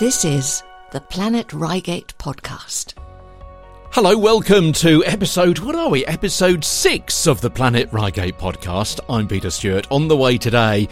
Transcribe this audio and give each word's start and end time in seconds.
This 0.00 0.24
is 0.24 0.62
the 0.90 1.00
Planet 1.00 1.52
Reigate 1.52 2.14
podcast. 2.18 2.94
Hello, 3.92 4.18
welcome 4.18 4.72
to 4.72 5.04
episode, 5.04 5.60
what 5.60 5.76
are 5.76 5.88
we? 5.88 6.04
Episode 6.06 6.64
six 6.64 7.28
of 7.28 7.40
the 7.40 7.50
Planet 7.50 7.92
Reigate 7.92 8.36
podcast. 8.36 8.98
I'm 9.08 9.28
Peter 9.28 9.50
Stewart. 9.50 9.86
On 9.92 10.08
the 10.08 10.16
way 10.16 10.36
today, 10.36 10.88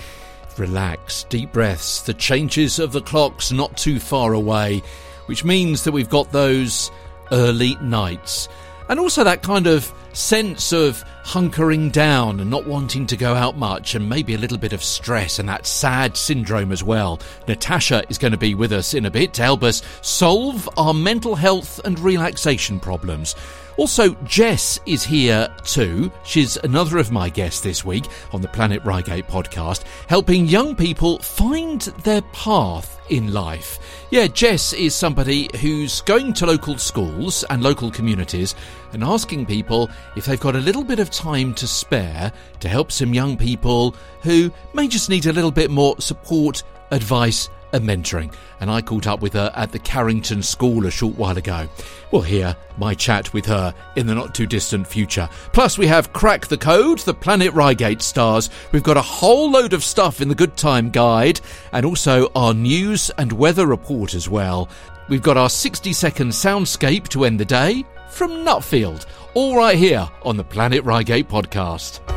relax, 0.57 1.25
deep 1.25 1.51
breaths, 1.52 2.02
the 2.02 2.15
changes 2.15 2.79
of 2.79 2.93
the 2.93 3.01
clocks 3.01 3.51
not 3.51 3.77
too 3.77 3.98
far 3.98 4.34
away, 4.34 4.83
which 5.27 5.45
means 5.45 5.82
that 5.82 5.93
we've 5.93 6.11
got 6.11 6.30
those 6.30 6.93
early 7.32 7.75
nights. 7.82 8.48
And 8.89 9.00
also 9.00 9.25
that 9.25 9.43
kind 9.43 9.66
of 9.66 9.93
sense 10.13 10.73
of 10.73 11.05
hunkering 11.25 11.91
down 11.93 12.41
and 12.41 12.51
not 12.51 12.67
wanting 12.67 13.07
to 13.07 13.17
go 13.17 13.35
out 13.35 13.57
much, 13.57 13.95
and 13.95 14.09
maybe 14.09 14.35
a 14.35 14.39
little 14.39 14.59
bit 14.59 14.73
of 14.73 14.83
stress 14.83 15.39
and 15.39 15.49
that 15.49 15.67
sad 15.67 16.17
syndrome 16.17 16.73
as 16.73 16.83
well. 16.83 17.21
Natasha 17.49 18.05
is 18.09 18.19
going 18.19 18.33
to 18.33 18.39
be 18.39 18.55
with 18.55 18.73
us 18.73 18.95
in 18.95 19.06
a 19.06 19.11
bit 19.11 19.33
to 19.34 19.43
help 19.43 19.62
us 19.62 19.83
solve 20.01 20.69
our 20.77 20.95
mental 20.95 21.37
health 21.37 21.80
and 21.84 21.98
relaxation 22.01 22.80
problems. 22.80 23.34
Also, 23.79 24.15
Jess 24.25 24.79
is 24.87 25.03
here 25.03 25.49
too. 25.65 26.12
She's 26.25 26.57
another 26.59 26.99
of 26.99 27.11
my 27.11 27.29
guests 27.29 27.61
this 27.61 27.85
week 27.85 28.05
on 28.33 28.43
the 28.43 28.48
Planet 28.48 28.85
Reigate 28.85 29.27
podcast, 29.27 29.85
helping 30.09 30.47
young 30.47 30.77
people 30.77 31.19
find 31.19 31.81
their 32.05 32.23
path 32.33 33.01
in 33.09 33.33
life. 33.33 33.79
Yeah, 34.11 34.27
Jess 34.27 34.73
is 34.73 34.95
somebody 34.95 35.48
who's 35.61 36.03
going 36.03 36.35
to 36.35 36.47
local 36.47 36.77
schools 36.77 37.45
and 37.51 37.62
local 37.62 37.91
communities 37.91 38.55
and 38.93 39.03
asking 39.03 39.47
people 39.47 39.91
if 40.17 40.27
they've 40.27 40.39
got 40.39 40.55
a 40.55 40.61
little 40.61 40.84
bit 40.84 40.98
of 40.98 41.11
time 41.11 41.55
to 41.55 41.67
spare 41.67 42.31
to 42.61 42.69
help 42.69 42.93
some 42.93 43.15
young 43.15 43.37
people 43.37 43.97
who 44.23 44.53
may 44.75 44.87
just 44.87 45.09
need 45.09 45.27
a 45.27 45.33
little 45.33 45.51
bit 45.51 45.70
more 45.70 45.98
support, 45.98 46.62
advice, 46.91 47.48
and 47.73 47.85
mentoring. 47.85 48.33
And 48.61 48.71
I 48.71 48.83
caught 48.83 49.07
up 49.07 49.21
with 49.21 49.33
her 49.33 49.53
at 49.55 49.73
the 49.73 49.78
Carrington 49.78 50.42
School 50.42 50.87
a 50.87 50.91
short 50.91 51.17
while 51.17 51.37
ago. 51.37 51.69
We'll 52.11 52.23
hear 52.23 52.56
my 52.77 52.95
chat 52.95 53.33
with 53.33 53.47
her 53.47 53.75
in 53.97 54.06
the 54.06 54.14
not 54.14 54.34
too 54.34 54.47
distant 54.47 54.87
future. 54.87 55.29
Plus, 55.53 55.79
we 55.79 55.87
have 55.87 56.12
Crack 56.12 56.47
the 56.47 56.59
Code, 56.59 56.98
the 57.01 57.14
Planet 57.14 57.53
Reigate 57.55 58.03
stars. 58.03 58.51
We've 58.73 58.83
got 58.83 58.97
a 58.97 59.03
whole 59.03 59.51
load 59.51 59.73
of 59.73 59.84
stuff 59.84 60.20
in 60.20 60.29
the 60.29 60.34
Good 60.34 60.56
Time 60.56 60.91
Guide, 60.91 61.41
and 61.73 61.87
also 61.87 62.31
our 62.34 62.55
news 62.55 63.11
and 63.19 63.33
weather 63.33 63.67
report 63.67 64.14
as 64.14 64.29
well. 64.29 64.69
We've 65.09 65.23
got 65.23 65.36
our 65.36 65.51
60 65.51 65.92
second 65.92 66.29
soundscape 66.29 67.09
to 67.09 67.25
end 67.25 67.41
the 67.41 67.45
day 67.45 67.84
from 68.09 68.31
Nutfield, 68.45 69.07
all 69.34 69.57
right 69.57 69.77
here 69.77 70.09
on 70.23 70.36
the 70.36 70.45
Planet 70.45 70.84
Reigate 70.84 71.29
podcast. 71.29 72.11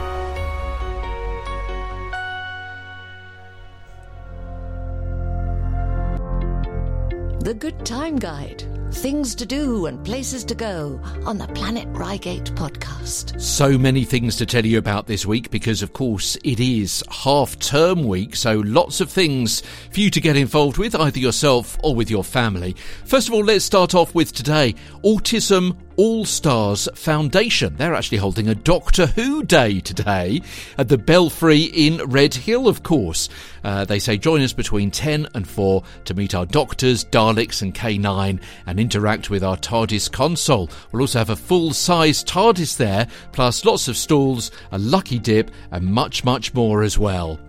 The 7.46 7.54
Good 7.54 7.86
Time 7.86 8.18
Guide. 8.18 8.64
Things 8.92 9.36
to 9.36 9.46
do 9.46 9.86
and 9.86 10.04
places 10.04 10.44
to 10.46 10.56
go 10.56 11.00
on 11.28 11.38
the 11.38 11.46
Planet 11.50 11.88
Reigate 11.90 12.46
podcast. 12.56 13.40
So 13.40 13.78
many 13.78 14.04
things 14.04 14.36
to 14.38 14.48
tell 14.48 14.66
you 14.66 14.80
about 14.80 15.06
this 15.06 15.28
week 15.28 15.52
because, 15.52 15.84
of 15.84 15.94
course, 15.94 16.38
it 16.44 16.60
is 16.60 17.04
half 17.12 17.60
term 17.60 18.06
week, 18.06 18.36
so 18.36 18.64
lots 18.66 19.00
of 19.00 19.12
things 19.12 19.62
for 19.92 20.00
you 20.00 20.10
to 20.10 20.20
get 20.20 20.36
involved 20.36 20.80
with, 20.80 20.96
either 20.96 21.20
yourself 21.20 21.78
or 21.84 21.94
with 21.94 22.10
your 22.10 22.24
family. 22.24 22.76
First 23.06 23.28
of 23.28 23.36
all, 23.36 23.44
let's 23.44 23.64
start 23.64 23.94
off 23.94 24.16
with 24.16 24.34
today 24.34 24.74
Autism 25.04 25.78
all 25.98 26.26
Stars 26.26 26.90
Foundation. 26.96 27.76
They're 27.78 27.94
actually 27.94 28.18
holding 28.18 28.48
a 28.48 28.56
Doctor 28.56 29.08
Who 29.08 29.44
Day 29.44 29.80
today 29.80 30.42
at 30.78 30.90
the 30.90 30.98
Belfry 30.98 31.62
in 31.64 31.98
Redhill, 31.98 32.68
of 32.68 32.84
course. 32.84 33.30
Uh, 33.64 33.86
they 33.86 34.00
say 34.00 34.18
join 34.18 34.42
us 34.42 34.54
between 34.54 34.92
10 34.92 35.28
and 35.34 35.48
4 35.48 35.84
to 36.06 36.14
meet 36.14 36.36
our 36.36 36.46
doctors, 36.46 37.06
Daleks, 37.06 37.62
and 37.62 37.74
K9 37.74 38.40
and 38.66 38.80
interact 38.80 39.30
with 39.30 39.44
our 39.44 39.58
TARDIS 39.58 40.12
console. 40.12 40.70
We'll 40.92 41.04
also 41.04 41.20
have 41.20 41.30
a 41.30 41.36
full 41.36 41.74
size 41.74 42.24
TARDIS 42.24 42.78
there, 42.78 43.08
plus 43.32 43.66
lots 43.66 43.88
of 43.88 43.98
stalls, 43.98 44.52
a 44.72 44.78
lucky 44.78 45.20
dip, 45.20 45.52
and 45.72 45.86
much, 45.86 46.24
much 46.24 46.54
more 46.54 46.84
as 46.84 46.98
well. 46.98 47.40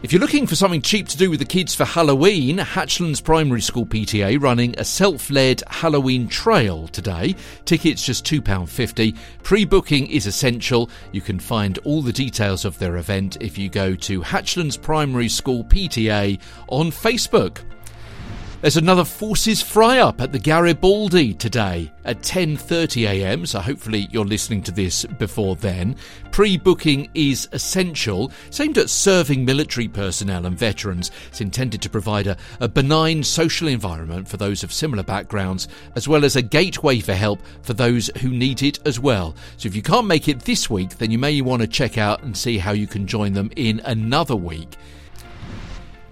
If 0.00 0.12
you're 0.12 0.20
looking 0.20 0.46
for 0.46 0.54
something 0.54 0.80
cheap 0.80 1.08
to 1.08 1.16
do 1.16 1.28
with 1.28 1.40
the 1.40 1.44
kids 1.44 1.74
for 1.74 1.84
Halloween, 1.84 2.58
Hatchlands 2.58 3.22
Primary 3.22 3.60
School 3.60 3.84
PTA 3.84 4.40
running 4.40 4.78
a 4.78 4.84
self-led 4.84 5.64
Halloween 5.66 6.28
trail 6.28 6.86
today. 6.86 7.34
Tickets 7.64 8.04
just 8.04 8.24
£2.50. 8.24 9.16
Pre-booking 9.42 10.06
is 10.06 10.28
essential. 10.28 10.88
You 11.10 11.20
can 11.20 11.40
find 11.40 11.78
all 11.78 12.00
the 12.00 12.12
details 12.12 12.64
of 12.64 12.78
their 12.78 12.98
event 12.98 13.38
if 13.40 13.58
you 13.58 13.68
go 13.68 13.96
to 13.96 14.22
Hatchlands 14.22 14.80
Primary 14.80 15.28
School 15.28 15.64
PTA 15.64 16.40
on 16.68 16.92
Facebook. 16.92 17.58
There's 18.60 18.76
another 18.76 19.04
Forces 19.04 19.62
Fry 19.62 20.00
Up 20.00 20.20
at 20.20 20.32
the 20.32 20.38
Garibaldi 20.40 21.32
today 21.34 21.92
at 22.04 22.22
10.30am, 22.22 23.46
so 23.46 23.60
hopefully 23.60 24.08
you're 24.10 24.24
listening 24.24 24.64
to 24.64 24.72
this 24.72 25.04
before 25.04 25.54
then. 25.54 25.94
Pre-booking 26.32 27.08
is 27.14 27.48
essential. 27.52 28.32
It's 28.48 28.58
aimed 28.58 28.76
at 28.78 28.90
serving 28.90 29.44
military 29.44 29.86
personnel 29.86 30.44
and 30.44 30.58
veterans. 30.58 31.12
It's 31.28 31.40
intended 31.40 31.80
to 31.82 31.88
provide 31.88 32.26
a, 32.26 32.36
a 32.58 32.68
benign 32.68 33.22
social 33.22 33.68
environment 33.68 34.26
for 34.26 34.38
those 34.38 34.64
of 34.64 34.72
similar 34.72 35.04
backgrounds, 35.04 35.68
as 35.94 36.08
well 36.08 36.24
as 36.24 36.34
a 36.34 36.42
gateway 36.42 36.98
for 36.98 37.14
help 37.14 37.38
for 37.62 37.74
those 37.74 38.10
who 38.22 38.30
need 38.30 38.64
it 38.64 38.80
as 38.84 38.98
well. 38.98 39.36
So 39.56 39.68
if 39.68 39.76
you 39.76 39.82
can't 39.82 40.08
make 40.08 40.26
it 40.26 40.40
this 40.40 40.68
week, 40.68 40.98
then 40.98 41.12
you 41.12 41.18
may 41.18 41.40
want 41.42 41.62
to 41.62 41.68
check 41.68 41.96
out 41.96 42.24
and 42.24 42.36
see 42.36 42.58
how 42.58 42.72
you 42.72 42.88
can 42.88 43.06
join 43.06 43.34
them 43.34 43.52
in 43.54 43.80
another 43.84 44.34
week. 44.34 44.76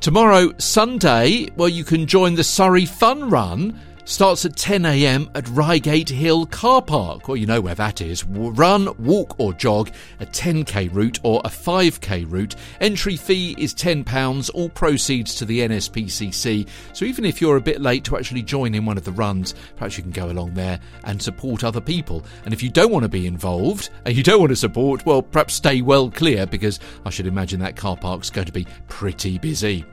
Tomorrow, 0.07 0.53
Sunday, 0.59 1.49
well, 1.57 1.69
you 1.69 1.83
can 1.83 2.07
join 2.07 2.37
the 2.37 2.45
Surrey 2.45 2.85
Fun 2.85 3.29
Run. 3.29 3.77
Starts 4.05 4.45
at 4.45 4.53
10am 4.53 5.29
at 5.35 5.49
Reigate 5.49 6.09
Hill 6.09 6.47
Car 6.47 6.81
Park. 6.81 7.27
Well, 7.27 7.37
you 7.37 7.45
know 7.45 7.61
where 7.61 7.75
that 7.75 8.01
is. 8.01 8.23
Run, 8.25 8.89
walk, 9.05 9.35
or 9.41 9.53
jog 9.53 9.91
a 10.21 10.27
10k 10.27 10.95
route 10.95 11.19
or 11.25 11.43
a 11.45 11.49
5k 11.49 12.25
route. 12.31 12.55
Entry 12.81 13.17
fee 13.17 13.57
is 13.59 13.75
£10. 13.75 14.49
All 14.55 14.69
proceeds 14.69 15.35
to 15.35 15.45
the 15.45 15.59
NSPCC. 15.59 16.69
So 16.93 17.05
even 17.05 17.25
if 17.25 17.41
you're 17.41 17.57
a 17.57 17.61
bit 17.61 17.81
late 17.81 18.05
to 18.05 18.17
actually 18.17 18.43
join 18.43 18.77
in 18.77 18.87
one 18.87 18.97
of 18.97 19.05
the 19.05 19.11
runs, 19.11 19.57
perhaps 19.75 19.97
you 19.97 20.05
can 20.05 20.13
go 20.13 20.31
along 20.31 20.55
there 20.55 20.79
and 21.03 21.21
support 21.21 21.65
other 21.65 21.81
people. 21.81 22.25
And 22.45 22.55
if 22.55 22.63
you 22.63 22.71
don't 22.71 22.93
want 22.93 23.03
to 23.03 23.09
be 23.09 23.27
involved 23.27 23.91
and 24.05 24.17
you 24.17 24.23
don't 24.23 24.39
want 24.39 24.51
to 24.51 24.57
support, 24.57 25.05
well, 25.05 25.21
perhaps 25.21 25.55
stay 25.55 25.83
well 25.83 26.13
clear 26.13 26.47
because 26.47 26.79
I 27.05 27.11
should 27.11 27.27
imagine 27.27 27.59
that 27.59 27.75
car 27.75 27.97
park's 27.97 28.31
going 28.31 28.47
to 28.47 28.53
be 28.53 28.69
pretty 28.87 29.39
busy 29.39 29.85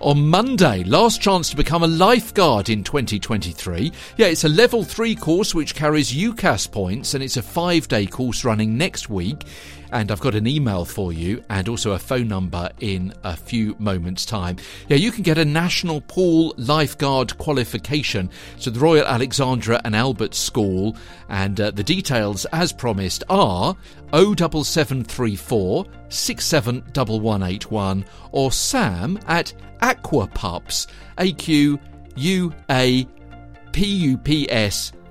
on 0.00 0.28
Monday. 0.28 0.84
Last 0.84 1.20
chance 1.20 1.50
to 1.50 1.56
become 1.56 1.82
a 1.82 1.86
lifeguard 1.86 2.68
in 2.68 2.84
2023. 2.84 3.92
Yeah, 4.16 4.26
it's 4.26 4.44
a 4.44 4.48
level 4.48 4.84
3 4.84 5.14
course 5.16 5.54
which 5.54 5.74
carries 5.74 6.12
UCAS 6.12 6.70
points 6.70 7.14
and 7.14 7.22
it's 7.22 7.36
a 7.36 7.42
5 7.42 7.88
day 7.88 8.06
course 8.06 8.44
running 8.44 8.76
next 8.76 9.08
week. 9.08 9.44
And 9.90 10.12
I've 10.12 10.20
got 10.20 10.34
an 10.34 10.46
email 10.46 10.84
for 10.84 11.14
you 11.14 11.42
and 11.48 11.66
also 11.68 11.92
a 11.92 11.98
phone 11.98 12.28
number 12.28 12.68
in 12.80 13.14
a 13.24 13.34
few 13.36 13.74
moments' 13.78 14.26
time. 14.26 14.58
Yeah, 14.88 14.96
you 14.96 15.10
can 15.10 15.22
get 15.22 15.38
a 15.38 15.44
National 15.44 16.02
Pool 16.02 16.52
Lifeguard 16.58 17.38
qualification 17.38 18.28
to 18.60 18.70
the 18.70 18.80
Royal 18.80 19.06
Alexandra 19.06 19.80
and 19.84 19.96
Albert 19.96 20.34
School. 20.34 20.94
And 21.30 21.58
uh, 21.58 21.70
the 21.70 21.82
details, 21.82 22.44
as 22.46 22.70
promised, 22.70 23.24
are 23.30 23.74
07734 24.12 25.86
671181 26.10 28.04
or 28.32 28.52
sam 28.52 29.18
at 29.26 29.52
aquapups, 29.80 30.86
A-Q 31.18 31.78
U-A-P-U-P-S 32.18 33.06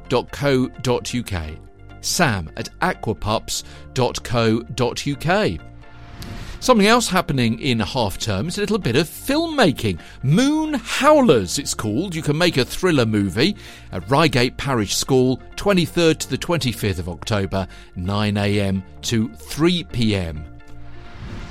dot 0.10 0.30
co 0.32 0.68
dot 0.68 1.16
uk. 1.16 1.44
Sam 2.02 2.52
at 2.56 2.70
aquapups.co.uk. 2.80 5.62
Something 6.60 6.88
else 6.88 7.08
happening 7.08 7.60
in 7.60 7.80
half 7.80 8.18
term 8.18 8.48
is 8.48 8.58
a 8.58 8.62
little 8.62 8.80
bit 8.80 8.96
of 8.96 9.08
filmmaking. 9.08 10.00
Moon 10.24 10.74
Howlers, 10.74 11.60
it's 11.60 11.76
called. 11.76 12.16
You 12.16 12.24
can 12.24 12.38
make 12.38 12.58
a 12.58 12.66
thriller 12.66 13.06
movie 13.06 13.56
at 13.92 14.10
Reigate 14.10 14.58
Parish 14.58 14.96
School, 14.96 15.40
23rd 15.56 16.18
to 16.18 16.30
the 16.30 16.38
25th 16.38 17.00
of 17.00 17.10
October, 17.10 17.68
9am 17.96 18.82
to 19.04 19.30
3pm. 19.30 20.57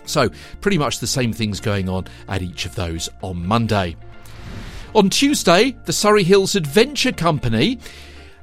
So, 0.06 0.30
pretty 0.62 0.78
much 0.78 1.00
the 1.00 1.08
same 1.08 1.34
things 1.34 1.60
going 1.60 1.90
on 1.90 2.06
at 2.30 2.42
each 2.42 2.66
of 2.66 2.76
those 2.76 3.10
on 3.22 3.46
Monday. 3.46 3.98
On 4.96 5.10
Tuesday, 5.10 5.76
the 5.84 5.92
Surrey 5.92 6.24
Hills 6.24 6.56
Adventure 6.56 7.12
Company 7.12 7.78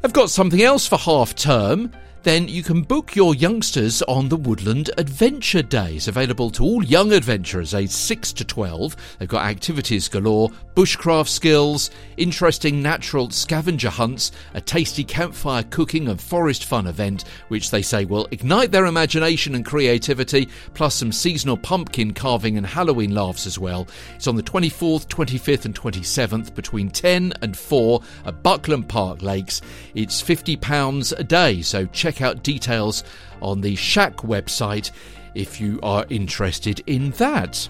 have 0.02 0.12
got 0.12 0.28
something 0.28 0.62
else 0.62 0.86
for 0.86 0.98
half 0.98 1.34
term 1.34 1.90
then 2.24 2.48
you 2.48 2.62
can 2.62 2.80
book 2.80 3.14
your 3.14 3.34
youngsters 3.34 4.00
on 4.02 4.30
the 4.30 4.36
Woodland 4.36 4.90
Adventure 4.96 5.60
Days, 5.60 6.08
available 6.08 6.50
to 6.52 6.64
all 6.64 6.82
young 6.82 7.12
adventurers 7.12 7.74
aged 7.74 7.92
6 7.92 8.32
to 8.32 8.44
12. 8.46 8.96
They've 9.18 9.28
got 9.28 9.44
activities 9.44 10.08
galore, 10.08 10.50
bushcraft 10.74 11.28
skills, 11.28 11.90
interesting 12.16 12.80
natural 12.82 13.28
scavenger 13.28 13.90
hunts, 13.90 14.32
a 14.54 14.60
tasty 14.62 15.04
campfire 15.04 15.64
cooking 15.64 16.08
and 16.08 16.18
forest 16.18 16.64
fun 16.64 16.86
event, 16.86 17.24
which 17.48 17.70
they 17.70 17.82
say 17.82 18.06
will 18.06 18.26
ignite 18.30 18.72
their 18.72 18.86
imagination 18.86 19.54
and 19.54 19.66
creativity, 19.66 20.48
plus 20.72 20.94
some 20.94 21.12
seasonal 21.12 21.58
pumpkin 21.58 22.14
carving 22.14 22.56
and 22.56 22.66
Halloween 22.66 23.14
laughs 23.14 23.46
as 23.46 23.58
well. 23.58 23.86
It's 24.14 24.26
on 24.26 24.36
the 24.36 24.42
24th, 24.42 25.08
25th, 25.08 25.66
and 25.66 25.74
27th 25.74 26.54
between 26.54 26.88
10 26.88 27.34
and 27.42 27.54
4 27.54 28.00
at 28.24 28.42
Buckland 28.42 28.88
Park 28.88 29.20
Lakes. 29.20 29.60
It's 29.94 30.22
£50 30.22 31.18
a 31.18 31.24
day, 31.24 31.60
so 31.60 31.84
check 31.86 32.13
check 32.14 32.22
out 32.22 32.42
details 32.42 33.04
on 33.40 33.60
the 33.60 33.74
SHAC 33.74 34.16
website 34.18 34.90
if 35.34 35.60
you 35.60 35.80
are 35.82 36.06
interested 36.08 36.80
in 36.86 37.10
that. 37.12 37.68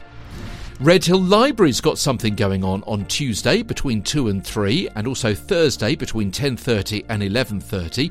Redhill 0.81 1.21
Library's 1.21 1.81
got 1.81 1.99
something 1.99 2.35
going 2.35 2.65
on 2.65 2.83
on 2.83 3.07
Tuesday 3.07 3.63
between 3.63 4.03
2 4.03 4.29
and 4.29 4.45
3 4.45 4.89
and 4.97 5.07
also 5.07 5.35
Thursday 5.35 5.95
between 5.95 6.31
10:30 6.31 7.05
and 7.09 7.23
11:30. 7.23 8.11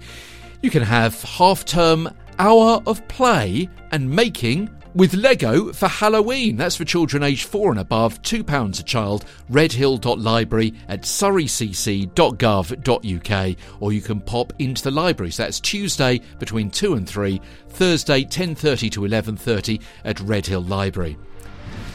You 0.61 0.69
can 0.69 0.81
have 0.81 1.21
half-term 1.23 2.09
hour 2.39 2.81
of 2.87 3.05
play 3.07 3.69
and 3.91 4.09
making 4.09 4.69
with 4.95 5.13
Lego 5.13 5.71
for 5.73 5.87
Halloween. 5.87 6.57
That's 6.57 6.75
for 6.75 6.85
children 6.85 7.23
aged 7.23 7.47
four 7.47 7.71
and 7.71 7.79
above, 7.79 8.21
£2 8.21 8.79
a 8.79 8.83
child, 8.83 9.25
redhill.library 9.49 10.73
at 10.87 11.01
surreycc.gov.uk, 11.03 13.57
or 13.79 13.93
you 13.93 14.01
can 14.01 14.21
pop 14.21 14.53
into 14.59 14.83
the 14.83 14.91
library. 14.91 15.31
So 15.31 15.43
that's 15.43 15.59
Tuesday 15.59 16.21
between 16.39 16.69
2 16.69 16.93
and 16.95 17.07
3, 17.07 17.41
Thursday 17.69 18.23
10.30 18.23 18.91
to 18.91 19.01
11.30 19.01 19.81
at 20.05 20.19
Redhill 20.19 20.63
Library. 20.63 21.17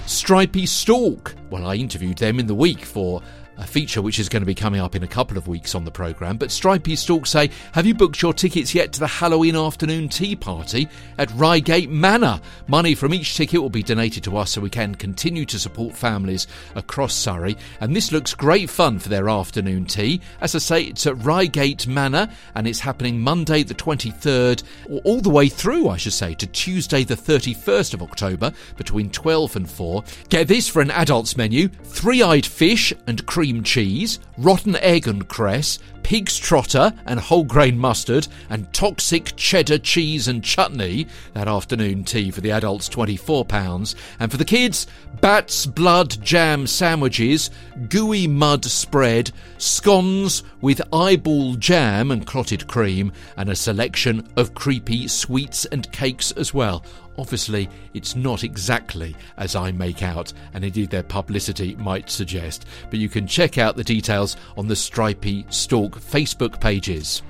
Stripey 0.06 0.64
Stork. 0.64 1.34
Well, 1.50 1.66
I 1.66 1.74
interviewed 1.74 2.18
them 2.18 2.40
in 2.40 2.46
the 2.46 2.54
week 2.54 2.84
for 2.84 3.22
a 3.58 3.66
feature 3.66 4.00
which 4.00 4.18
is 4.18 4.28
going 4.28 4.42
to 4.42 4.46
be 4.46 4.54
coming 4.54 4.80
up 4.80 4.94
in 4.94 5.02
a 5.02 5.08
couple 5.08 5.36
of 5.36 5.48
weeks 5.48 5.74
on 5.74 5.84
the 5.84 5.90
programme. 5.90 6.36
But 6.36 6.50
Stripey 6.50 6.96
Stork 6.96 7.26
say, 7.26 7.50
Have 7.72 7.86
you 7.86 7.94
booked 7.94 8.22
your 8.22 8.32
tickets 8.32 8.74
yet 8.74 8.92
to 8.92 9.00
the 9.00 9.06
Halloween 9.06 9.56
afternoon 9.56 10.08
tea 10.08 10.36
party 10.36 10.88
at 11.18 11.30
Reigate 11.32 11.90
Manor? 11.90 12.40
Money 12.68 12.94
from 12.94 13.12
each 13.12 13.36
ticket 13.36 13.60
will 13.60 13.68
be 13.68 13.82
donated 13.82 14.24
to 14.24 14.36
us 14.36 14.52
so 14.52 14.60
we 14.60 14.70
can 14.70 14.94
continue 14.94 15.44
to 15.46 15.58
support 15.58 15.96
families 15.96 16.46
across 16.76 17.14
Surrey. 17.14 17.56
And 17.80 17.94
this 17.94 18.12
looks 18.12 18.34
great 18.34 18.70
fun 18.70 18.98
for 18.98 19.08
their 19.08 19.28
afternoon 19.28 19.86
tea. 19.86 20.20
As 20.40 20.54
I 20.54 20.58
say, 20.58 20.82
it's 20.84 21.06
at 21.06 21.22
Reigate 21.24 21.86
Manor 21.86 22.28
and 22.54 22.68
it's 22.68 22.80
happening 22.80 23.20
Monday 23.20 23.64
the 23.64 23.74
23rd, 23.74 24.62
or 24.88 25.00
all 25.04 25.20
the 25.20 25.30
way 25.30 25.48
through, 25.48 25.88
I 25.88 25.96
should 25.96 26.12
say, 26.12 26.34
to 26.34 26.46
Tuesday 26.46 27.02
the 27.02 27.16
31st 27.16 27.94
of 27.94 28.02
October 28.02 28.52
between 28.76 29.10
12 29.10 29.56
and 29.56 29.68
4. 29.68 30.04
Get 30.28 30.46
this 30.46 30.68
for 30.68 30.80
an 30.80 30.90
adult's 30.92 31.36
menu 31.36 31.68
three 31.68 32.22
eyed 32.22 32.46
fish 32.46 32.92
and 33.06 33.24
cream 33.26 33.47
cream 33.48 33.62
cheese, 33.62 34.18
rotten 34.36 34.76
egg 34.76 35.08
and 35.08 35.26
cress, 35.26 35.78
pig's 36.08 36.38
trotter 36.38 36.90
and 37.04 37.20
whole 37.20 37.44
grain 37.44 37.76
mustard, 37.76 38.26
and 38.48 38.72
toxic 38.72 39.30
cheddar 39.36 39.76
cheese 39.76 40.26
and 40.26 40.42
chutney. 40.42 41.06
That 41.34 41.48
afternoon 41.48 42.02
tea 42.02 42.30
for 42.30 42.40
the 42.40 42.50
adults, 42.50 42.88
£24. 42.88 43.94
And 44.18 44.30
for 44.30 44.38
the 44.38 44.44
kids, 44.46 44.86
bat's 45.20 45.66
blood 45.66 46.16
jam 46.24 46.66
sandwiches, 46.66 47.50
gooey 47.90 48.26
mud 48.26 48.64
spread, 48.64 49.30
scones 49.58 50.44
with 50.62 50.80
eyeball 50.94 51.56
jam 51.56 52.10
and 52.10 52.26
clotted 52.26 52.66
cream, 52.66 53.12
and 53.36 53.50
a 53.50 53.54
selection 53.54 54.26
of 54.36 54.54
creepy 54.54 55.08
sweets 55.08 55.66
and 55.66 55.92
cakes 55.92 56.32
as 56.32 56.54
well. 56.54 56.82
Obviously, 57.18 57.68
it's 57.94 58.14
not 58.14 58.44
exactly 58.44 59.16
as 59.38 59.56
I 59.56 59.72
make 59.72 60.04
out, 60.04 60.32
and 60.54 60.64
indeed 60.64 60.90
their 60.90 61.02
publicity 61.02 61.74
might 61.74 62.08
suggest, 62.08 62.64
but 62.90 63.00
you 63.00 63.08
can 63.08 63.26
check 63.26 63.58
out 63.58 63.74
the 63.74 63.82
details 63.82 64.36
on 64.56 64.68
the 64.68 64.76
Stripey 64.76 65.44
Stork 65.50 65.97
Facebook 66.00 66.60
pages. 66.60 67.22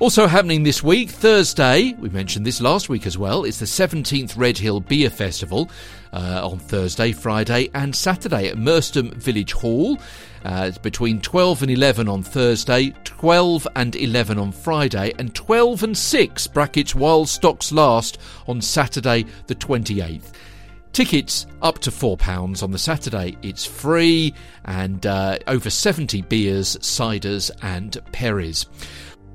Also 0.00 0.28
happening 0.28 0.62
this 0.62 0.80
week, 0.80 1.10
Thursday, 1.10 1.92
we 1.98 2.08
mentioned 2.10 2.46
this 2.46 2.60
last 2.60 2.88
week 2.88 3.04
as 3.04 3.18
well, 3.18 3.42
it's 3.42 3.58
the 3.58 3.66
17th 3.66 4.36
Redhill 4.36 4.78
Beer 4.78 5.10
Festival 5.10 5.68
uh, 6.12 6.48
on 6.48 6.60
Thursday, 6.60 7.10
Friday, 7.10 7.68
and 7.74 7.96
Saturday 7.96 8.46
at 8.48 8.56
Merstham 8.56 9.10
Village 9.10 9.52
Hall. 9.52 9.98
Uh, 10.44 10.66
it's 10.68 10.78
between 10.78 11.20
12 11.20 11.62
and 11.62 11.70
11 11.72 12.08
on 12.08 12.22
Thursday, 12.22 12.94
12 13.02 13.66
and 13.74 13.96
11 13.96 14.38
on 14.38 14.52
Friday, 14.52 15.12
and 15.18 15.34
12 15.34 15.82
and 15.82 15.98
6 15.98 16.46
brackets 16.46 16.94
while 16.94 17.26
stocks 17.26 17.72
last 17.72 18.18
on 18.46 18.60
Saturday, 18.60 19.24
the 19.48 19.54
28th. 19.56 20.32
Tickets 20.92 21.46
up 21.62 21.78
to 21.80 21.90
£4 21.90 22.62
on 22.62 22.70
the 22.70 22.78
Saturday. 22.78 23.36
It's 23.42 23.64
free 23.64 24.34
and 24.64 25.04
uh, 25.06 25.38
over 25.46 25.70
70 25.70 26.22
beers, 26.22 26.76
ciders, 26.78 27.50
and 27.62 27.96
perries. 28.12 28.66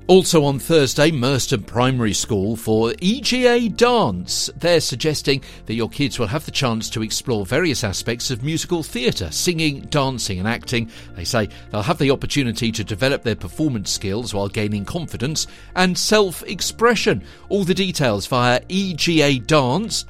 Also 0.06 0.44
on 0.44 0.58
Thursday, 0.58 1.10
Merstham 1.10 1.62
Primary 1.62 2.12
School 2.12 2.56
for 2.56 2.92
EGA 3.00 3.70
Dance. 3.70 4.50
They're 4.54 4.82
suggesting 4.82 5.42
that 5.64 5.72
your 5.72 5.88
kids 5.88 6.18
will 6.18 6.26
have 6.26 6.44
the 6.44 6.50
chance 6.50 6.90
to 6.90 7.02
explore 7.02 7.46
various 7.46 7.82
aspects 7.82 8.30
of 8.30 8.42
musical 8.42 8.82
theatre, 8.82 9.30
singing, 9.30 9.80
dancing, 9.86 10.38
and 10.38 10.46
acting. 10.46 10.90
They 11.16 11.24
say 11.24 11.48
they'll 11.70 11.80
have 11.80 11.96
the 11.96 12.10
opportunity 12.10 12.70
to 12.70 12.84
develop 12.84 13.22
their 13.22 13.34
performance 13.34 13.90
skills 13.90 14.34
while 14.34 14.48
gaining 14.48 14.84
confidence 14.84 15.46
and 15.74 15.96
self 15.96 16.42
expression. 16.42 17.24
All 17.48 17.64
the 17.64 17.72
details 17.72 18.26
via 18.26 18.60
egadance.co.uk 18.60 20.04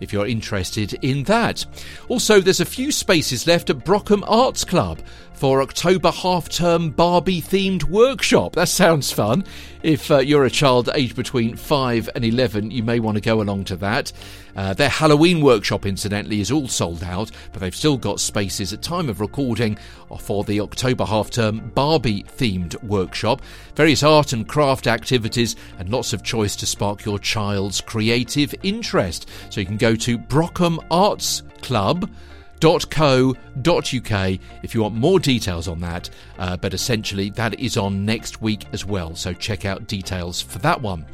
if 0.00 0.12
you're 0.12 0.26
interested 0.26 0.94
in 1.02 1.24
that. 1.24 1.66
Also, 2.08 2.40
there's 2.40 2.60
a 2.60 2.64
few 2.64 2.90
spaces 2.90 3.46
left 3.46 3.68
at 3.68 3.84
Brockham 3.84 4.22
Arts 4.26 4.64
Club 4.64 5.00
for 5.36 5.60
October 5.60 6.10
half 6.10 6.48
term 6.48 6.90
Barbie 6.90 7.42
themed 7.42 7.84
workshop. 7.84 8.54
That 8.54 8.68
sounds 8.68 9.12
fun. 9.12 9.44
If 9.82 10.10
uh, 10.10 10.18
you're 10.18 10.46
a 10.46 10.50
child 10.50 10.88
aged 10.94 11.14
between 11.14 11.56
5 11.56 12.10
and 12.14 12.24
11, 12.24 12.70
you 12.70 12.82
may 12.82 12.98
want 12.98 13.16
to 13.16 13.20
go 13.20 13.40
along 13.40 13.64
to 13.64 13.76
that. 13.76 14.12
Uh, 14.56 14.72
their 14.72 14.88
Halloween 14.88 15.42
workshop, 15.42 15.84
incidentally, 15.84 16.40
is 16.40 16.50
all 16.50 16.66
sold 16.66 17.04
out, 17.04 17.30
but 17.52 17.60
they've 17.60 17.76
still 17.76 17.98
got 17.98 18.18
spaces 18.18 18.72
at 18.72 18.80
time 18.80 19.08
of 19.08 19.20
recording 19.20 19.78
for 20.18 20.42
the 20.44 20.60
October 20.60 21.04
half 21.04 21.30
term 21.30 21.70
Barbie 21.74 22.22
themed 22.22 22.82
workshop. 22.82 23.42
Various 23.74 24.02
art 24.02 24.32
and 24.32 24.48
craft 24.48 24.86
activities 24.86 25.54
and 25.78 25.90
lots 25.90 26.14
of 26.14 26.22
choice 26.22 26.56
to 26.56 26.66
spark 26.66 27.04
your 27.04 27.18
child's 27.18 27.82
creative 27.82 28.54
interest. 28.62 29.28
So 29.50 29.60
you 29.60 29.66
can 29.66 29.76
go 29.76 29.94
to 29.96 30.18
Brockham 30.18 30.84
Arts 30.90 31.42
Club 31.60 32.10
www.co.uk 32.60 34.40
if 34.62 34.74
you 34.74 34.82
want 34.82 34.94
more 34.94 35.18
details 35.18 35.68
on 35.68 35.80
that. 35.80 36.10
Uh, 36.38 36.56
but 36.56 36.74
essentially, 36.74 37.30
that 37.30 37.58
is 37.58 37.76
on 37.76 38.04
next 38.04 38.40
week 38.40 38.64
as 38.72 38.84
well. 38.84 39.14
So 39.14 39.32
check 39.32 39.64
out 39.64 39.86
details 39.86 40.40
for 40.40 40.58
that 40.60 40.80
one. 40.80 41.06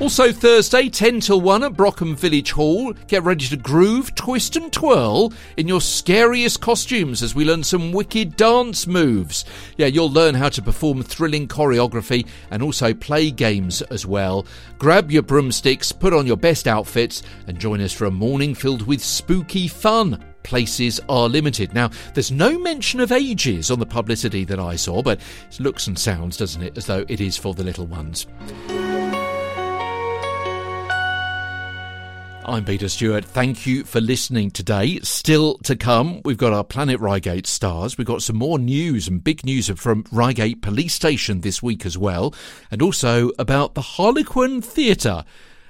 Also, 0.00 0.32
Thursday, 0.32 0.88
10 0.88 1.20
till 1.20 1.40
1 1.40 1.62
at 1.62 1.74
Brockham 1.74 2.16
Village 2.16 2.52
Hall. 2.52 2.92
Get 3.06 3.22
ready 3.22 3.46
to 3.46 3.56
groove, 3.56 4.14
twist, 4.14 4.56
and 4.56 4.72
twirl 4.72 5.32
in 5.56 5.68
your 5.68 5.80
scariest 5.80 6.60
costumes 6.60 7.22
as 7.22 7.34
we 7.34 7.44
learn 7.44 7.62
some 7.62 7.92
wicked 7.92 8.36
dance 8.36 8.86
moves. 8.86 9.44
Yeah, 9.76 9.86
you'll 9.86 10.10
learn 10.10 10.34
how 10.34 10.48
to 10.48 10.62
perform 10.62 11.02
thrilling 11.02 11.46
choreography 11.46 12.26
and 12.50 12.62
also 12.62 12.94
play 12.94 13.30
games 13.30 13.82
as 13.82 14.06
well. 14.06 14.46
Grab 14.78 15.12
your 15.12 15.22
broomsticks, 15.22 15.92
put 15.92 16.14
on 16.14 16.26
your 16.26 16.38
best 16.38 16.66
outfits, 16.66 17.22
and 17.46 17.60
join 17.60 17.80
us 17.80 17.92
for 17.92 18.06
a 18.06 18.10
morning 18.10 18.54
filled 18.54 18.86
with 18.86 19.04
spooky 19.04 19.68
fun 19.68 20.31
places 20.42 21.00
are 21.08 21.28
limited. 21.28 21.74
Now, 21.74 21.90
there's 22.14 22.30
no 22.30 22.58
mention 22.58 23.00
of 23.00 23.12
ages 23.12 23.70
on 23.70 23.78
the 23.78 23.86
publicity 23.86 24.44
that 24.44 24.60
I 24.60 24.76
saw, 24.76 25.02
but 25.02 25.20
it 25.50 25.60
looks 25.60 25.86
and 25.86 25.98
sounds, 25.98 26.36
doesn't 26.36 26.62
it, 26.62 26.76
as 26.76 26.86
though 26.86 27.04
it 27.08 27.20
is 27.20 27.36
for 27.36 27.54
the 27.54 27.64
little 27.64 27.86
ones. 27.86 28.26
I'm 32.44 32.64
Peter 32.64 32.88
Stewart. 32.88 33.24
Thank 33.24 33.66
you 33.66 33.84
for 33.84 34.00
listening 34.00 34.50
today. 34.50 34.98
Still 35.00 35.58
to 35.58 35.76
come, 35.76 36.20
we've 36.24 36.36
got 36.36 36.52
our 36.52 36.64
Planet 36.64 36.98
Reigate 36.98 37.46
stars. 37.46 37.96
We've 37.96 38.06
got 38.06 38.20
some 38.20 38.34
more 38.34 38.58
news 38.58 39.06
and 39.06 39.22
big 39.22 39.44
news 39.44 39.70
from 39.70 40.04
Reigate 40.10 40.60
Police 40.60 40.92
Station 40.92 41.42
this 41.42 41.62
week 41.62 41.86
as 41.86 41.96
well, 41.96 42.34
and 42.68 42.82
also 42.82 43.30
about 43.38 43.74
the 43.74 43.80
Harlequin 43.80 44.60
Theatre 44.60 45.24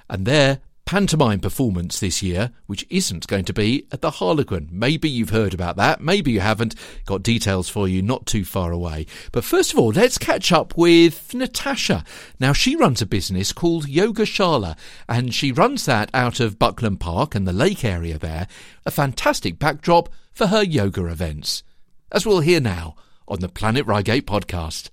and 0.09 0.25
their 0.25 0.61
pantomime 0.85 1.39
performance 1.39 1.99
this 1.99 2.21
year, 2.21 2.51
which 2.67 2.85
isn't 2.89 3.27
going 3.27 3.45
to 3.45 3.53
be 3.53 3.85
at 3.91 4.01
the 4.01 4.11
Harlequin. 4.11 4.69
Maybe 4.71 5.09
you've 5.09 5.29
heard 5.29 5.53
about 5.53 5.75
that, 5.77 6.01
maybe 6.01 6.31
you 6.31 6.39
haven't. 6.39 6.75
Got 7.05 7.23
details 7.23 7.69
for 7.69 7.87
you 7.87 8.01
not 8.01 8.25
too 8.25 8.45
far 8.45 8.71
away. 8.71 9.05
But 9.31 9.43
first 9.43 9.73
of 9.73 9.79
all, 9.79 9.89
let's 9.89 10.17
catch 10.17 10.51
up 10.51 10.77
with 10.77 11.33
Natasha. 11.33 12.03
Now, 12.39 12.53
she 12.53 12.75
runs 12.75 13.01
a 13.01 13.05
business 13.05 13.53
called 13.53 13.87
Yoga 13.87 14.23
Shala, 14.23 14.77
and 15.07 15.33
she 15.33 15.51
runs 15.51 15.85
that 15.85 16.09
out 16.13 16.39
of 16.39 16.59
Buckland 16.59 16.99
Park 16.99 17.35
and 17.35 17.47
the 17.47 17.53
lake 17.53 17.83
area 17.83 18.17
there. 18.17 18.47
A 18.85 18.91
fantastic 18.91 19.59
backdrop 19.59 20.09
for 20.31 20.47
her 20.47 20.63
yoga 20.63 21.05
events. 21.05 21.63
As 22.11 22.25
we'll 22.25 22.41
hear 22.41 22.59
now 22.59 22.95
on 23.27 23.39
the 23.39 23.49
Planet 23.49 23.85
Reigate 23.87 24.27
podcast. 24.27 24.89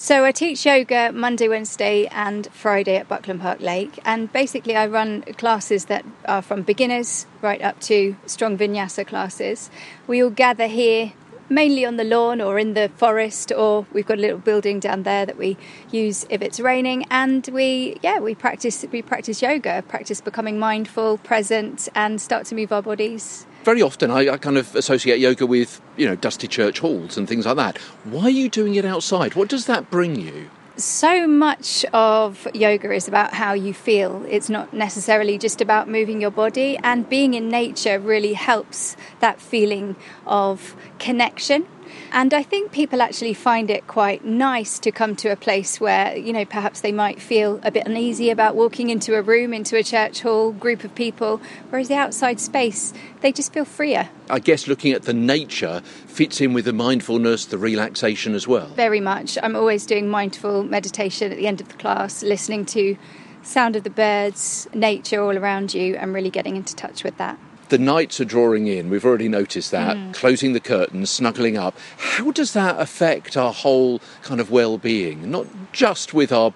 So 0.00 0.24
I 0.24 0.30
teach 0.30 0.64
yoga 0.64 1.10
Monday, 1.12 1.48
Wednesday, 1.48 2.06
and 2.12 2.46
Friday 2.52 2.94
at 2.94 3.08
Buckland 3.08 3.40
Park 3.40 3.60
Lake, 3.60 3.98
and 4.04 4.32
basically 4.32 4.76
I 4.76 4.86
run 4.86 5.22
classes 5.22 5.86
that 5.86 6.04
are 6.24 6.40
from 6.40 6.62
beginners 6.62 7.26
right 7.42 7.60
up 7.60 7.80
to 7.80 8.14
strong 8.24 8.56
vinyasa 8.56 9.04
classes. 9.04 9.72
We 10.06 10.22
all 10.22 10.30
gather 10.30 10.68
here 10.68 11.14
mainly 11.48 11.84
on 11.84 11.96
the 11.96 12.04
lawn 12.04 12.40
or 12.40 12.60
in 12.60 12.74
the 12.74 12.92
forest 12.96 13.50
or 13.50 13.86
we've 13.92 14.06
got 14.06 14.18
a 14.18 14.20
little 14.20 14.38
building 14.38 14.78
down 14.78 15.02
there 15.02 15.26
that 15.26 15.36
we 15.36 15.56
use 15.90 16.24
if 16.30 16.42
it's 16.42 16.60
raining. 16.60 17.04
And 17.10 17.48
we 17.52 17.96
yeah 18.00 18.20
we 18.20 18.36
practice 18.36 18.84
we 18.92 19.02
practice 19.02 19.42
yoga 19.42 19.82
practice 19.88 20.20
becoming 20.20 20.60
mindful 20.60 21.18
present 21.18 21.88
and 21.96 22.20
start 22.20 22.46
to 22.46 22.54
move 22.54 22.70
our 22.70 22.82
bodies 22.82 23.47
very 23.64 23.82
often 23.82 24.10
I, 24.10 24.30
I, 24.30 24.36
kind 24.36 24.56
of 24.56 24.74
associate 24.74 25.18
yoga 25.18 25.46
with, 25.46 25.80
you 25.96 26.06
know, 26.06 26.16
dusty 26.16 26.48
church 26.48 26.78
halls 26.78 27.16
and 27.16 27.28
things 27.28 27.46
like 27.46 27.56
that. 27.56 27.78
Why 28.04 28.24
are 28.24 28.30
you 28.30 28.48
doing 28.48 28.74
it 28.74 28.84
outside? 28.84 29.34
What 29.34 29.48
does 29.48 29.66
that 29.66 29.90
bring 29.90 30.20
you? 30.20 30.50
So 30.76 31.26
much 31.26 31.84
of 31.92 32.46
yoga 32.54 32.92
is 32.92 33.08
about 33.08 33.34
how 33.34 33.52
you 33.52 33.74
feel. 33.74 34.24
It's 34.28 34.48
not 34.48 34.72
necessarily 34.72 35.36
just 35.36 35.60
about 35.60 35.88
moving 35.88 36.20
your 36.20 36.30
body, 36.30 36.78
and 36.84 37.08
being 37.08 37.34
in 37.34 37.48
nature 37.48 37.98
really 37.98 38.34
helps 38.34 38.96
that 39.18 39.40
feeling 39.40 39.96
of 40.24 40.76
connection 41.00 41.66
and 42.12 42.32
I 42.32 42.42
think 42.42 42.72
people 42.72 43.02
actually 43.02 43.34
find 43.34 43.70
it 43.70 43.86
quite 43.86 44.24
nice 44.24 44.78
to 44.80 44.90
come 44.90 45.16
to 45.16 45.28
a 45.28 45.36
place 45.36 45.80
where, 45.80 46.16
you 46.16 46.32
know, 46.32 46.44
perhaps 46.44 46.80
they 46.80 46.92
might 46.92 47.20
feel 47.20 47.60
a 47.62 47.70
bit 47.70 47.86
uneasy 47.86 48.30
about 48.30 48.56
walking 48.56 48.90
into 48.90 49.14
a 49.14 49.22
room, 49.22 49.52
into 49.52 49.76
a 49.76 49.82
church 49.82 50.22
hall, 50.22 50.52
group 50.52 50.84
of 50.84 50.94
people, 50.94 51.40
whereas 51.70 51.88
the 51.88 51.94
outside 51.94 52.40
space, 52.40 52.92
they 53.20 53.32
just 53.32 53.52
feel 53.52 53.64
freer. 53.64 54.08
I 54.30 54.38
guess 54.38 54.66
looking 54.66 54.92
at 54.92 55.02
the 55.02 55.14
nature 55.14 55.82
fits 56.06 56.40
in 56.40 56.52
with 56.52 56.64
the 56.64 56.72
mindfulness, 56.72 57.46
the 57.46 57.58
relaxation 57.58 58.34
as 58.34 58.46
well. 58.46 58.68
Very 58.68 59.00
much. 59.00 59.38
I'm 59.42 59.56
always 59.56 59.86
doing 59.86 60.08
mindful 60.08 60.64
meditation 60.64 61.32
at 61.32 61.38
the 61.38 61.46
end 61.46 61.60
of 61.60 61.68
the 61.68 61.74
class, 61.74 62.22
listening 62.22 62.64
to 62.66 62.96
sound 63.42 63.76
of 63.76 63.84
the 63.84 63.90
birds, 63.90 64.68
nature 64.74 65.22
all 65.22 65.36
around 65.36 65.72
you, 65.72 65.96
and 65.96 66.12
really 66.12 66.30
getting 66.30 66.56
into 66.56 66.74
touch 66.74 67.04
with 67.04 67.16
that 67.18 67.38
the 67.68 67.78
nights 67.78 68.20
are 68.20 68.24
drawing 68.24 68.66
in. 68.66 68.90
We've 68.90 69.04
already 69.04 69.28
noticed 69.28 69.70
that. 69.70 69.96
Mm. 69.96 70.14
Closing 70.14 70.52
the 70.52 70.60
curtains, 70.60 71.10
snuggling 71.10 71.56
up. 71.56 71.76
How 71.98 72.30
does 72.30 72.52
that 72.52 72.80
affect 72.80 73.36
our 73.36 73.52
whole 73.52 74.00
kind 74.22 74.40
of 74.40 74.50
well-being? 74.50 75.30
Not 75.30 75.46
just 75.72 76.14
with 76.14 76.32
our 76.32 76.52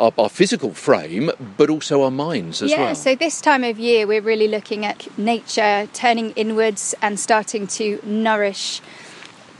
our, 0.00 0.12
our 0.18 0.28
physical 0.28 0.74
frame, 0.74 1.30
but 1.56 1.70
also 1.70 2.02
our 2.02 2.10
minds 2.10 2.62
as 2.62 2.70
yeah, 2.70 2.78
well. 2.78 2.88
Yeah. 2.88 2.94
So 2.94 3.14
this 3.14 3.40
time 3.40 3.62
of 3.62 3.78
year, 3.78 4.06
we're 4.06 4.20
really 4.20 4.48
looking 4.48 4.84
at 4.84 5.06
nature, 5.16 5.88
turning 5.92 6.32
inwards, 6.32 6.94
and 7.00 7.18
starting 7.18 7.66
to 7.68 8.00
nourish 8.02 8.80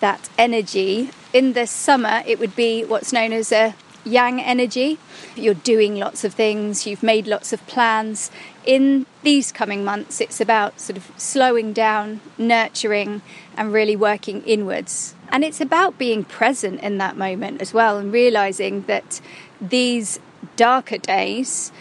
that 0.01 0.29
energy. 0.37 1.11
In 1.33 1.53
the 1.53 1.67
summer, 1.67 2.23
it 2.27 2.39
would 2.39 2.57
be 2.57 2.85
what's 2.85 3.13
known 3.13 3.33
as 3.33 3.53
a 3.53 3.75
yang 4.05 4.41
energy. 4.41 4.99
You're 5.35 5.55
doing 5.55 5.97
lots 5.97 6.25
of 6.25 6.35
things, 6.35 6.87
you've 6.87 7.03
made 7.03 7.27
lots 7.27 7.53
of 7.53 7.67
plans. 7.67 8.31
In 8.65 9.07
these 9.23 9.53
coming 9.53 9.85
months, 9.85 10.21
it's 10.21 10.41
about 10.41 10.81
sort 10.81 10.97
of 10.97 11.11
slowing 11.17 11.73
down, 11.73 12.21
nurturing, 12.39 13.23
and 13.57 13.73
really 13.73 13.97
working 13.97 14.43
inwards. 14.43 15.15
And 15.29 15.45
it's 15.45 15.61
about 15.61 15.99
being 15.99 16.25
present 16.25 16.81
in 16.81 16.99
that 16.99 17.17
moment 17.17 17.61
as 17.61 17.75
well 17.75 17.99
and 17.99 18.13
realizing 18.13 18.83
that 18.83 19.21
these 19.61 20.21
darker 20.57 20.99
days 20.99 21.73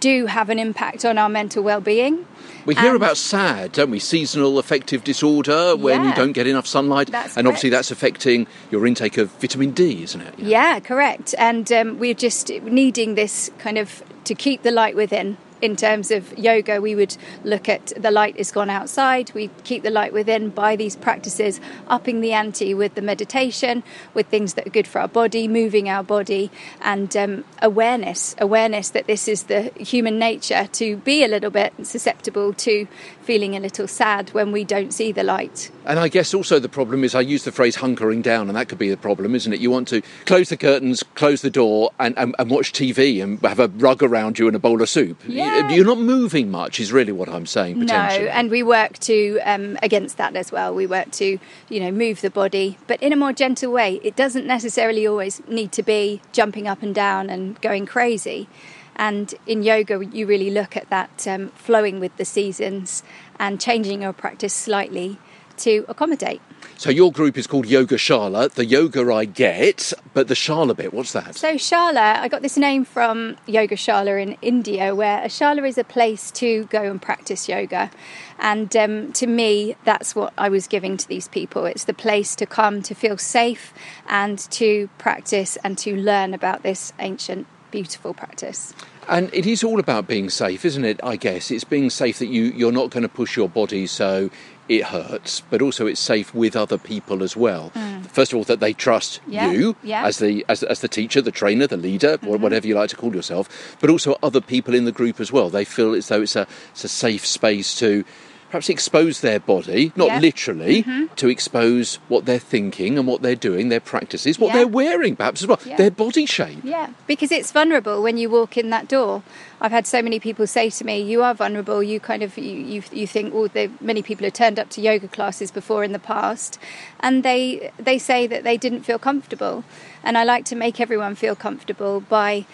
do 0.00 0.26
have 0.26 0.50
an 0.50 0.58
impact 0.58 1.04
on 1.04 1.18
our 1.18 1.28
mental 1.28 1.62
well-being. 1.62 2.26
We 2.64 2.74
hear 2.74 2.88
and 2.88 2.96
about 2.96 3.16
SAD, 3.16 3.72
don't 3.72 3.90
we? 3.90 3.98
Seasonal 3.98 4.58
affective 4.58 5.02
disorder 5.04 5.76
when 5.76 6.02
yeah, 6.02 6.08
you 6.10 6.14
don't 6.14 6.32
get 6.32 6.46
enough 6.46 6.66
sunlight, 6.66 7.08
and 7.08 7.14
correct. 7.14 7.38
obviously 7.38 7.70
that's 7.70 7.90
affecting 7.90 8.46
your 8.70 8.86
intake 8.86 9.18
of 9.18 9.30
vitamin 9.32 9.72
D, 9.72 10.02
isn't 10.02 10.20
it? 10.20 10.38
Yeah, 10.38 10.80
correct. 10.80 11.34
And 11.38 11.70
um, 11.72 11.98
we're 11.98 12.14
just 12.14 12.50
needing 12.50 13.14
this 13.14 13.50
kind 13.58 13.78
of 13.78 14.02
to 14.24 14.34
keep 14.34 14.62
the 14.62 14.70
light 14.70 14.94
within 14.94 15.36
in 15.62 15.76
terms 15.76 16.10
of 16.10 16.36
yoga, 16.36 16.80
we 16.80 16.94
would 16.94 17.16
look 17.44 17.68
at 17.68 17.92
the 17.96 18.10
light 18.10 18.36
is 18.36 18.50
gone 18.50 18.68
outside, 18.68 19.32
we 19.32 19.48
keep 19.62 19.84
the 19.84 19.90
light 19.90 20.12
within 20.12 20.50
by 20.50 20.76
these 20.76 20.96
practices, 20.96 21.60
upping 21.88 22.20
the 22.20 22.32
ante 22.32 22.74
with 22.74 22.96
the 22.96 23.00
meditation, 23.00 23.84
with 24.12 24.26
things 24.26 24.54
that 24.54 24.66
are 24.66 24.70
good 24.70 24.88
for 24.88 25.00
our 25.00 25.08
body, 25.08 25.46
moving 25.46 25.88
our 25.88 26.02
body, 26.02 26.50
and 26.80 27.16
um, 27.16 27.44
awareness 27.62 28.34
awareness 28.38 28.90
that 28.90 29.06
this 29.06 29.28
is 29.28 29.44
the 29.44 29.70
human 29.78 30.18
nature 30.18 30.68
to 30.72 30.96
be 30.98 31.22
a 31.24 31.28
little 31.28 31.50
bit 31.50 31.72
susceptible 31.84 32.52
to 32.52 32.86
feeling 33.22 33.54
a 33.54 33.60
little 33.60 33.86
sad 33.86 34.30
when 34.30 34.50
we 34.50 34.64
don't 34.64 34.92
see 34.92 35.12
the 35.12 35.22
light. 35.22 35.70
And 35.84 35.98
I 35.98 36.08
guess 36.08 36.34
also 36.34 36.58
the 36.58 36.68
problem 36.68 37.04
is 37.04 37.14
I 37.14 37.20
use 37.20 37.44
the 37.44 37.52
phrase 37.52 37.76
hunkering 37.76 38.22
down, 38.22 38.48
and 38.48 38.56
that 38.56 38.68
could 38.68 38.78
be 38.78 38.90
the 38.90 38.96
problem, 38.96 39.34
isn't 39.34 39.52
it? 39.52 39.60
You 39.60 39.70
want 39.70 39.86
to 39.88 40.02
close 40.26 40.48
the 40.48 40.56
curtains, 40.56 41.04
close 41.14 41.42
the 41.42 41.50
door, 41.50 41.92
and, 42.00 42.18
and, 42.18 42.34
and 42.38 42.50
watch 42.50 42.72
TV 42.72 43.22
and 43.22 43.40
have 43.42 43.60
a 43.60 43.68
rug 43.68 44.02
around 44.02 44.38
you 44.38 44.48
and 44.48 44.56
a 44.56 44.58
bowl 44.58 44.82
of 44.82 44.88
soup. 44.88 45.22
Yeah. 45.26 45.51
You're 45.70 45.84
not 45.86 45.98
moving 45.98 46.50
much, 46.50 46.80
is 46.80 46.92
really 46.92 47.12
what 47.12 47.28
I'm 47.28 47.46
saying. 47.46 47.80
No, 47.80 47.94
and 47.94 48.50
we 48.50 48.62
work 48.62 48.98
to 49.00 49.38
um, 49.40 49.78
against 49.82 50.16
that 50.16 50.36
as 50.36 50.52
well. 50.52 50.74
We 50.74 50.86
work 50.86 51.10
to 51.12 51.38
you 51.68 51.80
know 51.80 51.90
move 51.90 52.20
the 52.20 52.30
body, 52.30 52.78
but 52.86 53.02
in 53.02 53.12
a 53.12 53.16
more 53.16 53.32
gentle 53.32 53.72
way. 53.72 54.00
It 54.02 54.16
doesn't 54.16 54.46
necessarily 54.46 55.06
always 55.06 55.40
need 55.48 55.72
to 55.72 55.82
be 55.82 56.20
jumping 56.32 56.66
up 56.66 56.82
and 56.82 56.94
down 56.94 57.30
and 57.30 57.60
going 57.60 57.86
crazy. 57.86 58.48
And 58.96 59.34
in 59.46 59.62
yoga, 59.62 60.04
you 60.04 60.26
really 60.26 60.50
look 60.50 60.76
at 60.76 60.90
that 60.90 61.26
um, 61.26 61.48
flowing 61.50 61.98
with 61.98 62.16
the 62.18 62.24
seasons 62.24 63.02
and 63.38 63.60
changing 63.60 64.02
your 64.02 64.12
practice 64.12 64.52
slightly 64.52 65.18
to 65.58 65.84
accommodate. 65.88 66.42
So 66.82 66.90
your 66.90 67.12
group 67.12 67.38
is 67.38 67.46
called 67.46 67.66
Yoga 67.66 67.94
Shala. 67.94 68.50
The 68.50 68.64
yoga 68.64 69.14
I 69.14 69.24
get, 69.24 69.92
but 70.14 70.26
the 70.26 70.34
Shala 70.34 70.74
bit, 70.74 70.92
what's 70.92 71.12
that? 71.12 71.36
So 71.36 71.54
Shala, 71.54 72.16
I 72.16 72.26
got 72.26 72.42
this 72.42 72.56
name 72.56 72.84
from 72.84 73.36
Yoga 73.46 73.76
Shala 73.76 74.20
in 74.20 74.36
India, 74.42 74.92
where 74.92 75.22
a 75.22 75.28
Shala 75.28 75.64
is 75.64 75.78
a 75.78 75.84
place 75.84 76.32
to 76.32 76.64
go 76.64 76.82
and 76.82 77.00
practice 77.00 77.48
yoga. 77.48 77.92
And 78.40 78.76
um, 78.76 79.12
to 79.12 79.28
me, 79.28 79.76
that's 79.84 80.16
what 80.16 80.32
I 80.36 80.48
was 80.48 80.66
giving 80.66 80.96
to 80.96 81.06
these 81.06 81.28
people. 81.28 81.66
It's 81.66 81.84
the 81.84 81.94
place 81.94 82.34
to 82.34 82.46
come 82.46 82.82
to 82.82 82.96
feel 82.96 83.16
safe 83.16 83.72
and 84.08 84.40
to 84.50 84.90
practice 84.98 85.56
and 85.62 85.78
to 85.78 85.94
learn 85.94 86.34
about 86.34 86.64
this 86.64 86.92
ancient, 86.98 87.46
beautiful 87.70 88.12
practice. 88.12 88.74
And 89.08 89.32
it 89.34 89.46
is 89.46 89.64
all 89.64 89.80
about 89.80 90.06
being 90.06 90.30
safe, 90.30 90.64
isn't 90.64 90.84
it? 90.84 91.00
I 91.02 91.16
guess 91.16 91.50
it's 91.50 91.64
being 91.64 91.90
safe 91.90 92.18
that 92.20 92.26
you 92.26 92.44
you're 92.44 92.72
not 92.72 92.90
going 92.90 93.02
to 93.02 93.08
push 93.08 93.36
your 93.36 93.48
body 93.48 93.86
so 93.86 94.30
it 94.68 94.84
hurts, 94.84 95.42
but 95.50 95.60
also 95.60 95.86
it's 95.86 96.00
safe 96.00 96.34
with 96.34 96.54
other 96.54 96.78
people 96.78 97.22
as 97.22 97.36
well. 97.36 97.72
Mm. 97.74 98.06
First 98.06 98.32
of 98.32 98.38
all, 98.38 98.44
that 98.44 98.60
they 98.60 98.72
trust 98.72 99.20
yeah. 99.26 99.50
you 99.50 99.76
yeah. 99.82 100.06
as 100.06 100.18
the 100.18 100.44
as, 100.48 100.62
as 100.62 100.80
the 100.80 100.88
teacher, 100.88 101.20
the 101.20 101.32
trainer, 101.32 101.66
the 101.66 101.76
leader, 101.76 102.18
mm-hmm. 102.18 102.40
whatever 102.40 102.66
you 102.66 102.74
like 102.74 102.90
to 102.90 102.96
call 102.96 103.14
yourself, 103.14 103.76
but 103.80 103.90
also 103.90 104.18
other 104.22 104.40
people 104.40 104.74
in 104.74 104.84
the 104.84 104.92
group 104.92 105.20
as 105.20 105.32
well. 105.32 105.50
They 105.50 105.64
feel 105.64 105.94
as 105.94 106.08
though 106.08 106.22
it's 106.22 106.36
a 106.36 106.46
it's 106.70 106.84
a 106.84 106.88
safe 106.88 107.26
space 107.26 107.74
to 107.78 108.04
perhaps 108.52 108.68
expose 108.68 109.22
their 109.22 109.40
body, 109.40 109.92
not 109.96 110.08
yep. 110.08 110.20
literally, 110.20 110.82
mm-hmm. 110.82 111.06
to 111.14 111.30
expose 111.30 111.94
what 112.08 112.26
they're 112.26 112.38
thinking 112.38 112.98
and 112.98 113.08
what 113.08 113.22
they're 113.22 113.34
doing, 113.34 113.70
their 113.70 113.80
practices, 113.80 114.38
what 114.38 114.52
they're 114.52 114.68
wearing 114.68 115.16
perhaps 115.16 115.40
as 115.40 115.48
well, 115.48 115.58
their 115.78 115.90
body 115.90 116.26
shape. 116.26 116.58
Yeah, 116.62 116.90
because 117.06 117.32
it's 117.32 117.50
vulnerable 117.50 118.02
when 118.02 118.18
you 118.18 118.28
walk 118.28 118.58
in 118.58 118.68
that 118.68 118.88
door. 118.88 119.22
I've 119.58 119.72
had 119.72 119.86
so 119.86 120.02
many 120.02 120.20
people 120.20 120.46
say 120.46 120.68
to 120.68 120.84
me, 120.84 121.00
"You 121.00 121.22
are 121.22 121.32
vulnerable." 121.32 121.82
You 121.82 121.98
kind 121.98 122.22
of 122.22 122.36
you 122.36 122.58
you, 122.74 122.82
you 122.92 123.06
think, 123.06 123.32
"Oh, 123.34 123.48
many 123.80 124.02
people 124.02 124.24
have 124.24 124.34
turned 124.34 124.58
up 124.58 124.68
to 124.70 124.82
yoga 124.82 125.08
classes 125.08 125.50
before 125.50 125.82
in 125.82 125.92
the 125.92 125.98
past," 125.98 126.58
and 127.00 127.22
they 127.22 127.70
they 127.78 127.96
say 127.96 128.26
that 128.26 128.44
they 128.44 128.58
didn't 128.58 128.82
feel 128.82 128.98
comfortable. 128.98 129.64
And 130.04 130.18
I 130.18 130.24
like 130.24 130.44
to 130.46 130.56
make 130.56 130.78
everyone 130.78 131.14
feel 131.14 131.34
comfortable 131.34 132.00
by 132.00 132.44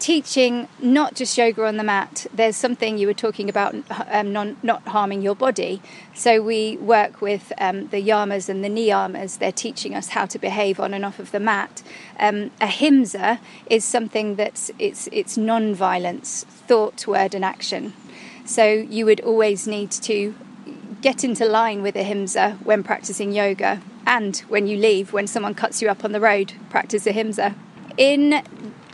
teaching 0.00 0.66
not 0.80 1.14
just 1.14 1.36
yoga 1.38 1.64
on 1.66 1.76
the 1.76 1.84
mat. 1.84 2.26
There's 2.32 2.56
something 2.56 2.98
you 2.98 3.06
were 3.06 3.14
talking 3.14 3.48
about, 3.48 3.74
um, 4.10 4.32
non, 4.32 4.56
not 4.62 4.82
harming 4.88 5.22
your 5.22 5.36
body. 5.36 5.80
So 6.14 6.42
we 6.42 6.78
work 6.78 7.20
with 7.20 7.52
um, 7.58 7.88
the 7.88 8.02
yamas 8.02 8.48
and 8.48 8.64
the 8.64 8.68
niyamas. 8.68 9.38
They're 9.38 9.52
teaching 9.52 9.94
us 9.94 10.08
how 10.08 10.26
to 10.26 10.38
behave 10.38 10.80
on 10.80 10.94
and 10.94 11.04
off 11.04 11.18
of 11.18 11.30
the 11.30 11.38
mat. 11.38 11.82
Um, 12.18 12.50
ahimsa 12.60 13.40
is 13.66 13.84
something 13.84 14.34
that's 14.36 14.70
it's 14.78 15.08
it's 15.12 15.36
non-violence, 15.36 16.44
thought, 16.48 17.06
word, 17.06 17.34
and 17.34 17.44
action. 17.44 17.92
So 18.44 18.64
you 18.66 19.04
would 19.04 19.20
always 19.20 19.66
need 19.66 19.90
to 19.92 20.34
get 21.02 21.22
into 21.22 21.44
line 21.46 21.82
with 21.82 21.94
ahimsa 21.94 22.58
when 22.64 22.82
practicing 22.82 23.32
yoga 23.32 23.80
and 24.06 24.38
when 24.48 24.66
you 24.66 24.76
leave, 24.76 25.12
when 25.12 25.26
someone 25.26 25.54
cuts 25.54 25.80
you 25.80 25.88
up 25.88 26.04
on 26.04 26.12
the 26.12 26.20
road, 26.20 26.54
practice 26.68 27.06
ahimsa. 27.06 27.54
In 27.96 28.42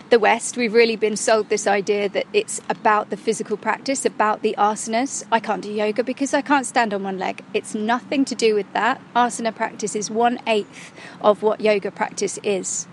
the 0.09 0.19
West, 0.21 0.57
we've 0.57 0.73
really 0.73 0.95
been 0.95 1.17
sold 1.17 1.49
this 1.49 1.67
idea 1.67 2.09
that 2.09 2.27
it's 2.33 2.61
about 2.69 3.11
the 3.11 3.17
physical 3.17 3.57
practice, 3.57 4.05
about 4.05 4.43
the 4.43 4.55
asanas. 4.57 5.25
I 5.33 5.41
can't 5.41 5.63
do 5.63 5.73
yoga 5.73 6.05
because 6.05 6.33
I 6.33 6.43
can't 6.43 6.65
stand 6.65 6.95
on 6.95 7.03
one 7.03 7.19
leg. 7.19 7.43
It's 7.53 7.75
nothing 7.75 8.25
to 8.27 8.35
do 8.37 8.55
with 8.55 8.73
that. 8.73 9.01
Asana 9.17 9.55
practice 9.55 9.97
is 9.97 10.11
one 10.11 10.39
eighth 10.47 10.93
of 11.21 11.43
what 11.43 11.61
yoga 11.61 11.91
practice 11.91 12.39
is. 12.45 12.87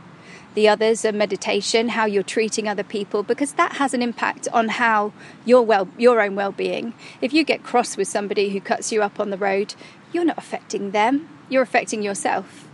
The 0.56 0.68
others 0.68 1.06
are 1.06 1.12
meditation, 1.12 1.90
how 1.90 2.06
you're 2.06 2.24
treating 2.24 2.68
other 2.68 2.84
people, 2.84 3.22
because 3.22 3.54
that 3.54 3.74
has 3.74 3.94
an 3.94 4.02
impact 4.02 4.48
on 4.52 4.70
how 4.70 5.14
your 5.46 5.62
well, 5.64 5.88
your 5.98 6.20
own 6.20 6.36
well-being. 6.36 6.94
If 7.22 7.34
you 7.34 7.44
get 7.44 7.64
cross 7.64 7.96
with 7.96 8.08
somebody 8.08 8.50
who 8.50 8.62
cuts 8.62 8.92
you 8.92 9.04
up 9.04 9.20
on 9.20 9.30
the 9.30 9.38
road, 9.38 9.76
you're 10.12 10.26
not 10.26 10.38
affecting 10.38 10.92
them. 10.92 11.30
You're 11.50 11.64
affecting 11.64 12.02
yourself. 12.02 12.68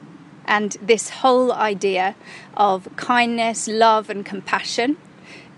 And 0.50 0.76
this 0.82 1.10
whole 1.10 1.54
idea 1.54 2.16
of 2.58 2.90
kindness, 2.98 3.68
love, 3.68 4.10
and 4.10 4.26
compassion 4.26 4.98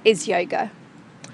is 0.06 0.28
yoga. 0.28 0.70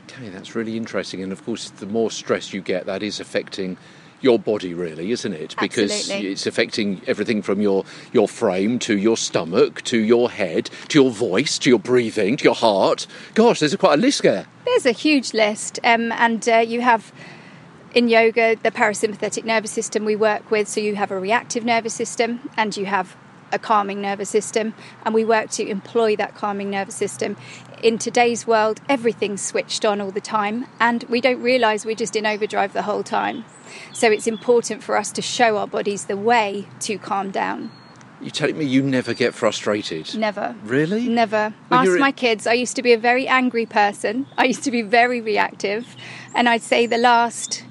Okay, 0.03 0.29
that's 0.29 0.55
really 0.55 0.77
interesting. 0.77 1.21
And 1.21 1.31
of 1.33 1.43
course, 1.43 1.69
the 1.71 1.87
more 1.87 2.11
stress 2.11 2.53
you 2.53 2.61
get, 2.61 2.85
that 2.85 3.03
is 3.03 3.19
affecting 3.19 3.77
your 4.19 4.39
body 4.39 4.73
really 4.73 5.11
isn't 5.11 5.33
it 5.33 5.55
because 5.59 5.91
Absolutely. 5.91 6.31
it's 6.31 6.47
affecting 6.47 6.99
everything 7.05 7.39
from 7.39 7.61
your 7.61 7.85
your 8.11 8.27
frame 8.27 8.79
to 8.79 8.97
your 8.97 9.15
stomach 9.15 9.83
to 9.83 9.99
your 9.99 10.31
head 10.31 10.71
to 10.87 10.99
your 10.99 11.11
voice 11.11 11.59
to 11.59 11.69
your 11.69 11.77
breathing 11.77 12.35
to 12.35 12.43
your 12.43 12.55
heart 12.55 13.05
gosh 13.35 13.59
there's 13.59 13.75
a 13.75 13.77
quite 13.77 13.93
a 13.93 14.01
list 14.01 14.23
there 14.23 14.47
There's 14.65 14.85
a 14.85 14.91
huge 14.91 15.33
list, 15.33 15.79
um, 15.83 16.11
and 16.11 16.47
uh, 16.49 16.57
you 16.57 16.81
have 16.81 17.13
in 17.95 18.09
yoga 18.09 18.55
the 18.61 18.69
parasympathetic 18.69 19.43
nervous 19.45 19.71
system 19.71 20.03
we 20.05 20.15
work 20.15 20.51
with. 20.51 20.67
So 20.67 20.81
you 20.81 20.95
have 20.95 21.09
a 21.09 21.19
reactive 21.19 21.63
nervous 21.63 21.93
system, 21.93 22.49
and 22.57 22.75
you 22.75 22.85
have 22.85 23.15
a 23.51 23.59
calming 23.59 24.01
nervous 24.01 24.29
system, 24.29 24.73
and 25.03 25.13
we 25.13 25.23
work 25.25 25.49
to 25.51 25.67
employ 25.67 26.15
that 26.15 26.35
calming 26.35 26.69
nervous 26.69 26.95
system. 26.95 27.35
In 27.83 27.97
today's 27.97 28.47
world, 28.47 28.81
everything's 28.89 29.41
switched 29.41 29.85
on 29.85 30.01
all 30.01 30.11
the 30.11 30.21
time, 30.21 30.65
and 30.79 31.03
we 31.05 31.21
don't 31.21 31.41
realise 31.41 31.85
we're 31.85 31.95
just 31.95 32.15
in 32.15 32.25
overdrive 32.25 32.73
the 32.73 32.83
whole 32.83 33.03
time. 33.03 33.45
So 33.93 34.09
it's 34.11 34.27
important 34.27 34.81
for 34.83 34.97
us 34.97 35.11
to 35.13 35.21
show 35.21 35.57
our 35.57 35.67
bodies 35.67 36.05
the 36.05 36.17
way 36.17 36.67
to 36.81 36.97
calm 36.97 37.31
down. 37.31 37.69
you 38.19 38.31
telling 38.31 38.57
me 38.57 38.65
you 38.65 38.81
never 38.81 39.13
get 39.13 39.35
frustrated 39.35 40.15
Never. 40.17 40.55
really 40.63 41.07
Never. 41.07 41.53
When 41.67 41.81
Ask 41.81 41.85
you're- 41.85 41.99
my 41.99 42.11
kids. 42.11 42.47
I 42.47 42.53
used 42.53 42.75
to 42.77 42.81
be 42.81 42.91
a 42.93 42.97
very 42.97 43.27
angry 43.27 43.67
person. 43.67 44.25
I 44.35 44.45
used 44.45 44.63
to 44.63 44.71
be 44.71 44.81
very 44.81 45.21
reactive. 45.21 45.95
And 46.33 46.49
I'd 46.49 46.63
say 46.63 46.87
the 46.87 46.97
last 46.97 47.63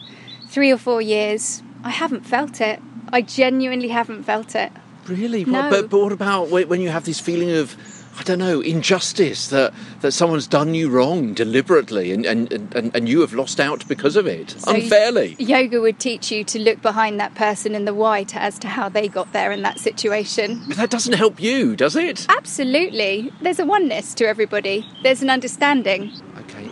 three 0.48 0.70
or 0.70 0.78
four 0.78 1.02
years, 1.02 1.62
I 1.82 1.90
haven't 1.90 2.24
felt 2.26 2.60
it. 2.60 2.80
I 3.12 3.22
genuinely 3.22 3.88
haven't 3.88 4.22
felt 4.22 4.54
it. 4.54 4.70
Really? 5.08 5.44
No. 5.44 5.70
But, 5.70 5.90
but 5.90 6.00
what 6.00 6.12
about 6.12 6.50
when 6.50 6.80
you 6.80 6.88
have 6.90 7.04
this 7.04 7.20
feeling 7.20 7.50
of, 7.50 7.76
I 8.18 8.22
don't 8.22 8.38
know, 8.38 8.60
injustice 8.60 9.48
that, 9.48 9.74
that 10.00 10.12
someone's 10.12 10.46
done 10.46 10.74
you 10.74 10.88
wrong 10.88 11.34
deliberately 11.34 12.12
and, 12.12 12.24
and, 12.24 12.50
and, 12.74 12.94
and 12.94 13.08
you 13.08 13.20
have 13.20 13.32
lost 13.34 13.60
out 13.60 13.86
because 13.88 14.16
of 14.16 14.26
it 14.26 14.50
So 14.50 14.74
unfairly? 14.74 15.36
Yoga 15.38 15.80
would 15.80 15.98
teach 15.98 16.30
you 16.30 16.42
to 16.44 16.58
look 16.58 16.80
behind 16.82 17.20
that 17.20 17.34
person 17.34 17.74
in 17.74 17.84
the 17.84 17.94
why 17.94 18.24
to, 18.24 18.40
as 18.40 18.58
to 18.60 18.68
how 18.68 18.88
they 18.88 19.08
got 19.08 19.32
there 19.32 19.52
in 19.52 19.62
that 19.62 19.78
situation. 19.78 20.62
But 20.66 20.76
that 20.78 20.90
doesn't 20.90 21.14
help 21.14 21.40
you, 21.40 21.76
does 21.76 21.96
it? 21.96 22.26
Absolutely. 22.28 23.32
There's 23.42 23.58
a 23.58 23.66
oneness 23.66 24.14
to 24.14 24.26
everybody, 24.26 24.86
there's 25.02 25.22
an 25.22 25.30
understanding. 25.30 26.12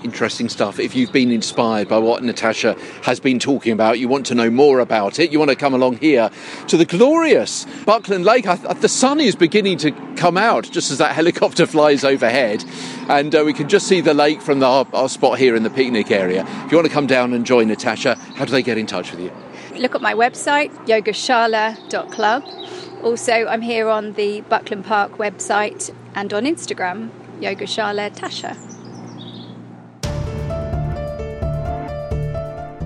Interesting 0.04 0.48
stuff. 0.48 0.78
If 0.78 0.94
you've 0.94 1.12
been 1.12 1.32
inspired 1.32 1.88
by 1.88 1.98
what 1.98 2.22
Natasha 2.22 2.76
has 3.02 3.18
been 3.18 3.38
talking 3.38 3.72
about, 3.72 3.98
you 3.98 4.06
want 4.06 4.26
to 4.26 4.34
know 4.34 4.50
more 4.50 4.78
about 4.78 5.18
it, 5.18 5.32
you 5.32 5.38
want 5.38 5.50
to 5.50 5.56
come 5.56 5.74
along 5.74 5.96
here 5.96 6.30
to 6.68 6.76
the 6.76 6.84
glorious 6.84 7.66
Buckland 7.84 8.24
Lake. 8.24 8.46
I, 8.46 8.54
the 8.54 8.88
sun 8.88 9.18
is 9.18 9.34
beginning 9.34 9.78
to 9.78 9.90
come 10.16 10.36
out 10.36 10.70
just 10.70 10.90
as 10.90 10.98
that 10.98 11.14
helicopter 11.16 11.66
flies 11.66 12.04
overhead, 12.04 12.64
and 13.08 13.34
uh, 13.34 13.42
we 13.44 13.52
can 13.52 13.68
just 13.68 13.88
see 13.88 14.00
the 14.00 14.14
lake 14.14 14.40
from 14.40 14.60
the, 14.60 14.66
our, 14.66 14.86
our 14.92 15.08
spot 15.08 15.38
here 15.38 15.56
in 15.56 15.62
the 15.62 15.70
picnic 15.70 16.10
area. 16.10 16.44
If 16.64 16.70
you 16.70 16.76
want 16.76 16.86
to 16.86 16.92
come 16.92 17.06
down 17.06 17.32
and 17.32 17.44
join 17.44 17.68
Natasha, 17.68 18.14
how 18.36 18.44
do 18.44 18.52
they 18.52 18.62
get 18.62 18.78
in 18.78 18.86
touch 18.86 19.10
with 19.10 19.20
you? 19.20 19.32
look 19.78 19.94
at 19.94 20.00
my 20.00 20.14
website, 20.14 20.70
yogashala.club. 20.86 22.44
Also, 23.02 23.32
I'm 23.32 23.62
here 23.62 23.88
on 23.88 24.12
the 24.12 24.40
Buckland 24.42 24.84
Park 24.84 25.18
website 25.18 25.94
and 26.14 26.32
on 26.32 26.44
Instagram, 26.44 27.10
Yogashala 27.40 28.14
Tasha. 28.14 28.73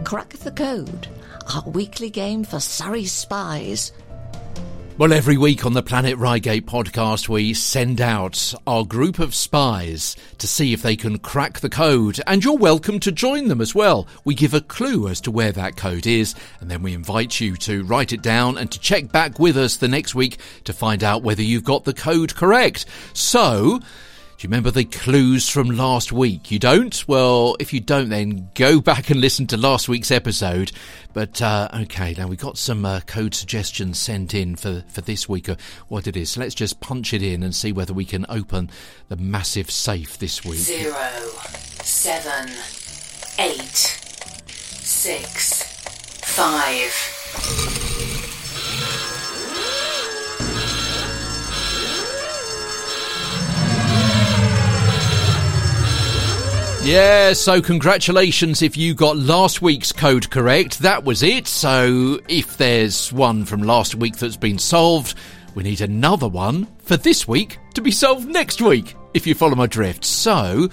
Crack 0.08 0.30
the 0.38 0.50
Code, 0.50 1.06
our 1.54 1.68
weekly 1.68 2.08
game 2.08 2.42
for 2.42 2.60
Surrey 2.60 3.04
spies. 3.04 3.92
Well, 4.96 5.12
every 5.12 5.36
week 5.36 5.66
on 5.66 5.74
the 5.74 5.82
Planet 5.82 6.16
Reigate 6.16 6.64
podcast, 6.64 7.28
we 7.28 7.52
send 7.52 8.00
out 8.00 8.54
our 8.66 8.86
group 8.86 9.18
of 9.18 9.34
spies 9.34 10.16
to 10.38 10.46
see 10.46 10.72
if 10.72 10.80
they 10.80 10.96
can 10.96 11.18
crack 11.18 11.60
the 11.60 11.68
code, 11.68 12.22
and 12.26 12.42
you're 12.42 12.56
welcome 12.56 13.00
to 13.00 13.12
join 13.12 13.48
them 13.48 13.60
as 13.60 13.74
well. 13.74 14.08
We 14.24 14.34
give 14.34 14.54
a 14.54 14.62
clue 14.62 15.08
as 15.08 15.20
to 15.20 15.30
where 15.30 15.52
that 15.52 15.76
code 15.76 16.06
is, 16.06 16.34
and 16.62 16.70
then 16.70 16.82
we 16.82 16.94
invite 16.94 17.38
you 17.38 17.56
to 17.56 17.84
write 17.84 18.14
it 18.14 18.22
down 18.22 18.56
and 18.56 18.72
to 18.72 18.80
check 18.80 19.12
back 19.12 19.38
with 19.38 19.58
us 19.58 19.76
the 19.76 19.88
next 19.88 20.14
week 20.14 20.38
to 20.64 20.72
find 20.72 21.04
out 21.04 21.22
whether 21.22 21.42
you've 21.42 21.64
got 21.64 21.84
the 21.84 21.92
code 21.92 22.34
correct. 22.34 22.86
So, 23.12 23.80
do 24.38 24.44
you 24.44 24.50
remember 24.50 24.70
the 24.70 24.84
clues 24.84 25.48
from 25.48 25.70
last 25.70 26.12
week? 26.12 26.52
You 26.52 26.60
don't? 26.60 27.08
Well, 27.08 27.56
if 27.58 27.72
you 27.72 27.80
don't, 27.80 28.08
then 28.08 28.50
go 28.54 28.80
back 28.90 29.10
and 29.10 29.20
listen 29.20 29.48
to 29.48 29.56
last 29.56 29.88
week's 29.88 30.12
episode. 30.12 30.70
But 31.12 31.42
uh, 31.42 31.68
okay, 31.74 32.14
now 32.16 32.28
we 32.28 32.36
got 32.36 32.56
some 32.56 32.84
uh, 32.84 33.00
code 33.00 33.34
suggestions 33.34 33.98
sent 33.98 34.34
in 34.34 34.54
for 34.54 34.84
for 34.90 35.00
this 35.00 35.28
week. 35.28 35.48
Uh, 35.48 35.56
what 35.88 36.06
it 36.06 36.16
is? 36.16 36.30
So 36.30 36.40
let's 36.40 36.54
just 36.54 36.78
punch 36.78 37.12
it 37.12 37.20
in 37.20 37.42
and 37.42 37.52
see 37.52 37.72
whether 37.72 37.92
we 37.92 38.04
can 38.04 38.26
open 38.28 38.70
the 39.08 39.16
massive 39.16 39.72
safe 39.72 40.18
this 40.18 40.44
week. 40.44 40.60
zero, 40.60 40.94
seven, 41.82 42.48
eight, 43.40 43.74
six, 44.46 45.64
five. 46.22 47.87
Yeah, 56.88 57.34
so 57.34 57.60
congratulations 57.60 58.62
if 58.62 58.74
you 58.78 58.94
got 58.94 59.18
last 59.18 59.60
week's 59.60 59.92
code 59.92 60.30
correct. 60.30 60.78
That 60.78 61.04
was 61.04 61.22
it. 61.22 61.46
So 61.46 62.18
if 62.28 62.56
there's 62.56 63.12
one 63.12 63.44
from 63.44 63.62
last 63.62 63.94
week 63.94 64.16
that's 64.16 64.38
been 64.38 64.58
solved, 64.58 65.14
we 65.54 65.64
need 65.64 65.82
another 65.82 66.28
one 66.28 66.66
for 66.78 66.96
this 66.96 67.28
week 67.28 67.58
to 67.74 67.82
be 67.82 67.90
solved 67.90 68.26
next 68.26 68.62
week, 68.62 68.96
if 69.12 69.26
you 69.26 69.34
follow 69.34 69.54
my 69.54 69.66
drift. 69.66 70.02
So, 70.02 70.70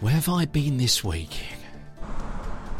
where 0.00 0.14
have 0.14 0.30
I 0.30 0.46
been 0.46 0.78
this 0.78 1.04
week? 1.04 1.38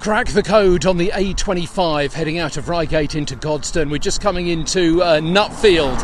Crack 0.00 0.28
the 0.28 0.42
code 0.42 0.87
on 0.87 0.96
the 0.96 1.11
A25 1.11 2.14
heading 2.14 2.38
out 2.38 2.56
of 2.56 2.70
Reigate 2.70 3.14
into 3.14 3.37
Godstone. 3.37 3.90
We're 3.90 3.98
just 3.98 4.22
coming 4.22 4.48
into 4.48 5.02
uh, 5.02 5.20
Nutfield, 5.20 6.02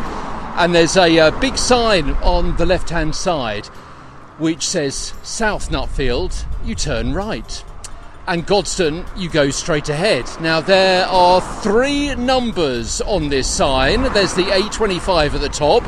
and 0.57 0.75
there's 0.75 0.97
a 0.97 1.17
uh, 1.17 1.39
big 1.39 1.57
sign 1.57 2.11
on 2.21 2.55
the 2.57 2.67
left 2.67 2.91
hand 2.91 3.15
side 3.15 3.67
which 4.39 4.67
says 4.67 5.13
South 5.21 5.69
Nutfield, 5.69 6.45
you 6.65 6.73
turn 6.73 7.13
right. 7.13 7.63
And 8.27 8.45
Godstone, 8.45 9.07
you 9.17 9.29
go 9.29 9.49
straight 9.49 9.89
ahead. 9.89 10.25
Now, 10.39 10.61
there 10.61 11.05
are 11.07 11.41
three 11.61 12.15
numbers 12.15 13.01
on 13.01 13.29
this 13.29 13.49
sign. 13.49 14.03
There's 14.13 14.33
the 14.33 14.43
A25 14.43 15.33
at 15.33 15.41
the 15.41 15.49
top, 15.49 15.83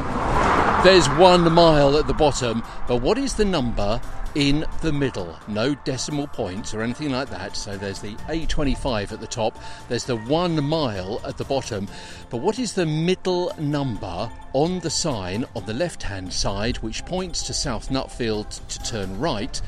there's 0.83 1.07
one 1.09 1.51
mile 1.53 1.95
at 1.95 2.07
the 2.07 2.13
bottom, 2.13 2.63
but 2.87 3.03
what 3.03 3.19
is 3.19 3.35
the 3.35 3.45
number 3.45 4.01
in 4.35 4.65
the 4.81 4.91
middle? 4.91 5.37
No 5.47 5.75
decimal 5.75 6.27
points 6.27 6.73
or 6.73 6.81
anything 6.81 7.11
like 7.11 7.29
that. 7.29 7.55
So 7.55 7.77
there's 7.77 7.99
the 7.99 8.15
A25 8.27 9.11
at 9.11 9.19
the 9.19 9.27
top, 9.27 9.57
there's 9.89 10.05
the 10.05 10.17
one 10.17 10.63
mile 10.63 11.21
at 11.25 11.37
the 11.37 11.43
bottom, 11.43 11.87
but 12.29 12.37
what 12.37 12.59
is 12.59 12.73
the 12.73 12.85
middle 12.85 13.51
number 13.59 14.29
on 14.53 14.79
the 14.79 14.89
sign 14.89 15.45
on 15.55 15.65
the 15.65 15.73
left 15.73 16.03
hand 16.03 16.31
side 16.33 16.77
which 16.77 17.05
points 17.05 17.43
to 17.43 17.53
South 17.53 17.89
Nutfield 17.89 18.65
to 18.67 18.79
turn 18.83 19.19
right 19.19 19.61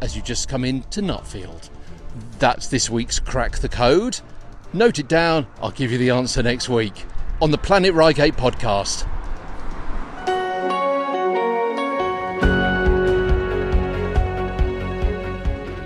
as 0.00 0.16
you 0.16 0.22
just 0.22 0.48
come 0.48 0.64
into 0.64 1.00
Nutfield? 1.00 1.68
That's 2.38 2.68
this 2.68 2.88
week's 2.88 3.18
Crack 3.18 3.58
the 3.58 3.68
Code. 3.68 4.20
Note 4.72 4.98
it 4.98 5.08
down, 5.08 5.46
I'll 5.60 5.70
give 5.70 5.92
you 5.92 5.98
the 5.98 6.10
answer 6.10 6.42
next 6.42 6.68
week 6.68 7.04
on 7.40 7.50
the 7.50 7.58
Planet 7.58 7.94
Reigate 7.94 8.36
podcast. 8.36 9.06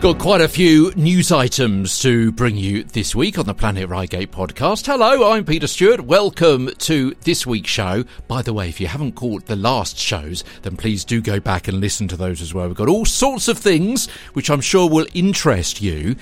Got 0.01 0.19
quite 0.19 0.41
a 0.41 0.49
few 0.49 0.93
news 0.97 1.31
items 1.31 2.01
to 2.01 2.33
bring 2.33 2.57
you 2.57 2.85
this 2.85 3.15
week 3.15 3.39
on 3.39 3.45
the 3.45 3.53
Planet 3.53 3.91
Reigate 3.91 4.33
podcast. 4.33 4.87
Hello, 4.87 5.31
I'm 5.31 5.45
Peter 5.45 5.67
Stewart. 5.67 6.01
Welcome 6.01 6.71
to 6.79 7.15
this 7.25 7.47
week's 7.47 7.69
show. 7.69 8.05
By 8.27 8.41
the 8.41 8.55
way, 8.55 8.71
if 8.71 8.81
you 8.81 8.87
haven't 8.87 9.13
caught 9.13 9.45
the 9.45 9.57
last 9.57 9.99
shows, 9.99 10.43
then 10.63 10.79
please 10.79 11.05
do 11.05 11.21
go 11.21 11.39
back 11.39 11.69
and 11.69 11.81
listen 11.81 12.09
to 12.09 12.17
those 12.17 12.41
as 12.41 12.55
well. 12.55 12.67
We've 12.67 12.77
got 12.77 12.89
all 12.89 13.05
sorts 13.05 13.47
of 13.47 13.59
things 13.59 14.09
which 14.33 14.49
I'm 14.49 14.63
sure 14.63 14.89
will 14.89 15.07
interest 15.13 15.83
you. 15.83 16.17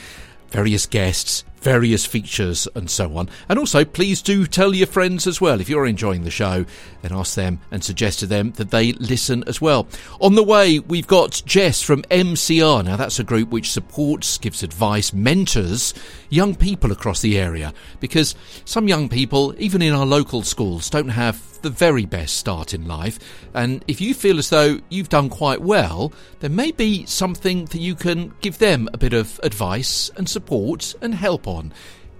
various 0.50 0.86
guests, 0.86 1.44
various 1.60 2.06
features 2.06 2.68
and 2.74 2.90
so 2.90 3.16
on. 3.16 3.28
And 3.48 3.58
also, 3.58 3.84
please 3.84 4.22
do 4.22 4.46
tell 4.46 4.74
your 4.74 4.86
friends 4.86 5.26
as 5.26 5.40
well. 5.40 5.60
If 5.60 5.68
you're 5.68 5.86
enjoying 5.86 6.24
the 6.24 6.30
show, 6.30 6.64
then 7.02 7.12
ask 7.12 7.34
them 7.34 7.60
and 7.70 7.82
suggest 7.82 8.20
to 8.20 8.26
them 8.26 8.52
that 8.52 8.70
they 8.70 8.92
listen 8.92 9.44
as 9.46 9.60
well. 9.60 9.88
On 10.20 10.34
the 10.34 10.42
way, 10.42 10.78
we've 10.78 11.06
got 11.06 11.42
Jess 11.44 11.82
from 11.82 12.02
MCR. 12.02 12.84
Now, 12.84 12.96
that's 12.96 13.18
a 13.18 13.24
group 13.24 13.50
which 13.50 13.70
supports, 13.70 14.38
gives 14.38 14.62
advice, 14.62 15.12
mentors 15.12 15.94
young 16.30 16.54
people 16.54 16.92
across 16.92 17.20
the 17.20 17.38
area 17.38 17.72
because 18.00 18.34
some 18.64 18.88
young 18.88 19.08
people, 19.08 19.54
even 19.58 19.82
in 19.82 19.94
our 19.94 20.06
local 20.06 20.42
schools, 20.42 20.90
don't 20.90 21.08
have 21.08 21.48
the 21.62 21.70
very 21.70 22.06
best 22.06 22.36
start 22.36 22.72
in 22.74 22.86
life. 22.86 23.18
And 23.54 23.84
if 23.88 24.00
you 24.00 24.14
feel 24.14 24.38
as 24.38 24.50
though 24.50 24.78
you've 24.88 25.08
done 25.08 25.28
quite 25.28 25.60
well, 25.60 26.12
there 26.40 26.50
may 26.50 26.70
be 26.70 27.04
something 27.06 27.64
that 27.66 27.80
you 27.80 27.94
can 27.94 28.32
give 28.40 28.58
them 28.58 28.88
a 28.92 28.98
bit 28.98 29.12
of 29.12 29.40
advice 29.42 30.10
and 30.16 30.28
support 30.28 30.94
and 31.02 31.14
help 31.14 31.47
on. 31.48 31.72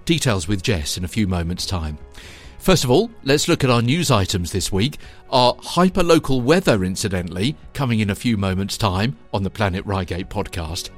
Details 0.05 0.47
with 0.47 0.63
Jess 0.63 0.97
in 0.97 1.03
a 1.03 1.07
few 1.07 1.27
moments' 1.27 1.65
time. 1.65 1.97
First 2.57 2.83
of 2.83 2.91
all, 2.91 3.09
let's 3.23 3.47
look 3.47 3.63
at 3.63 3.69
our 3.69 3.81
news 3.81 4.11
items 4.11 4.51
this 4.51 4.71
week. 4.71 4.97
Our 5.29 5.55
hyper-local 5.61 6.41
weather, 6.41 6.83
incidentally, 6.83 7.55
coming 7.73 8.01
in 8.01 8.09
a 8.09 8.15
few 8.15 8.35
moments' 8.35 8.77
time 8.77 9.17
on 9.33 9.43
the 9.43 9.49
Planet 9.49 9.85
Reigate 9.85 10.29
podcast. 10.29 10.89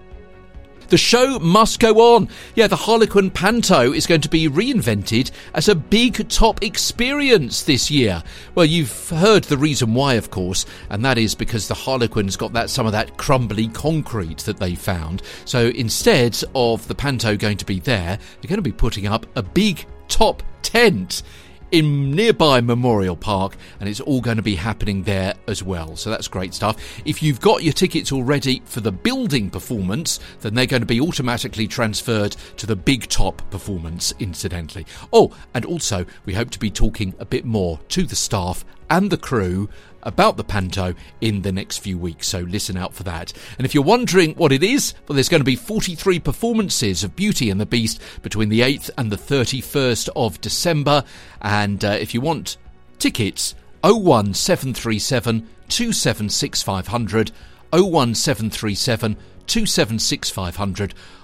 The 0.92 0.98
show 0.98 1.40
must 1.40 1.80
go 1.80 2.16
on. 2.16 2.28
Yeah, 2.54 2.68
the 2.68 2.76
Harlequin 2.76 3.32
Panto 3.32 3.94
is 3.94 4.06
going 4.06 4.20
to 4.20 4.30
be 4.30 4.50
reinvented 4.50 5.32
as 5.54 5.70
a 5.70 5.74
big 5.74 6.28
top 6.28 6.62
experience 6.62 7.64
this 7.64 7.90
year. 7.90 8.22
Well, 8.56 8.66
you've 8.66 9.08
heard 9.08 9.46
the 9.46 9.58
reason 9.58 9.94
why, 9.94 10.16
of 10.16 10.32
course, 10.32 10.66
and 10.90 11.06
that 11.06 11.18
is 11.18 11.34
because 11.34 11.70
the 11.70 11.76
Harlequin's 11.76 12.36
got 12.36 12.52
that 12.52 12.70
some 12.70 12.86
of 12.86 12.92
that 12.92 13.16
crumbly 13.16 13.70
concrete 13.70 14.40
that 14.40 14.58
they 14.58 14.76
found. 14.76 15.22
So 15.46 15.68
instead 15.70 16.38
of 16.56 16.86
the 16.90 16.96
Panto 16.96 17.38
going 17.38 17.56
to 17.56 17.66
be 17.66 17.80
there, 17.80 18.18
they're 18.42 18.50
going 18.50 18.58
to 18.58 18.62
be 18.62 18.74
putting 18.74 19.08
up 19.08 19.26
a 19.38 19.42
big 19.42 19.86
top 20.10 20.44
tent 20.62 21.24
in 21.72 22.12
nearby 22.12 22.62
Memorial 22.62 23.16
Park, 23.16 23.56
and 23.80 23.88
it's 23.88 24.00
all 24.02 24.22
going 24.22 24.38
to 24.38 24.44
be 24.44 24.56
happening 24.56 25.04
there 25.04 25.34
as 25.48 25.64
well. 25.64 25.96
So 25.96 26.10
that's 26.10 26.28
great 26.28 26.54
stuff. 26.54 27.02
If 27.06 27.24
you've 27.24 27.40
got 27.40 27.64
your 27.64 27.74
tickets 27.74 28.12
already 28.12 28.62
for 28.66 28.82
the 28.82 28.92
building 28.92 29.50
performance, 29.50 30.20
then 30.42 30.54
they're 30.54 30.66
going 30.66 30.82
to 30.82 30.86
be 30.86 31.02
automatically 31.02 31.68
transferred 31.68 32.36
to 32.58 32.68
the 32.68 32.76
Big 32.76 33.08
Top 33.08 33.42
performance, 33.52 34.14
incidentally. 34.20 34.86
Oh, 35.14 35.36
and 35.54 35.66
also, 35.66 36.06
we 36.26 36.34
hope 36.34 36.52
to 36.52 36.60
be 36.60 36.70
talking 36.70 37.14
a 37.20 37.26
bit 37.26 37.46
more 37.46 37.80
to 37.90 38.04
the 38.04 38.16
staff 38.16 38.66
and 38.90 39.10
the 39.10 39.18
crew 39.18 39.70
about 40.04 40.38
the 40.38 40.44
Panto 40.44 40.94
in 41.20 41.42
the 41.42 41.52
next 41.52 41.78
few 41.80 41.98
weeks, 41.98 42.28
so 42.28 42.40
listen 42.40 42.78
out 42.78 42.94
for 42.94 43.04
that. 43.04 43.34
And 43.58 43.66
if 43.66 43.74
you're 43.74 43.84
wondering 43.84 44.34
what 44.36 44.52
it 44.52 44.64
is, 44.64 44.94
well, 45.08 45.16
there's 45.16 45.30
going 45.30 45.42
to 45.42 45.46
be 45.46 45.56
43 45.56 46.20
performances 46.20 47.04
of 47.04 47.16
Beauty 47.16 47.50
and 47.50 47.60
the 47.60 47.66
Beast 47.66 48.02
between 48.22 48.50
the 48.50 48.62
8th 48.62 48.90
and 48.98 49.12
the 49.12 49.18
31st 49.18 50.10
of 50.16 50.42
December. 50.42 51.04
And 51.42 51.84
uh, 51.84 51.98
if 52.00 52.14
you 52.14 52.22
want 52.22 52.58
tickets, 53.00 53.56
01737 53.84 55.48
276500, 55.68 57.32
01737 57.72 59.18
276 59.48 60.34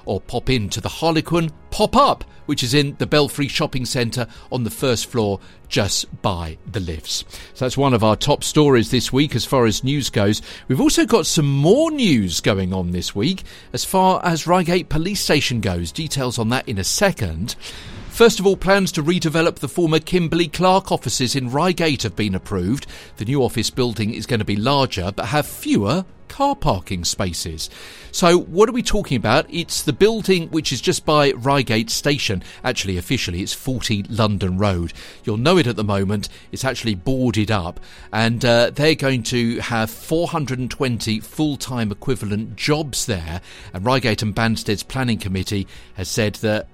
or 0.05 0.21
pop 0.21 0.49
in 0.49 0.69
to 0.69 0.81
the 0.81 0.89
Harlequin 0.89 1.51
Pop 1.69 1.95
Up, 1.95 2.23
which 2.45 2.63
is 2.63 2.73
in 2.73 2.95
the 2.97 3.05
Belfry 3.05 3.47
Shopping 3.47 3.85
Centre 3.85 4.27
on 4.51 4.63
the 4.63 4.69
first 4.69 5.07
floor 5.07 5.39
just 5.67 6.21
by 6.21 6.57
the 6.65 6.79
lifts. 6.79 7.25
So 7.53 7.65
that's 7.65 7.77
one 7.77 7.93
of 7.93 8.03
our 8.03 8.15
top 8.15 8.43
stories 8.43 8.89
this 8.89 9.11
week 9.11 9.35
as 9.35 9.45
far 9.45 9.65
as 9.65 9.83
news 9.83 10.09
goes. 10.09 10.41
We've 10.67 10.81
also 10.81 11.05
got 11.05 11.25
some 11.25 11.47
more 11.47 11.91
news 11.91 12.39
going 12.39 12.73
on 12.73 12.91
this 12.91 13.13
week 13.13 13.43
as 13.73 13.83
far 13.83 14.21
as 14.23 14.47
Reigate 14.47 14.89
Police 14.89 15.21
Station 15.21 15.61
goes. 15.61 15.91
Details 15.91 16.39
on 16.39 16.49
that 16.49 16.67
in 16.67 16.77
a 16.77 16.83
second. 16.83 17.55
First 18.09 18.39
of 18.39 18.47
all, 18.47 18.57
plans 18.57 18.91
to 18.93 19.03
redevelop 19.03 19.57
the 19.57 19.67
former 19.67 19.99
Kimberley 19.99 20.47
Clark 20.47 20.91
offices 20.91 21.35
in 21.35 21.51
Reigate 21.51 22.01
have 22.01 22.15
been 22.15 22.33
approved. 22.33 22.87
The 23.17 23.25
new 23.25 23.43
office 23.43 23.69
building 23.69 24.13
is 24.13 24.25
going 24.25 24.39
to 24.39 24.45
be 24.45 24.55
larger 24.55 25.11
but 25.11 25.27
have 25.27 25.45
fewer 25.45 26.03
car 26.27 26.55
parking 26.55 27.03
spaces. 27.03 27.69
So, 28.11 28.37
what 28.37 28.69
are 28.69 28.73
we 28.73 28.83
talking 28.83 29.17
about? 29.17 29.45
It's 29.49 29.83
the 29.83 29.93
building 29.93 30.47
which 30.49 30.71
is 30.71 30.81
just 30.81 31.05
by 31.05 31.31
Reigate 31.31 31.89
Station. 31.89 32.43
Actually, 32.63 32.97
officially, 32.97 33.41
it's 33.41 33.53
40 33.53 34.03
London 34.09 34.57
Road. 34.57 34.93
You'll 35.23 35.37
know 35.37 35.57
it 35.57 35.67
at 35.67 35.75
the 35.75 35.83
moment. 35.83 36.29
It's 36.51 36.65
actually 36.65 36.95
boarded 36.95 37.51
up, 37.51 37.79
and 38.11 38.43
uh, 38.43 38.71
they're 38.71 38.95
going 38.95 39.23
to 39.23 39.59
have 39.59 39.89
420 39.89 41.19
full 41.19 41.57
time 41.57 41.91
equivalent 41.91 42.55
jobs 42.55 43.05
there. 43.05 43.41
And 43.73 43.85
Reigate 43.85 44.21
and 44.21 44.33
Banstead's 44.33 44.83
Planning 44.83 45.19
Committee 45.19 45.67
has 45.95 46.07
said 46.09 46.35
that 46.35 46.67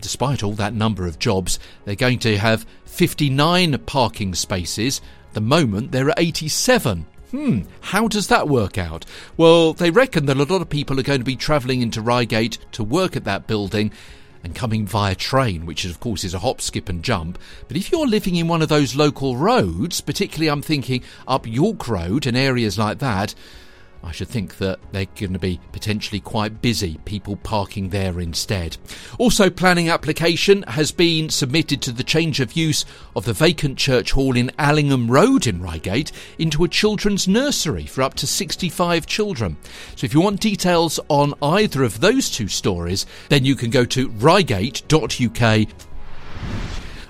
despite 0.00 0.42
all 0.42 0.52
that 0.54 0.74
number 0.74 1.06
of 1.06 1.18
jobs, 1.18 1.58
they're 1.84 1.94
going 1.94 2.18
to 2.20 2.36
have 2.38 2.66
59 2.86 3.78
parking 3.86 4.34
spaces. 4.34 5.00
At 5.28 5.34
the 5.34 5.40
moment, 5.40 5.92
there 5.92 6.08
are 6.08 6.14
87. 6.16 7.06
Hmm, 7.30 7.60
how 7.80 8.08
does 8.08 8.28
that 8.28 8.48
work 8.48 8.78
out? 8.78 9.04
Well, 9.36 9.74
they 9.74 9.90
reckon 9.90 10.26
that 10.26 10.38
a 10.38 10.44
lot 10.44 10.62
of 10.62 10.70
people 10.70 10.98
are 10.98 11.02
going 11.02 11.20
to 11.20 11.24
be 11.24 11.36
travelling 11.36 11.82
into 11.82 12.00
Reigate 12.00 12.58
to 12.72 12.82
work 12.82 13.16
at 13.16 13.24
that 13.24 13.46
building 13.46 13.92
and 14.42 14.54
coming 14.54 14.86
via 14.86 15.14
train, 15.14 15.66
which 15.66 15.84
of 15.84 16.00
course 16.00 16.24
is 16.24 16.32
a 16.32 16.38
hop, 16.38 16.60
skip, 16.60 16.88
and 16.88 17.02
jump. 17.02 17.38
But 17.66 17.76
if 17.76 17.92
you're 17.92 18.06
living 18.06 18.36
in 18.36 18.48
one 18.48 18.62
of 18.62 18.68
those 18.68 18.96
local 18.96 19.36
roads, 19.36 20.00
particularly 20.00 20.48
I'm 20.48 20.62
thinking 20.62 21.02
up 21.26 21.46
York 21.46 21.86
Road 21.86 22.26
and 22.26 22.36
areas 22.36 22.78
like 22.78 22.98
that, 23.00 23.34
I 24.02 24.12
should 24.12 24.28
think 24.28 24.58
that 24.58 24.78
they're 24.92 25.06
going 25.16 25.32
to 25.32 25.38
be 25.38 25.60
potentially 25.72 26.20
quite 26.20 26.62
busy, 26.62 26.98
people 27.04 27.36
parking 27.36 27.88
there 27.88 28.20
instead. 28.20 28.76
Also, 29.18 29.50
planning 29.50 29.90
application 29.90 30.62
has 30.62 30.92
been 30.92 31.28
submitted 31.30 31.82
to 31.82 31.92
the 31.92 32.04
change 32.04 32.40
of 32.40 32.56
use 32.56 32.84
of 33.16 33.24
the 33.24 33.32
vacant 33.32 33.76
church 33.76 34.12
hall 34.12 34.36
in 34.36 34.52
Allingham 34.58 35.10
Road 35.10 35.46
in 35.46 35.60
Reigate 35.60 36.12
into 36.38 36.64
a 36.64 36.68
children's 36.68 37.26
nursery 37.26 37.86
for 37.86 38.02
up 38.02 38.14
to 38.14 38.26
65 38.26 39.06
children. 39.06 39.56
So, 39.96 40.04
if 40.04 40.14
you 40.14 40.20
want 40.20 40.40
details 40.40 41.00
on 41.08 41.34
either 41.42 41.82
of 41.82 42.00
those 42.00 42.30
two 42.30 42.48
stories, 42.48 43.04
then 43.28 43.44
you 43.44 43.56
can 43.56 43.70
go 43.70 43.84
to 43.86 44.08
reigate.uk 44.10 45.68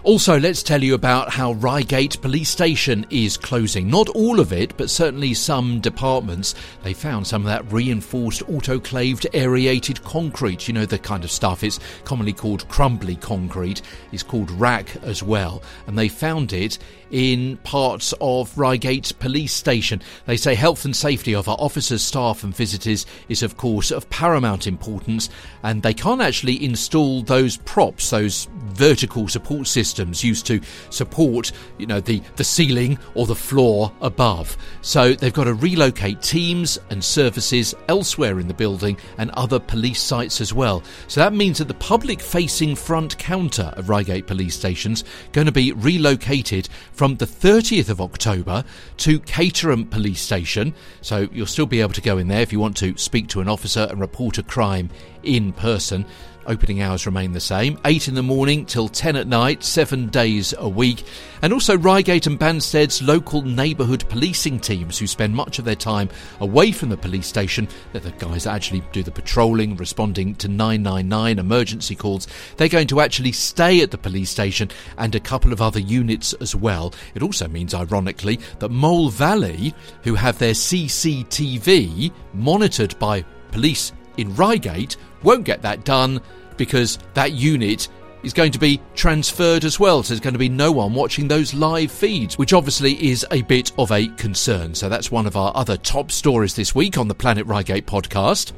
also, 0.05 0.39
let's 0.39 0.63
tell 0.63 0.83
you 0.83 0.95
about 0.95 1.31
how 1.31 1.53
Reigate 1.53 2.21
Police 2.23 2.49
Station 2.49 3.05
is 3.11 3.37
closing. 3.37 3.91
Not 3.91 4.09
all 4.11 4.41
of 4.41 4.53
it, 4.53 4.77
but 4.77 4.91
certainly 4.91 5.35
some 5.35 5.81
departments. 5.81 6.55
They 6.83 6.95
found 6.95 7.27
some 7.27 7.43
of 7.43 7.49
that 7.49 7.71
reinforced 7.73 8.47
autoclaved 8.47 9.27
aerated 9.35 10.03
concrete. 10.05 10.69
You 10.69 10.75
know, 10.75 10.87
the 10.87 10.99
kind 10.99 11.25
of 11.25 11.31
stuff. 11.31 11.65
It's 11.65 11.81
commonly 12.05 12.33
called 12.33 12.69
crumbly 12.69 13.17
concrete. 13.17 13.83
It's 14.13 14.23
called 14.23 14.49
RAAC 14.51 15.03
as 15.03 15.23
well. 15.23 15.63
And 15.87 15.99
they 15.99 16.09
found 16.09 16.53
it 16.53 16.79
in 17.11 17.57
parts 17.59 18.15
of 18.21 18.57
Reigate 18.57 19.13
Police 19.19 19.53
Station. 19.53 20.03
They 20.27 20.37
say 20.37 20.55
health 20.55 20.85
and 20.85 20.95
safety 20.95 21.35
of 21.35 21.49
our 21.49 21.57
officers, 21.59 22.03
staff, 22.03 22.45
and 22.45 22.55
visitors 22.55 23.07
is, 23.29 23.43
of 23.43 23.57
course, 23.57 23.91
of 23.91 24.09
paramount 24.11 24.67
importance, 24.67 25.31
and 25.63 25.83
they 25.83 25.95
can't 25.95 26.21
actually 26.21 26.63
install 26.65 27.23
those 27.23 27.57
props, 27.59 28.11
those 28.11 28.49
vertical 28.71 29.29
support 29.29 29.67
systems 29.67 30.25
used 30.25 30.47
to 30.47 30.61
support, 30.91 31.53
you 31.79 31.87
know, 31.87 32.01
the, 32.01 32.23
the 32.37 32.45
ceiling 32.45 32.99
or 33.15 33.27
the 33.27 33.35
floor 33.35 33.93
above. 34.01 34.57
So 34.83 35.15
they've 35.15 35.33
got 35.33 35.45
to 35.45 35.55
relocate 35.55 36.23
teams 36.23 36.79
and 36.91 37.03
services 37.03 37.75
elsewhere 37.89 38.41
in 38.41 38.49
the 38.49 38.55
building 38.55 38.97
and 39.19 39.31
other 39.33 39.59
police 39.59 40.01
sites 40.01 40.41
as 40.41 40.53
well. 40.53 40.83
So 41.07 41.21
that 41.21 41.33
means 41.33 41.59
that 41.59 41.69
the 41.69 41.75
public 41.75 42.21
facing 42.21 42.75
front 42.77 43.19
counter 43.19 43.73
of 43.77 43.89
Reigate 43.89 44.27
Police 44.27 44.55
Station's 44.55 45.05
going 45.33 45.47
to 45.47 45.53
be 45.53 45.73
relocated 45.73 46.69
from 46.93 47.17
the 47.17 47.27
30th 47.27 47.89
of 47.89 48.01
October 48.01 48.65
to 48.99 49.21
Caterham 49.21 49.87
Police 49.87 50.21
Station. 50.21 50.75
So 51.01 51.29
you'll 51.33 51.47
still 51.47 51.67
be 51.67 51.81
able 51.81 51.93
to 51.95 52.01
go 52.01 52.19
in 52.19 52.29
there 52.29 52.43
if 52.43 52.53
you 52.53 52.61
want 52.61 52.77
to 52.79 52.97
speak 52.97 53.29
to 53.29 53.41
an 53.41 53.49
officer 53.49 53.87
and 53.91 54.01
report 54.01 54.39
a 54.39 54.43
crime 54.43 54.91
in 55.23 55.53
person. 55.53 56.07
Opening 56.49 56.81
hours 56.81 57.05
remain 57.05 57.33
the 57.33 57.41
same 57.41 57.79
8 57.85 58.09
in 58.09 58.15
the 58.15 58.23
morning 58.23 58.65
till 58.65 58.89
10 58.89 59.17
at 59.17 59.27
night, 59.27 59.63
seven 59.63 60.07
days 60.07 60.55
a 60.57 60.67
week. 60.67 61.05
And 61.43 61.53
also 61.53 61.77
Reigate 61.77 62.27
and 62.27 62.39
Banstead's 62.39 63.03
local 63.03 63.43
neighbourhood 63.43 64.09
policing 64.09 64.59
teams 64.61 64.99
who 64.99 65.07
spend 65.07 65.37
much 65.37 65.59
of 65.59 65.67
their 65.67 65.77
time 65.77 66.09
away 66.41 66.73
from 66.73 66.89
the 66.89 66.97
police 66.97 67.27
station. 67.27 67.69
They're 67.93 68.01
the 68.01 68.13
guys 68.13 68.45
that 68.45 68.55
actually 68.55 68.83
do 68.93 69.03
the 69.03 69.11
patrolling, 69.11 69.77
responding 69.77 70.37
to 70.37 70.49
999 70.49 71.39
emergency 71.39 71.95
calls. 71.95 72.27
They're 72.57 72.69
going 72.69 72.89
to 72.89 73.01
actually 73.01 73.33
stay 73.33 73.83
at 73.83 73.91
the 73.91 73.99
police 73.99 74.31
station 74.31 74.71
and 74.97 75.15
a 75.15 75.21
couple 75.21 75.53
of 75.53 75.61
other 75.61 75.81
units 75.81 76.33
as 76.33 76.55
well. 76.55 76.95
It 77.15 77.23
also 77.23 77.47
means, 77.47 77.75
ironically, 77.75 78.41
that 78.61 78.71
Mole 78.71 79.11
Valley, 79.11 79.75
who 80.03 80.15
have 80.15 80.39
their 80.39 80.55
CCTV 80.55 82.11
monitored 82.33 82.99
by 82.99 83.23
police 83.51 83.93
in 84.17 84.35
Reigate, 84.35 84.97
won't 85.23 85.45
get 85.45 85.61
that 85.63 85.85
done 85.85 86.21
because 86.59 86.99
that 87.15 87.33
unit 87.33 87.89
is 88.23 88.33
going 88.33 88.53
to 88.53 88.59
be 88.59 88.81
transferred 88.95 89.65
as 89.65 89.79
well. 89.79 90.03
So 90.03 90.09
there's 90.13 90.21
going 90.21 90.35
to 90.35 90.39
be 90.39 90.49
no 90.49 90.73
one 90.73 90.93
watching 90.93 91.29
those 91.29 91.55
live 91.55 91.91
feeds, 91.91 92.37
which 92.37 92.53
obviously 92.53 93.11
is 93.11 93.25
a 93.31 93.43
bit 93.43 93.73
of 93.79 93.91
a 93.93 94.09
concern. 94.09 94.75
So 94.75 94.89
that's 94.89 95.11
one 95.11 95.27
of 95.27 95.37
our 95.37 95.53
other 95.55 95.77
top 95.77 96.11
stories 96.11 96.55
this 96.55 96.75
week 96.75 96.99
on 96.99 97.09
the 97.09 97.15
Planet 97.15 97.47
Reigate 97.47 97.87
podcast. 97.87 98.53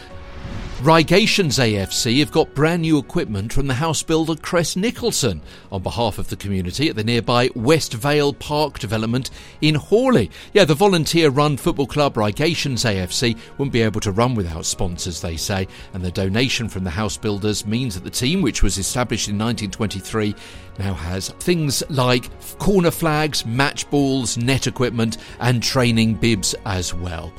Reigations 0.81 1.57
AFC 1.57 2.19
have 2.19 2.31
got 2.31 2.53
brand 2.53 2.83
new 2.83 2.99
equipment 2.99 3.51
from 3.51 3.65
the 3.65 3.73
house 3.73 4.03
builder 4.03 4.35
Crest 4.35 4.77
Nicholson 4.77 5.41
on 5.71 5.81
behalf 5.81 6.19
of 6.19 6.29
the 6.29 6.35
community 6.35 6.87
at 6.87 6.95
the 6.95 7.03
nearby 7.03 7.49
West 7.55 7.95
Vale 7.95 8.31
Park 8.31 8.77
development 8.77 9.31
in 9.61 9.73
Horley. 9.73 10.29
Yeah, 10.53 10.65
the 10.65 10.75
volunteer 10.75 11.31
run 11.31 11.57
football 11.57 11.87
club 11.87 12.13
Reigations 12.13 12.85
AFC 12.85 13.35
wouldn't 13.57 13.73
be 13.73 13.81
able 13.81 14.01
to 14.01 14.11
run 14.11 14.35
without 14.35 14.67
sponsors, 14.67 15.19
they 15.19 15.35
say, 15.35 15.67
and 15.95 16.05
the 16.05 16.11
donation 16.11 16.69
from 16.69 16.83
the 16.83 16.91
house 16.91 17.17
builders 17.17 17.65
means 17.65 17.95
that 17.95 18.03
the 18.03 18.11
team, 18.11 18.43
which 18.43 18.61
was 18.61 18.77
established 18.77 19.29
in 19.29 19.33
1923, 19.33 20.35
now 20.77 20.93
has 20.93 21.29
things 21.39 21.81
like 21.89 22.29
corner 22.59 22.91
flags, 22.91 23.47
match 23.47 23.89
balls, 23.89 24.37
net 24.37 24.67
equipment, 24.67 25.17
and 25.39 25.63
training 25.63 26.13
bibs 26.13 26.53
as 26.67 26.93
well. 26.93 27.33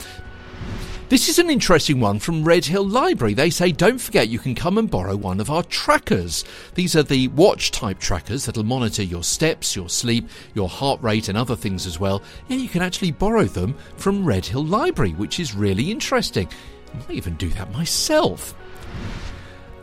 This 1.08 1.30
is 1.30 1.38
an 1.38 1.48
interesting 1.48 2.00
one 2.00 2.18
from 2.18 2.44
Redhill 2.44 2.86
Library. 2.86 3.32
They 3.32 3.48
say, 3.48 3.72
don't 3.72 3.98
forget 3.98 4.28
you 4.28 4.38
can 4.38 4.54
come 4.54 4.76
and 4.76 4.90
borrow 4.90 5.16
one 5.16 5.40
of 5.40 5.48
our 5.48 5.62
trackers. 5.62 6.44
These 6.74 6.94
are 6.96 7.02
the 7.02 7.28
watch 7.28 7.70
type 7.70 7.98
trackers 7.98 8.44
that'll 8.44 8.62
monitor 8.62 9.02
your 9.02 9.24
steps, 9.24 9.74
your 9.74 9.88
sleep, 9.88 10.28
your 10.52 10.68
heart 10.68 11.02
rate, 11.02 11.30
and 11.30 11.38
other 11.38 11.56
things 11.56 11.86
as 11.86 11.98
well. 11.98 12.22
And 12.50 12.60
you 12.60 12.68
can 12.68 12.82
actually 12.82 13.12
borrow 13.12 13.44
them 13.44 13.74
from 13.96 14.22
Redhill 14.22 14.66
Library, 14.66 15.12
which 15.12 15.40
is 15.40 15.54
really 15.54 15.90
interesting. 15.90 16.46
I 16.92 16.98
might 16.98 17.10
even 17.12 17.36
do 17.36 17.48
that 17.50 17.72
myself. 17.72 18.54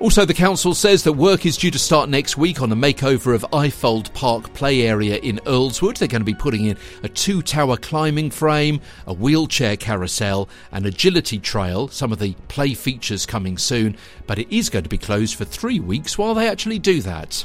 Also, 0.06 0.24
the 0.24 0.36
council 0.36 0.76
says 0.76 1.04
that 1.04 1.14
work 1.14 1.48
is 1.48 1.58
due 1.58 1.72
to 1.72 1.80
start 1.80 2.10
next 2.10 2.38
week 2.38 2.62
on 2.62 2.72
a 2.72 2.76
makeover 2.76 3.34
of 3.34 3.44
Ifold 3.52 4.14
Park 4.14 4.54
play 4.54 4.84
area 4.84 5.18
in 5.18 5.38
Earlswood. 5.48 5.98
They're 5.98 6.08
going 6.08 6.22
to 6.22 6.24
be 6.24 6.36
putting 6.36 6.66
in 6.66 6.78
a 7.02 7.10
two 7.10 7.42
tower 7.42 7.76
climbing 7.76 8.30
frame, 8.30 8.82
a 9.08 9.14
wheelchair 9.14 9.76
carousel, 9.76 10.48
an 10.72 10.86
agility 10.86 11.40
trail. 11.40 11.88
Some 11.88 12.12
of 12.12 12.20
the 12.20 12.36
play 12.50 12.76
features 12.76 13.26
coming 13.26 13.58
soon, 13.58 13.98
but 14.28 14.38
it 14.38 14.48
is 14.56 14.70
going 14.70 14.84
to 14.84 14.90
be 14.90 15.00
closed 15.00 15.34
for 15.34 15.44
three 15.44 15.80
weeks 15.80 16.20
while 16.20 16.36
they 16.36 16.48
actually 16.48 16.78
do 16.78 17.02
that. 17.02 17.44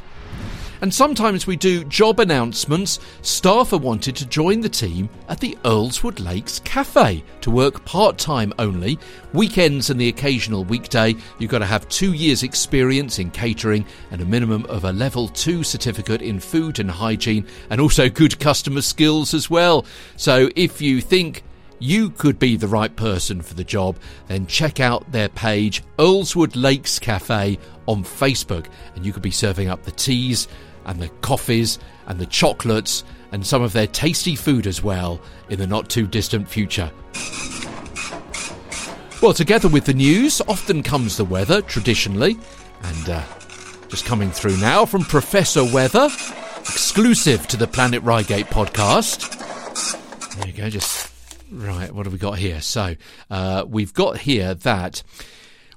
And 0.83 0.93
sometimes 0.93 1.47
we 1.47 1.57
do 1.57 1.85
job 1.85 2.21
announcements. 2.21 3.01
Staff 3.21 3.73
are 3.75 3.79
wanted 3.79 4.17
to 4.17 4.27
join 4.27 4.61
the 4.61 4.69
team 4.69 5.11
at 5.29 5.39
the 5.39 5.57
Earlswood 5.65 6.25
Lakes 6.25 6.61
Cafe 6.61 7.23
to 7.43 7.51
work 7.51 7.85
part 7.85 8.17
time 8.17 8.53
only. 8.59 8.99
Weekends 9.35 9.91
and 9.91 10.01
the 10.01 10.09
occasional 10.09 10.65
weekday, 10.65 11.15
you've 11.39 11.51
got 11.51 11.59
to 11.59 11.67
have 11.67 11.89
two 11.89 12.15
years' 12.15 12.43
experience 12.43 13.19
in 13.19 13.31
catering 13.31 13.85
and 14.11 14.23
a 14.23 14.25
minimum 14.25 14.65
of 14.67 14.85
a 14.85 14.93
level 14.93 15.29
two 15.29 15.63
certificate 15.63 16.23
in 16.23 16.41
food 16.41 16.79
and 16.79 16.91
hygiene, 16.91 17.47
and 17.69 17.81
also 17.81 18.09
good 18.09 18.41
customer 18.41 18.81
skills 18.81 19.35
as 19.35 19.51
well. 19.51 19.85
So 20.17 20.49
if 20.57 20.81
you 20.81 21.03
think 21.03 21.43
you 21.79 22.11
could 22.11 22.39
be 22.39 22.57
the 22.57 22.69
right 22.69 22.95
person 22.95 23.43
for 23.43 23.55
the 23.55 23.65
job, 23.65 23.97
then 24.29 24.47
check 24.47 24.81
out 24.81 25.11
their 25.13 25.29
page, 25.31 25.83
Earlswood 25.99 26.53
Lakes 26.55 26.99
Cafe, 26.99 27.59
on 27.87 28.05
Facebook, 28.05 28.67
and 28.95 29.05
you 29.05 29.13
could 29.13 29.23
be 29.23 29.31
serving 29.31 29.69
up 29.69 29.83
the 29.83 29.91
teas 29.91 30.47
and 30.85 31.01
the 31.01 31.09
coffees 31.21 31.79
and 32.07 32.19
the 32.19 32.27
chocolates 32.27 33.05
and 33.33 33.47
some 33.47 33.63
of 33.63 33.73
their 33.73 33.87
tasty 33.87 34.35
food 34.35 34.67
as 34.67 34.83
well 34.83 35.21
in 35.49 35.59
the 35.59 35.67
not 35.67 35.89
too 35.89 36.07
distant 36.07 36.49
future. 36.49 36.91
Well, 39.23 39.35
together 39.35 39.69
with 39.69 39.85
the 39.85 39.93
news, 39.93 40.41
often 40.49 40.83
comes 40.83 41.19
the 41.19 41.27
weather, 41.27 41.61
traditionally, 41.61 42.39
and 42.83 43.09
uh, 43.11 43.23
just 43.89 44.07
coming 44.07 44.31
through 44.31 44.57
now 44.57 44.87
from 44.87 45.03
Professor 45.03 45.63
Weather, 45.63 46.09
exclusive 46.61 47.47
to 47.49 47.59
the 47.59 47.67
Planet 47.67 48.03
Reigate 48.03 48.47
podcast. 48.47 49.37
There 50.37 50.47
you 50.47 50.55
go, 50.55 50.71
just 50.71 51.13
right. 51.53 51.93
What 51.93 52.07
have 52.07 52.15
we 52.15 52.19
got 52.19 52.39
here? 52.39 52.63
So, 52.63 52.97
uh, 53.29 53.67
we've 53.69 53.93
got 53.93 54.17
here 54.19 54.55
that 54.55 55.03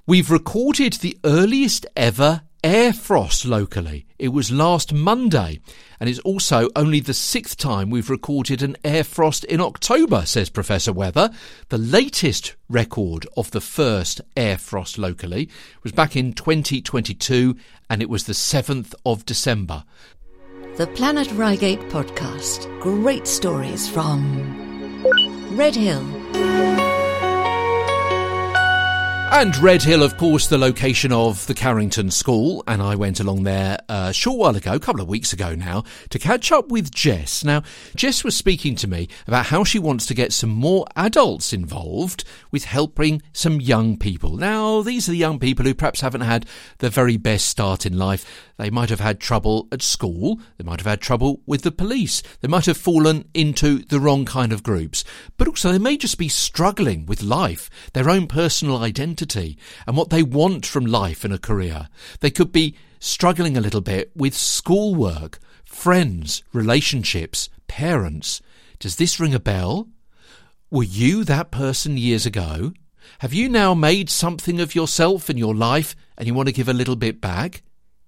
we've 0.07 0.31
recorded 0.31 0.93
the 0.93 1.17
earliest 1.25 1.85
ever 1.97 2.43
air 2.63 2.93
frost 2.93 3.45
locally. 3.45 4.05
It 4.17 4.29
was 4.29 4.51
last 4.51 4.93
Monday, 4.93 5.59
and 5.99 6.09
it's 6.09 6.19
also 6.19 6.69
only 6.75 6.99
the 6.99 7.13
sixth 7.13 7.57
time 7.57 7.89
we've 7.89 8.09
recorded 8.09 8.61
an 8.61 8.77
air 8.83 9.03
frost 9.03 9.43
in 9.45 9.59
October, 9.61 10.25
says 10.25 10.49
Professor 10.49 10.93
Weather. 10.93 11.29
The 11.69 11.77
latest 11.77 12.55
record 12.69 13.27
of 13.35 13.51
the 13.51 13.61
first 13.61 14.21
air 14.37 14.57
frost 14.57 14.97
locally 14.97 15.49
was 15.83 15.91
back 15.91 16.15
in 16.15 16.33
2022, 16.33 17.55
and 17.89 18.01
it 18.01 18.09
was 18.09 18.23
the 18.23 18.33
7th 18.33 18.93
of 19.05 19.25
December. 19.25 19.83
The 20.77 20.87
Planet 20.87 21.31
Reigate 21.33 21.81
podcast. 21.81 22.67
Great 22.81 23.27
stories 23.27 23.87
from 23.87 25.05
Redhill. 25.55 26.82
And 29.35 29.57
Redhill, 29.57 30.03
of 30.03 30.15
course, 30.17 30.45
the 30.45 30.59
location 30.59 31.11
of 31.11 31.47
the 31.47 31.55
Carrington 31.55 32.11
School, 32.11 32.63
and 32.67 32.83
I 32.83 32.93
went 32.93 33.19
along 33.19 33.43
there 33.43 33.79
uh, 33.89 34.09
a 34.09 34.13
short 34.13 34.37
while 34.37 34.55
ago, 34.55 34.73
a 34.73 34.79
couple 34.79 35.01
of 35.01 35.07
weeks 35.07 35.33
ago 35.33 35.55
now, 35.55 35.85
to 36.11 36.19
catch 36.19 36.51
up 36.51 36.69
with 36.69 36.91
Jess. 36.91 37.43
Now, 37.43 37.63
Jess 37.95 38.23
was 38.23 38.35
speaking 38.35 38.75
to 38.75 38.87
me 38.87 39.09
about 39.25 39.47
how 39.47 39.63
she 39.63 39.79
wants 39.79 40.05
to 40.05 40.13
get 40.13 40.33
some 40.33 40.51
more 40.51 40.85
adults 40.95 41.51
involved 41.51 42.23
with 42.51 42.65
helping 42.65 43.23
some 43.33 43.59
young 43.59 43.97
people. 43.97 44.37
Now, 44.37 44.83
these 44.83 45.09
are 45.09 45.13
the 45.13 45.17
young 45.17 45.39
people 45.39 45.65
who 45.65 45.73
perhaps 45.73 46.01
haven't 46.01 46.21
had 46.21 46.45
the 46.77 46.91
very 46.91 47.17
best 47.17 47.47
start 47.47 47.87
in 47.87 47.97
life. 47.97 48.52
They 48.57 48.69
might 48.69 48.89
have 48.89 48.99
had 48.99 49.19
trouble 49.19 49.67
at 49.71 49.81
school, 49.81 50.39
they 50.57 50.63
might 50.63 50.79
have 50.79 50.87
had 50.87 51.01
trouble 51.01 51.41
with 51.45 51.63
the 51.63 51.71
police, 51.71 52.21
they 52.41 52.47
might 52.47 52.67
have 52.67 52.77
fallen 52.77 53.27
into 53.33 53.79
the 53.79 53.99
wrong 53.99 54.25
kind 54.25 54.53
of 54.53 54.61
groups, 54.61 55.03
but 55.37 55.47
also 55.47 55.71
they 55.71 55.79
may 55.79 55.97
just 55.97 56.19
be 56.19 56.27
struggling 56.27 57.05
with 57.07 57.23
life, 57.23 57.69
their 57.93 58.09
own 58.09 58.27
personal 58.27 58.77
identity 58.83 59.57
and 59.87 59.97
what 59.97 60.11
they 60.11 60.21
want 60.21 60.65
from 60.65 60.85
life 60.85 61.23
and 61.23 61.33
a 61.33 61.39
career. 61.39 61.89
They 62.19 62.29
could 62.29 62.51
be 62.51 62.75
struggling 62.99 63.57
a 63.57 63.61
little 63.61 63.81
bit 63.81 64.11
with 64.15 64.35
schoolwork, 64.35 65.39
friends, 65.65 66.43
relationships, 66.53 67.49
parents. 67.67 68.41
Does 68.77 68.97
this 68.97 69.19
ring 69.19 69.33
a 69.33 69.39
bell? 69.39 69.89
Were 70.69 70.83
you 70.83 71.23
that 71.23 71.51
person 71.51 71.97
years 71.97 72.25
ago? 72.25 72.73
Have 73.19 73.33
you 73.33 73.49
now 73.49 73.73
made 73.73 74.09
something 74.09 74.59
of 74.59 74.75
yourself 74.75 75.29
and 75.29 75.37
your 75.39 75.55
life 75.55 75.95
and 76.17 76.27
you 76.27 76.33
want 76.33 76.47
to 76.47 76.53
give 76.53 76.69
a 76.69 76.73
little 76.73 76.95
bit 76.95 77.19
back? 77.19 77.63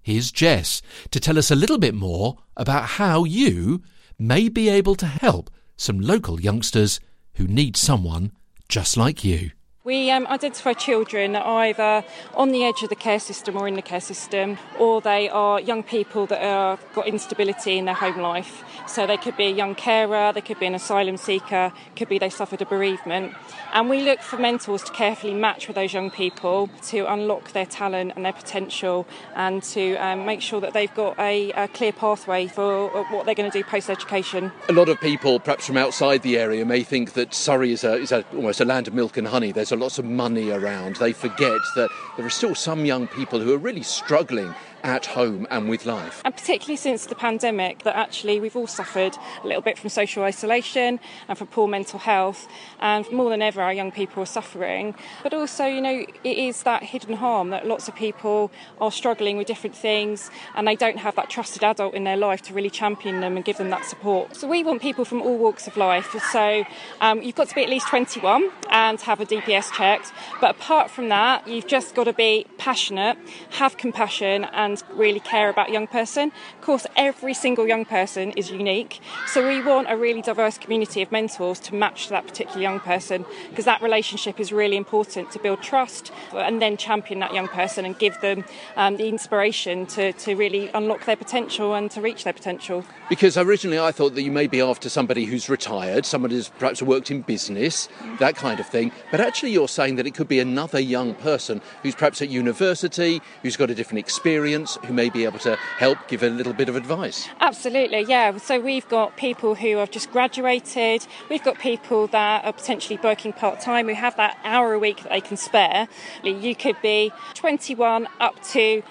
Here's 0.06 0.32
Jess 0.32 0.84
to 1.10 1.20
tell 1.20 1.36
us 1.36 1.50
a 1.50 1.56
little 1.56 1.80
bit 1.80 1.96
more 1.96 2.38
about 2.56 2.86
how 3.02 3.24
you 3.24 3.82
may 4.20 4.50
be 4.50 4.70
able 4.70 4.94
to 4.94 5.08
help 5.08 5.50
some 5.78 6.00
local 6.00 6.40
youngsters 6.40 7.00
who 7.38 7.48
need 7.48 7.76
someone 7.76 8.32
just 8.70 8.98
like 8.98 9.24
you. 9.24 9.50
We 9.86 10.10
um, 10.10 10.26
identify 10.26 10.74
children 10.74 11.34
that 11.34 11.44
are 11.44 11.66
either 11.66 12.04
on 12.34 12.52
the 12.52 12.64
edge 12.64 12.82
of 12.82 12.90
the 12.90 12.96
care 12.96 13.20
system 13.20 13.56
or 13.56 13.68
in 13.68 13.76
the 13.76 13.84
care 13.84 14.02
system, 14.02 14.58
or 14.80 15.00
they 15.00 15.30
are 15.30 15.62
young 15.62 15.84
people 15.84 16.26
that 16.26 16.42
have 16.42 16.84
got 16.96 17.06
instability 17.06 17.78
in 17.78 17.86
their 17.86 17.94
home 17.94 18.20
life. 18.20 18.64
So 18.88 19.06
they 19.06 19.18
could 19.18 19.38
be 19.38 19.46
a 19.46 19.52
young 19.52 19.76
carer, 19.76 20.34
they 20.34 20.42
could 20.42 20.60
be 20.60 20.66
an 20.66 20.74
asylum 20.74 21.18
seeker, 21.18 21.72
could 21.96 22.10
be 22.10 22.18
they 22.18 22.32
suffered 22.32 22.64
a 22.64 22.66
bereavement. 22.66 23.36
And 23.74 23.88
we 23.88 24.02
look 24.02 24.22
for 24.22 24.40
mentors 24.40 24.82
to 24.86 24.92
carefully 24.92 25.36
match 25.36 25.68
with 25.68 25.76
those 25.76 25.94
young 25.94 26.10
people 26.10 26.68
to 26.88 27.06
unlock 27.12 27.52
their 27.52 27.68
talent 27.68 28.14
and 28.16 28.26
their 28.26 28.34
potential 28.34 29.06
and 29.36 29.62
to 29.62 29.98
um, 29.98 30.26
make 30.26 30.42
sure 30.42 30.62
that 30.62 30.74
they've 30.74 30.94
got 30.96 31.20
a, 31.20 31.52
a 31.52 31.68
clear 31.68 31.94
pathway 31.94 32.48
for 32.48 32.88
what 33.12 33.28
they're 33.28 33.36
going 33.36 33.52
to 33.52 33.56
do 33.56 33.64
post 33.64 33.92
education. 33.92 34.52
A 34.68 34.74
lot 34.74 34.90
of 34.90 35.00
people, 35.00 35.40
perhaps 35.40 35.68
from 35.68 35.78
outside 35.78 36.24
the 36.24 36.40
area, 36.40 36.66
may 36.66 36.82
think 36.82 37.14
that 37.14 37.36
Surrey 37.36 37.72
is, 37.72 37.84
a, 37.84 37.94
is 37.98 38.12
a, 38.12 38.26
almost 38.34 38.60
a 38.62 38.66
land 38.66 38.88
of 38.88 38.96
milk 38.96 39.18
and 39.18 39.28
honey. 39.28 39.52
There's 39.52 39.75
lots 39.78 40.00
of 40.00 40.06
money 40.06 40.50
around. 40.52 40.96
They 40.98 41.14
forget 41.14 41.60
that 41.76 41.90
there 42.18 42.26
are 42.26 42.30
still 42.30 42.56
some 42.56 42.86
young 42.86 43.08
people 43.08 43.40
who 43.40 43.54
are 43.54 43.58
really 43.58 43.84
struggling 43.84 44.54
at 44.86 45.08
home 45.08 45.48
and 45.50 45.68
with 45.68 45.86
life. 45.86 46.22
And 46.24 46.36
particularly 46.36 46.78
since 46.78 47.08
the 47.08 47.16
pandemic, 47.16 47.84
that 47.84 47.96
actually 47.96 48.40
we've 48.40 48.56
all 48.56 48.68
suffered 48.68 49.18
a 49.44 49.48
little 49.48 49.62
bit 49.62 49.80
from 49.80 49.90
social 49.90 50.24
isolation 50.24 51.00
and 51.28 51.38
from 51.38 51.48
poor 51.48 51.68
mental 51.68 52.00
health, 52.00 52.48
and 52.80 53.12
more 53.12 53.30
than 53.32 53.42
ever, 53.42 53.62
our 53.62 53.74
young 53.74 53.92
people 53.92 54.22
are 54.22 54.28
suffering. 54.28 54.94
But 55.24 55.34
also, 55.34 55.66
you 55.66 55.82
know, 55.82 56.06
it 56.24 56.38
is 56.38 56.64
that 56.64 56.84
hidden 56.84 57.16
harm 57.16 57.50
that 57.50 57.66
lots 57.66 57.88
of 57.88 57.96
people 57.96 58.52
are 58.80 58.92
struggling 58.92 59.38
with 59.38 59.48
different 59.48 59.76
things 59.76 60.30
and 60.56 60.68
they 60.68 60.76
don't 60.76 61.00
have 61.00 61.16
that 61.16 61.30
trusted 61.30 61.64
adult 61.64 61.96
in 61.96 62.04
their 62.04 62.18
life 62.18 62.44
to 62.44 62.54
really 62.54 62.70
champion 62.70 63.22
them 63.22 63.36
and 63.36 63.44
give 63.44 63.58
them 63.58 63.72
that 63.72 63.86
support. 63.86 64.36
So 64.36 64.48
we 64.48 64.64
want 64.64 64.82
people 64.82 65.04
from 65.04 65.22
all 65.22 65.38
walks 65.38 65.66
of 65.68 65.78
life. 65.78 66.16
So 66.32 66.64
um, 67.02 67.24
you've 67.24 67.36
got 67.36 67.50
to 67.50 67.56
be 67.56 67.64
at 67.64 67.70
least 67.70 67.88
21 67.88 68.52
and 68.70 69.02
have 69.02 69.20
a 69.20 69.26
DBS 69.26 69.72
checked. 69.74 70.12
But 70.40 70.52
apart 70.52 70.92
from 70.92 71.10
that, 71.10 71.48
you've 71.48 71.68
just 71.68 71.96
got 71.96 72.04
to 72.04 72.14
be 72.14 72.46
passionate, 72.60 73.18
have 73.52 73.78
compassion, 73.78 74.44
and 74.46 74.75
really 74.94 75.20
care 75.20 75.50
about 75.50 75.70
young 75.70 75.88
person. 75.88 76.32
Of 76.60 76.62
course, 76.62 76.88
every 76.96 77.34
single 77.34 77.68
young 77.68 77.86
person 77.86 78.32
is 78.32 78.52
unique, 78.52 79.00
so 79.28 79.48
we 79.48 79.62
want 79.62 79.90
a 79.90 79.98
really 79.98 80.22
diverse 80.22 80.58
community 80.58 81.02
of 81.02 81.12
mentors 81.12 81.60
to 81.62 81.76
match 81.76 82.10
that 82.10 82.28
particular 82.28 82.62
young 82.62 82.80
person 82.80 83.26
because 83.50 83.66
that 83.66 83.82
relationship 83.82 84.40
is 84.40 84.52
really 84.52 84.78
important 84.78 85.32
to 85.32 85.40
build 85.40 85.62
trust 85.62 86.12
and 86.34 86.62
then 86.62 86.78
champion 86.78 87.20
that 87.20 87.34
young 87.34 87.48
person 87.48 87.86
and 87.86 87.98
give 88.00 88.20
them 88.22 88.44
um, 88.76 88.98
the 88.98 89.08
inspiration 89.08 89.86
to, 89.88 90.14
to 90.14 90.36
really 90.36 90.70
unlock 90.74 91.06
their 91.06 91.16
potential 91.16 91.74
and 91.74 91.92
to 91.92 92.02
reach 92.02 92.24
their 92.24 92.34
potential. 92.34 92.86
Because 93.10 93.38
originally 93.38 93.80
I 93.80 93.92
thought 93.92 94.16
that 94.16 94.24
you 94.24 94.32
may 94.32 94.48
be 94.48 94.62
after 94.62 94.90
somebody 94.90 95.26
who's 95.26 95.50
retired, 95.50 96.06
somebody 96.06 96.36
who's 96.36 96.50
perhaps 96.50 96.82
worked 96.82 97.12
in 97.12 97.22
business, 97.22 97.88
that 98.20 98.36
kind 98.36 98.60
of 98.60 98.68
thing. 98.68 98.92
But 99.12 99.22
actually, 99.22 99.52
you're 99.52 99.68
saying 99.68 99.96
that 99.98 100.08
it 100.08 100.14
could 100.14 100.28
be 100.28 100.40
another 100.40 100.80
young 100.80 101.14
person 101.16 101.62
who's 101.84 101.96
perhaps 101.96 102.22
at 102.22 102.30
university, 102.30 103.22
who's 103.42 103.58
got 103.58 103.70
a 103.70 103.76
different 103.76 104.00
experience, 104.00 104.65
who 104.86 104.94
may 104.94 105.10
be 105.10 105.24
able 105.26 105.40
to 105.40 105.56
help 105.56 106.08
give 106.08 106.24
a 106.24 106.30
little 106.30 106.54
bit 106.54 106.70
of 106.70 106.76
advice. 106.76 107.28
Absolutely, 107.40 108.02
yeah. 108.02 108.38
So 108.38 108.60
we've 108.60 108.88
got 108.90 109.18
people 109.18 109.56
who 109.56 109.78
have 109.78 109.92
just 109.92 110.12
graduated, 110.12 111.06
we've 111.30 111.44
got 111.44 111.60
people 111.60 112.08
that 112.08 112.46
are 112.46 112.54
potentially 112.54 113.00
working 113.04 113.34
part 113.34 113.60
time, 113.62 113.88
who 113.88 113.94
have 113.94 114.16
that 114.18 114.38
hour 114.44 114.74
a 114.74 114.80
week 114.80 115.04
that 115.04 115.10
they 115.10 115.22
can 115.22 115.38
spare. 115.38 115.88
You 116.24 116.56
could 116.56 116.82
be 116.82 117.12
21 117.34 118.08
up 118.20 118.42
to 118.52 118.84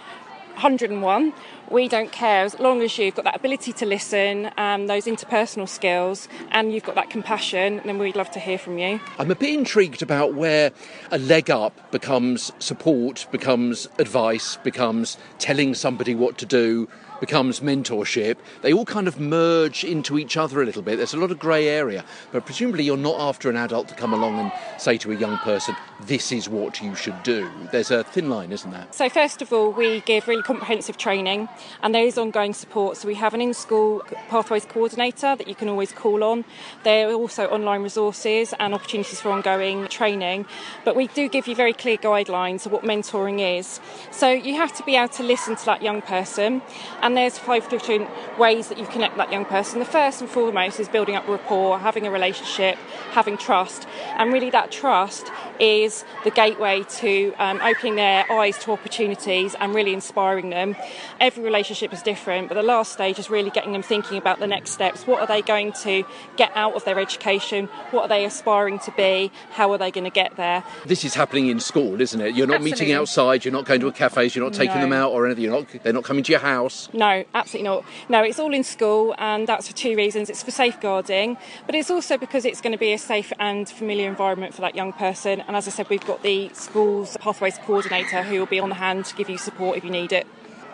101 0.54 1.32
we 1.70 1.88
don't 1.88 2.12
care 2.12 2.44
as 2.44 2.58
long 2.58 2.82
as 2.82 2.96
you've 2.98 3.14
got 3.14 3.24
that 3.24 3.36
ability 3.36 3.72
to 3.72 3.86
listen, 3.86 4.50
um, 4.56 4.86
those 4.86 5.06
interpersonal 5.06 5.68
skills, 5.68 6.28
and 6.50 6.72
you've 6.72 6.84
got 6.84 6.94
that 6.94 7.10
compassion, 7.10 7.80
then 7.84 7.98
we'd 7.98 8.16
love 8.16 8.30
to 8.32 8.40
hear 8.40 8.58
from 8.58 8.78
you. 8.78 9.00
I'm 9.18 9.30
a 9.30 9.34
bit 9.34 9.54
intrigued 9.54 10.02
about 10.02 10.34
where 10.34 10.72
a 11.10 11.18
leg 11.18 11.50
up 11.50 11.90
becomes 11.90 12.52
support, 12.58 13.26
becomes 13.30 13.88
advice, 13.98 14.56
becomes 14.58 15.16
telling 15.38 15.74
somebody 15.74 16.14
what 16.14 16.38
to 16.38 16.46
do, 16.46 16.88
becomes 17.20 17.60
mentorship, 17.60 18.36
they 18.62 18.72
all 18.72 18.84
kind 18.84 19.08
of 19.08 19.20
merge 19.20 19.84
into 19.84 20.18
each 20.18 20.36
other 20.36 20.62
a 20.62 20.64
little 20.64 20.82
bit. 20.82 20.96
There's 20.96 21.14
a 21.14 21.18
lot 21.18 21.30
of 21.30 21.38
grey 21.38 21.68
area, 21.68 22.04
but 22.32 22.44
presumably 22.44 22.84
you're 22.84 22.96
not 22.96 23.20
after 23.20 23.48
an 23.50 23.56
adult 23.56 23.88
to 23.88 23.94
come 23.94 24.12
along 24.12 24.38
and 24.38 24.52
say 24.78 24.98
to 24.98 25.12
a 25.12 25.16
young 25.16 25.38
person, 25.38 25.76
this 26.02 26.32
is 26.32 26.48
what 26.48 26.80
you 26.80 26.94
should 26.94 27.22
do. 27.22 27.50
There's 27.72 27.90
a 27.90 28.04
thin 28.04 28.28
line, 28.28 28.52
isn't 28.52 28.70
there? 28.70 28.86
So, 28.90 29.08
first 29.08 29.42
of 29.42 29.52
all, 29.52 29.70
we 29.70 30.00
give 30.00 30.28
really 30.28 30.42
comprehensive 30.42 30.96
training 30.96 31.48
and 31.82 31.94
there 31.94 32.04
is 32.04 32.18
ongoing 32.18 32.52
support. 32.52 32.96
So, 32.96 33.08
we 33.08 33.14
have 33.14 33.34
an 33.34 33.40
in 33.40 33.54
school 33.54 34.02
pathways 34.28 34.64
coordinator 34.64 35.36
that 35.36 35.48
you 35.48 35.54
can 35.54 35.68
always 35.68 35.92
call 35.92 36.24
on. 36.24 36.44
There 36.82 37.08
are 37.08 37.12
also 37.12 37.46
online 37.46 37.82
resources 37.82 38.54
and 38.58 38.74
opportunities 38.74 39.20
for 39.20 39.30
ongoing 39.30 39.86
training, 39.88 40.46
but 40.84 40.96
we 40.96 41.06
do 41.08 41.28
give 41.28 41.46
you 41.46 41.54
very 41.54 41.72
clear 41.72 41.96
guidelines 41.96 42.66
of 42.66 42.72
what 42.72 42.82
mentoring 42.82 43.58
is. 43.58 43.80
So, 44.10 44.30
you 44.30 44.56
have 44.56 44.72
to 44.74 44.82
be 44.82 44.96
able 44.96 45.08
to 45.14 45.22
listen 45.22 45.56
to 45.56 45.64
that 45.66 45.82
young 45.82 46.02
person 46.02 46.62
and 47.04 47.14
there's 47.14 47.38
five 47.38 47.68
different 47.68 48.08
ways 48.38 48.68
that 48.68 48.78
you 48.78 48.86
connect 48.86 49.18
that 49.18 49.30
young 49.30 49.44
person. 49.44 49.78
The 49.78 49.84
first 49.84 50.22
and 50.22 50.28
foremost 50.28 50.80
is 50.80 50.88
building 50.88 51.14
up 51.14 51.28
rapport, 51.28 51.78
having 51.78 52.06
a 52.06 52.10
relationship, 52.10 52.76
having 53.10 53.36
trust, 53.36 53.86
and 54.16 54.32
really 54.32 54.48
that 54.50 54.72
trust 54.72 55.30
is 55.60 56.04
the 56.24 56.30
gateway 56.30 56.84
to 56.98 57.32
um, 57.38 57.60
opening 57.62 57.96
their 57.96 58.30
eyes 58.30 58.58
to 58.58 58.72
opportunities 58.72 59.54
and 59.60 59.74
really 59.74 59.92
inspiring 59.92 60.50
them. 60.50 60.76
Every 61.20 61.42
relationship 61.44 61.92
is 61.92 62.02
different, 62.02 62.48
but 62.48 62.54
the 62.54 62.62
last 62.62 62.92
stage 62.92 63.18
is 63.18 63.30
really 63.30 63.50
getting 63.50 63.72
them 63.72 63.82
thinking 63.82 64.18
about 64.18 64.38
the 64.40 64.46
next 64.46 64.70
steps. 64.70 65.06
What 65.06 65.20
are 65.20 65.26
they 65.26 65.42
going 65.42 65.72
to 65.84 66.04
get 66.36 66.50
out 66.54 66.74
of 66.74 66.84
their 66.84 66.98
education? 66.98 67.66
What 67.90 68.02
are 68.02 68.08
they 68.08 68.24
aspiring 68.24 68.78
to 68.80 68.90
be? 68.92 69.30
How 69.52 69.70
are 69.72 69.78
they 69.78 69.90
going 69.90 70.04
to 70.04 70.10
get 70.10 70.36
there? 70.36 70.64
This 70.86 71.04
is 71.04 71.14
happening 71.14 71.48
in 71.48 71.60
school, 71.60 72.00
isn't 72.00 72.20
it? 72.20 72.34
You're 72.34 72.46
not 72.46 72.56
Absolutely. 72.56 72.80
meeting 72.86 72.92
outside. 72.94 73.44
You're 73.44 73.52
not 73.52 73.64
going 73.64 73.80
to 73.80 73.88
a 73.88 73.92
cafe. 73.92 74.26
You're 74.26 74.44
not 74.44 74.54
taking 74.54 74.76
No. 74.76 74.80
them 74.82 74.92
out 74.92 75.12
or 75.12 75.26
anything. 75.26 75.44
You're 75.44 75.52
not, 75.52 75.66
they're 75.82 75.92
not 75.92 76.04
coming 76.04 76.24
to 76.24 76.32
your 76.32 76.40
house. 76.40 76.88
No, 76.92 77.24
absolutely 77.34 77.68
not. 77.68 77.84
No, 78.08 78.22
it's 78.22 78.38
all 78.38 78.52
in 78.54 78.64
school, 78.64 79.14
and 79.18 79.46
that's 79.46 79.68
for 79.68 79.74
two 79.74 79.96
reasons. 79.96 80.30
It's 80.30 80.42
for 80.42 80.50
safeguarding, 80.50 81.36
but 81.66 81.74
it's 81.74 81.90
also 81.90 82.16
because 82.18 82.44
it's 82.44 82.60
going 82.60 82.72
to 82.72 82.78
be 82.78 82.92
a 82.92 82.98
safe 82.98 83.32
and 83.38 83.68
familiar 83.68 84.08
environment 84.08 84.54
for 84.54 84.60
that 84.62 84.74
young 84.74 84.92
person. 84.92 85.42
And 85.46 85.56
as 85.56 85.68
I 85.68 85.70
said, 85.70 85.88
we've 85.90 86.04
got 86.06 86.22
the 86.22 86.50
school's 86.54 87.16
pathways 87.18 87.58
coordinator 87.58 88.22
who 88.22 88.38
will 88.38 88.46
be 88.46 88.58
on 88.60 88.70
the 88.70 88.74
hand 88.76 89.04
to 89.06 89.14
give 89.14 89.28
you 89.28 89.38
support 89.38 89.76
if 89.76 89.84
you 89.84 89.90
need 89.90 90.12
it. 90.12 90.26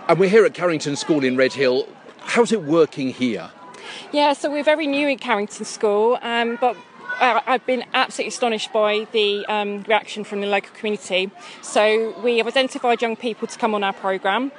And 0.09 0.19
we're 0.19 0.29
here 0.29 0.45
at 0.45 0.55
Carrington 0.55 0.97
School 0.97 1.25
in 1.25 1.37
Redhill. 1.37 1.89
How's 2.21 2.53
it 2.53 2.63
working 2.63 3.11
here? 3.11 3.51
Yeah, 4.13 4.33
so 4.35 4.51
we're 4.51 4.65
very 4.65 4.87
new 4.87 5.09
in 5.09 5.19
Carrington 5.19 5.65
School, 5.65 6.19
um, 6.23 6.57
but 6.61 6.77
I- 7.21 7.43
I've 7.47 7.67
been 7.67 7.85
absolutely 7.93 8.29
astonished 8.29 8.73
by 8.73 9.07
the 9.13 9.45
um, 9.47 9.83
reaction 9.89 10.25
from 10.25 10.41
the 10.41 10.47
local 10.47 10.71
community. 10.75 11.31
So 11.61 12.15
we 12.23 12.39
have 12.39 12.47
identified 12.47 13.03
young 13.03 13.17
people 13.17 13.49
to 13.49 13.59
come 13.59 13.75
on 13.75 13.83
our 13.85 13.93
programme. 13.93 14.53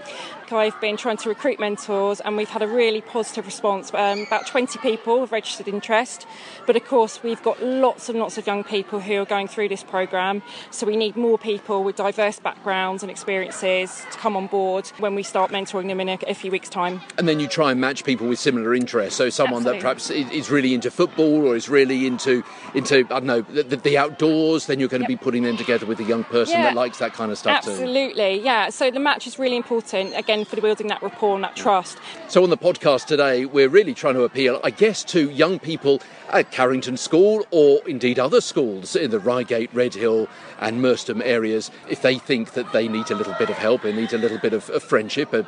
I've 0.57 0.79
been 0.81 0.97
trying 0.97 1.17
to 1.17 1.29
recruit 1.29 1.59
mentors, 1.59 2.19
and 2.21 2.37
we've 2.37 2.49
had 2.49 2.61
a 2.61 2.67
really 2.67 3.01
positive 3.01 3.45
response. 3.45 3.93
Um, 3.93 4.21
about 4.21 4.47
20 4.47 4.79
people 4.79 5.19
have 5.21 5.31
registered 5.31 5.67
interest, 5.67 6.25
but 6.67 6.75
of 6.75 6.85
course 6.85 7.21
we've 7.23 7.41
got 7.43 7.61
lots 7.61 8.09
and 8.09 8.19
lots 8.19 8.37
of 8.37 8.45
young 8.47 8.63
people 8.63 8.99
who 8.99 9.21
are 9.21 9.25
going 9.25 9.47
through 9.47 9.69
this 9.69 9.83
programme. 9.83 10.41
So 10.69 10.85
we 10.85 10.95
need 10.95 11.15
more 11.15 11.37
people 11.37 11.83
with 11.83 11.95
diverse 11.95 12.39
backgrounds 12.39 13.03
and 13.03 13.11
experiences 13.11 14.03
to 14.11 14.17
come 14.17 14.35
on 14.35 14.47
board 14.47 14.87
when 14.99 15.15
we 15.15 15.23
start 15.23 15.51
mentoring 15.51 15.87
them 15.87 15.99
in 15.99 16.09
a, 16.09 16.17
a 16.27 16.33
few 16.33 16.51
weeks' 16.51 16.69
time. 16.69 17.01
And 17.17 17.27
then 17.27 17.39
you 17.39 17.47
try 17.47 17.71
and 17.71 17.79
match 17.81 18.03
people 18.03 18.27
with 18.27 18.39
similar 18.39 18.73
interests. 18.73 19.17
So 19.17 19.29
someone 19.29 19.63
that 19.63 19.79
perhaps 19.81 20.09
is 20.09 20.49
really 20.51 20.73
into 20.73 20.91
football 20.91 21.47
or 21.47 21.55
is 21.55 21.69
really 21.69 22.05
into 22.05 22.43
into 22.73 22.99
I 22.99 23.19
don't 23.19 23.25
know 23.25 23.41
the, 23.41 23.75
the 23.77 23.97
outdoors. 23.97 24.67
Then 24.67 24.79
you're 24.79 24.89
going 24.89 25.01
to 25.01 25.07
be 25.07 25.17
putting 25.17 25.43
them 25.43 25.57
together 25.57 25.85
with 25.85 25.99
a 25.99 26.03
young 26.03 26.23
person 26.23 26.55
Yeah. 26.55 26.63
that 26.63 26.75
likes 26.75 26.99
that 26.99 27.13
kind 27.13 27.31
of 27.31 27.37
stuff 27.37 27.63
too. 27.63 27.71
Absolutely, 27.71 28.41
yeah. 28.41 28.69
So 28.69 28.91
the 28.91 28.99
match 28.99 29.27
is 29.27 29.39
really 29.39 29.55
important 29.55 30.15
again 30.15 30.40
for 30.45 30.59
building 30.59 30.87
that 30.87 31.01
rapport 31.01 31.35
and 31.35 31.43
that 31.43 31.55
trust. 31.55 31.97
So 32.27 32.43
on 32.43 32.49
the 32.49 32.57
podcast 32.57 33.05
today, 33.05 33.45
we're 33.45 33.69
really 33.69 33.93
trying 33.93 34.15
to 34.15 34.23
appeal, 34.23 34.59
I 34.63 34.69
guess, 34.69 35.03
to 35.05 35.29
young 35.29 35.59
people 35.59 36.01
at 36.29 36.51
Carrington 36.51 36.97
School 36.97 37.45
or 37.51 37.79
indeed 37.87 38.19
other 38.19 38.41
schools 38.41 38.95
in 38.95 39.11
the 39.11 39.19
Reigate, 39.19 39.69
Redhill, 39.73 40.27
and 40.59 40.81
Merstham 40.81 41.21
areas. 41.21 41.71
If 41.89 42.01
they 42.01 42.17
think 42.17 42.53
that 42.53 42.71
they 42.73 42.87
need 42.87 43.11
a 43.11 43.15
little 43.15 43.35
bit 43.39 43.49
of 43.49 43.57
help, 43.57 43.81
they 43.81 43.93
need 43.93 44.13
a 44.13 44.17
little 44.17 44.37
bit 44.37 44.53
of, 44.53 44.69
of 44.69 44.83
friendship, 44.83 45.33
a 45.33 45.47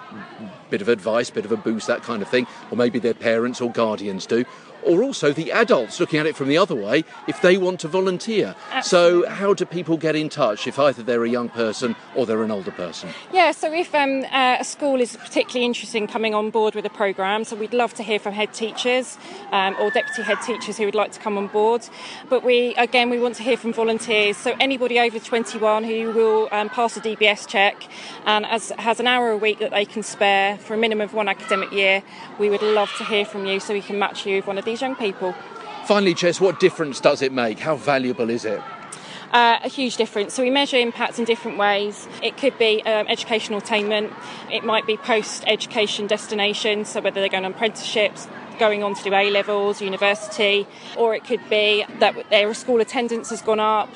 bit 0.69 0.81
of 0.81 0.89
advice, 0.89 1.29
a 1.29 1.33
bit 1.33 1.45
of 1.45 1.51
a 1.51 1.57
boost, 1.57 1.87
that 1.87 2.03
kind 2.03 2.21
of 2.21 2.27
thing, 2.27 2.47
or 2.71 2.77
maybe 2.77 2.99
their 2.99 3.13
parents 3.13 3.61
or 3.61 3.71
guardians 3.71 4.25
do. 4.25 4.43
Or 4.85 5.03
also 5.03 5.31
the 5.31 5.51
adults 5.51 5.99
looking 5.99 6.19
at 6.19 6.25
it 6.25 6.35
from 6.35 6.47
the 6.47 6.57
other 6.57 6.75
way, 6.75 7.03
if 7.27 7.41
they 7.41 7.57
want 7.57 7.79
to 7.81 7.87
volunteer. 7.87 8.55
So, 8.81 9.27
how 9.29 9.53
do 9.53 9.65
people 9.65 9.97
get 9.97 10.15
in 10.15 10.29
touch 10.29 10.67
if 10.67 10.77
either 10.79 11.03
they're 11.03 11.23
a 11.23 11.29
young 11.29 11.49
person 11.49 11.95
or 12.15 12.25
they're 12.25 12.43
an 12.43 12.51
older 12.51 12.71
person? 12.71 13.09
Yeah, 13.31 13.51
so 13.51 13.71
if 13.73 13.93
um, 13.95 14.23
uh, 14.31 14.57
a 14.59 14.63
school 14.63 14.99
is 14.99 15.15
particularly 15.17 15.65
interested 15.65 15.97
in 15.97 16.07
coming 16.07 16.33
on 16.33 16.49
board 16.49 16.75
with 16.75 16.85
a 16.85 16.89
programme, 16.89 17.43
so 17.43 17.55
we'd 17.55 17.73
love 17.73 17.93
to 17.95 18.03
hear 18.03 18.19
from 18.19 18.33
head 18.33 18.53
teachers 18.53 19.17
um, 19.51 19.75
or 19.79 19.89
deputy 19.89 20.23
head 20.23 20.41
teachers 20.41 20.77
who 20.77 20.85
would 20.85 20.95
like 20.95 21.11
to 21.13 21.19
come 21.19 21.37
on 21.37 21.47
board. 21.47 21.87
But 22.29 22.43
we, 22.43 22.75
again, 22.75 23.09
we 23.09 23.19
want 23.19 23.35
to 23.35 23.43
hear 23.43 23.57
from 23.57 23.73
volunteers, 23.73 24.37
so 24.37 24.55
anybody 24.59 24.99
over 24.99 25.19
21 25.19 25.83
who 25.83 26.11
will 26.11 26.49
um, 26.51 26.69
pass 26.69 26.97
a 26.97 27.01
DBS 27.01 27.47
check 27.47 27.87
and 28.25 28.45
as, 28.45 28.71
has 28.77 28.99
an 28.99 29.07
hour 29.07 29.31
a 29.31 29.37
week 29.37 29.59
that 29.59 29.71
they 29.71 29.85
can 29.85 30.03
spare 30.03 30.57
for 30.57 30.73
a 30.73 30.77
minimum 30.77 31.05
of 31.05 31.13
one 31.13 31.27
academic 31.27 31.71
year, 31.71 32.03
we 32.39 32.49
would 32.49 32.61
love 32.61 32.91
to 32.97 33.03
hear 33.03 33.25
from 33.25 33.45
you 33.45 33.59
so 33.59 33.73
we 33.73 33.81
can 33.81 33.99
match 33.99 34.25
you 34.25 34.35
with 34.37 34.47
one 34.47 34.57
of 34.57 34.65
these 34.73 34.81
young 34.81 34.95
people. 34.95 35.35
Finally, 35.85 36.15
Jess, 36.15 36.41
what 36.41 36.59
difference 36.59 36.99
does 36.99 37.21
it 37.21 37.31
make? 37.31 37.59
How 37.59 37.75
valuable 37.75 38.29
is 38.31 38.43
it? 38.43 38.59
Uh, 39.31 39.59
a 39.63 39.69
huge 39.69 39.97
difference. 39.97 40.33
So 40.33 40.41
we 40.41 40.49
measure 40.49 40.77
impact 40.77 41.19
in 41.19 41.25
different 41.25 41.57
ways. 41.57 42.07
It 42.23 42.37
could 42.37 42.57
be 42.57 42.81
um, 42.83 43.07
educational 43.07 43.59
attainment. 43.59 44.13
It 44.51 44.63
might 44.63 44.87
be 44.87 44.97
post-education 44.97 46.07
destinations, 46.07 46.89
so 46.89 47.01
whether 47.01 47.19
they're 47.19 47.29
going 47.29 47.45
on 47.45 47.51
apprenticeships, 47.51 48.27
going 48.57 48.83
on 48.83 48.95
to 48.95 49.03
do 49.03 49.13
A 49.13 49.29
levels, 49.29 49.81
university, 49.81 50.67
or 50.95 51.13
it 51.13 51.23
could 51.23 51.41
be 51.49 51.85
that 51.99 52.29
their 52.29 52.51
school 52.53 52.81
attendance 52.81 53.29
has 53.29 53.41
gone 53.41 53.59
up. 53.59 53.89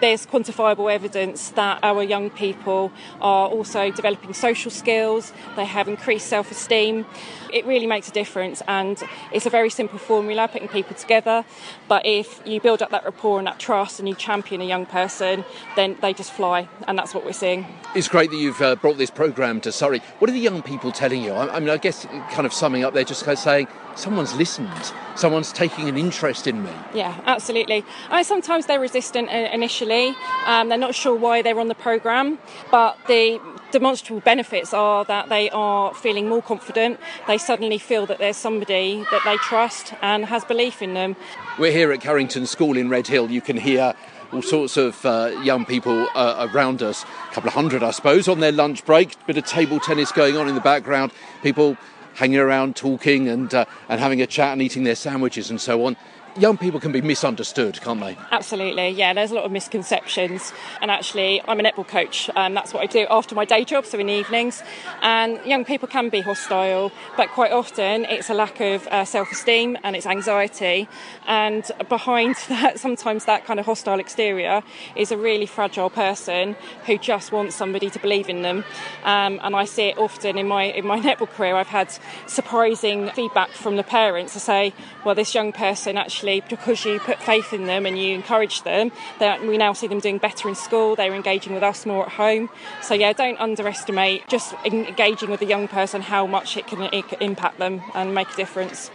There's 0.00 0.26
quantifiable 0.26 0.92
evidence 0.92 1.50
that 1.50 1.78
our 1.82 2.02
young 2.02 2.30
people 2.30 2.92
are 3.20 3.48
also 3.48 3.90
developing 3.90 4.34
social 4.34 4.70
skills, 4.70 5.32
they 5.56 5.64
have 5.64 5.88
increased 5.88 6.26
self 6.26 6.50
esteem. 6.50 7.06
It 7.52 7.64
really 7.66 7.86
makes 7.86 8.08
a 8.08 8.12
difference, 8.12 8.62
and 8.66 9.00
it's 9.32 9.46
a 9.46 9.50
very 9.50 9.70
simple 9.70 9.98
formula 9.98 10.48
putting 10.48 10.66
people 10.66 10.96
together. 10.96 11.44
But 11.86 12.04
if 12.04 12.42
you 12.44 12.60
build 12.60 12.82
up 12.82 12.90
that 12.90 13.04
rapport 13.04 13.38
and 13.38 13.46
that 13.46 13.60
trust 13.60 14.00
and 14.00 14.08
you 14.08 14.16
champion 14.16 14.60
a 14.60 14.64
young 14.64 14.86
person, 14.86 15.44
then 15.76 15.96
they 16.00 16.12
just 16.12 16.32
fly, 16.32 16.68
and 16.88 16.98
that's 16.98 17.14
what 17.14 17.24
we're 17.24 17.32
seeing. 17.32 17.64
It's 17.94 18.08
great 18.08 18.30
that 18.30 18.36
you've 18.36 18.60
uh, 18.60 18.74
brought 18.74 18.98
this 18.98 19.10
programme 19.10 19.60
to 19.60 19.70
Surrey. 19.70 20.00
What 20.18 20.28
are 20.28 20.32
the 20.32 20.40
young 20.40 20.62
people 20.62 20.90
telling 20.90 21.22
you? 21.22 21.32
I, 21.32 21.56
I 21.56 21.60
mean, 21.60 21.70
I 21.70 21.76
guess 21.76 22.06
kind 22.32 22.44
of 22.44 22.52
summing 22.52 22.82
up, 22.82 22.92
they're 22.92 23.04
just 23.04 23.24
kind 23.24 23.34
of 23.34 23.42
saying, 23.42 23.68
someone's 23.94 24.34
listened, 24.34 24.92
someone's 25.16 25.52
taking 25.52 25.88
an 25.88 25.96
interest 25.96 26.46
in 26.46 26.62
me. 26.62 26.70
Yeah, 26.94 27.20
absolutely. 27.26 27.84
I 28.10 28.22
sometimes 28.22 28.66
they're 28.66 28.80
resistant 28.80 29.28
uh, 29.28 29.48
initially. 29.52 30.14
Um, 30.46 30.68
they're 30.68 30.78
not 30.78 30.94
sure 30.94 31.14
why 31.14 31.42
they're 31.42 31.60
on 31.60 31.68
the 31.68 31.74
program, 31.74 32.38
but 32.70 32.98
the 33.06 33.40
demonstrable 33.70 34.20
benefits 34.20 34.72
are 34.72 35.04
that 35.06 35.28
they 35.28 35.50
are 35.50 35.92
feeling 35.94 36.28
more 36.28 36.42
confident. 36.42 37.00
They 37.26 37.38
suddenly 37.38 37.78
feel 37.78 38.06
that 38.06 38.18
there's 38.18 38.36
somebody 38.36 39.04
that 39.10 39.22
they 39.24 39.36
trust 39.38 39.94
and 40.00 40.26
has 40.26 40.44
belief 40.44 40.80
in 40.80 40.94
them. 40.94 41.16
We're 41.58 41.72
here 41.72 41.90
at 41.92 42.00
Carrington 42.00 42.46
School 42.46 42.76
in 42.76 42.88
Redhill. 42.88 43.30
You 43.30 43.40
can 43.40 43.56
hear 43.56 43.94
all 44.32 44.42
sorts 44.42 44.76
of 44.76 45.04
uh, 45.06 45.30
young 45.42 45.64
people 45.64 46.08
uh, 46.14 46.48
around 46.52 46.82
us, 46.82 47.04
a 47.04 47.34
couple 47.34 47.48
of 47.48 47.54
hundred, 47.54 47.82
I 47.82 47.92
suppose, 47.92 48.26
on 48.28 48.40
their 48.40 48.52
lunch 48.52 48.84
break. 48.84 49.14
A 49.14 49.26
bit 49.26 49.38
of 49.38 49.46
table 49.46 49.78
tennis 49.78 50.12
going 50.12 50.36
on 50.36 50.48
in 50.48 50.54
the 50.54 50.60
background. 50.60 51.12
People 51.42 51.76
hanging 52.14 52.38
around, 52.38 52.76
talking, 52.76 53.28
and 53.28 53.52
uh, 53.54 53.64
and 53.88 54.00
having 54.00 54.22
a 54.22 54.26
chat 54.26 54.52
and 54.52 54.62
eating 54.62 54.84
their 54.84 54.94
sandwiches 54.94 55.50
and 55.50 55.60
so 55.60 55.84
on 55.86 55.96
young 56.36 56.56
people 56.58 56.80
can 56.80 56.92
be 56.92 57.00
misunderstood, 57.00 57.80
can't 57.80 58.00
they? 58.00 58.16
Absolutely, 58.30 58.88
yeah. 58.88 59.12
There's 59.12 59.30
a 59.30 59.34
lot 59.34 59.44
of 59.44 59.52
misconceptions, 59.52 60.52
and 60.80 60.90
actually, 60.90 61.40
I'm 61.46 61.60
a 61.60 61.62
netball 61.62 61.86
coach, 61.86 62.28
and 62.34 62.56
that's 62.56 62.72
what 62.72 62.82
I 62.82 62.86
do 62.86 63.06
after 63.08 63.34
my 63.34 63.44
day 63.44 63.64
job, 63.64 63.86
so 63.86 63.98
in 63.98 64.08
the 64.08 64.12
evenings. 64.14 64.62
And 65.02 65.38
young 65.46 65.64
people 65.64 65.88
can 65.88 66.08
be 66.08 66.20
hostile, 66.20 66.92
but 67.16 67.30
quite 67.30 67.52
often 67.52 68.04
it's 68.06 68.30
a 68.30 68.34
lack 68.34 68.60
of 68.60 68.86
uh, 68.88 69.04
self-esteem 69.04 69.78
and 69.84 69.94
it's 69.96 70.06
anxiety, 70.06 70.88
and 71.26 71.70
behind 71.88 72.34
that, 72.48 72.80
sometimes 72.80 73.24
that 73.26 73.44
kind 73.44 73.60
of 73.60 73.66
hostile 73.66 74.00
exterior 74.00 74.62
is 74.96 75.12
a 75.12 75.16
really 75.16 75.46
fragile 75.46 75.90
person 75.90 76.56
who 76.86 76.98
just 76.98 77.32
wants 77.32 77.54
somebody 77.54 77.90
to 77.90 77.98
believe 77.98 78.28
in 78.28 78.42
them. 78.42 78.64
Um, 79.04 79.40
and 79.42 79.54
I 79.54 79.64
see 79.64 79.84
it 79.84 79.98
often 79.98 80.38
in 80.38 80.48
my 80.48 80.64
in 80.64 80.86
my 80.86 80.98
netball 80.98 81.28
career. 81.28 81.54
I've 81.54 81.68
had 81.68 81.92
surprising 82.26 83.10
feedback 83.10 83.50
from 83.50 83.76
the 83.76 83.84
parents 83.84 84.32
to 84.32 84.40
say, 84.40 84.72
"Well, 85.04 85.14
this 85.14 85.34
young 85.34 85.52
person 85.52 85.96
actually." 85.96 86.23
Actually, 86.24 86.40
because 86.48 86.86
you 86.86 86.98
put 87.00 87.18
faith 87.18 87.52
in 87.52 87.66
them 87.66 87.84
and 87.84 87.98
you 87.98 88.14
encourage 88.14 88.62
them, 88.62 88.90
that 89.18 89.42
we 89.42 89.58
now 89.58 89.74
see 89.74 89.86
them 89.86 90.00
doing 90.00 90.16
better 90.16 90.48
in 90.48 90.54
school. 90.54 90.96
They're 90.96 91.14
engaging 91.14 91.52
with 91.52 91.62
us 91.62 91.84
more 91.84 92.06
at 92.06 92.12
home. 92.12 92.48
So 92.80 92.94
yeah, 92.94 93.12
don't 93.12 93.38
underestimate 93.38 94.26
just 94.26 94.54
engaging 94.64 95.28
with 95.28 95.42
a 95.42 95.44
young 95.44 95.68
person 95.68 96.00
how 96.00 96.26
much 96.26 96.56
it 96.56 96.66
can, 96.66 96.80
it 96.94 97.08
can 97.08 97.20
impact 97.20 97.58
them 97.58 97.82
and 97.92 98.14
make 98.14 98.30
a 98.30 98.36
difference. 98.36 98.90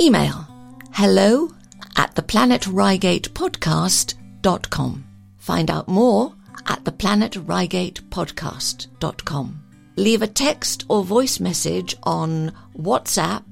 Email 0.00 0.48
hello 0.94 1.52
at 1.96 2.16
theplanetreigatepodcast.com. 2.16 5.04
Find 5.38 5.70
out 5.70 5.86
more 5.86 6.34
at 6.66 6.84
theplanetreigatepodcast.com. 6.84 9.62
Leave 9.96 10.22
a 10.22 10.26
text 10.26 10.84
or 10.88 11.04
voice 11.04 11.38
message 11.40 11.94
on 12.04 12.52
WhatsApp 12.78 13.44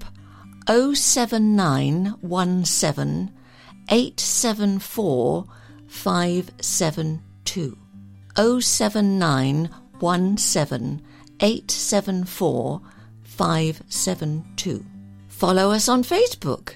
07917 0.67 3.33
874 3.91 5.45
572. 5.87 7.79
07917 8.37 11.03
874 11.41 12.81
572. 13.23 14.85
Follow 15.29 15.71
us 15.71 15.89
on 15.89 16.03
Facebook, 16.03 16.75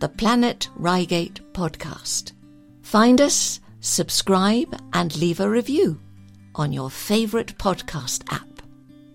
The 0.00 0.08
Planet 0.08 0.68
Reigate 0.76 1.40
Podcast. 1.52 2.32
Find 2.82 3.20
us 3.20 3.60
subscribe 3.80 4.74
and 4.92 5.16
leave 5.16 5.40
a 5.40 5.48
review 5.48 6.00
on 6.54 6.72
your 6.72 6.90
favourite 6.90 7.56
podcast 7.58 8.22
app. 8.32 8.46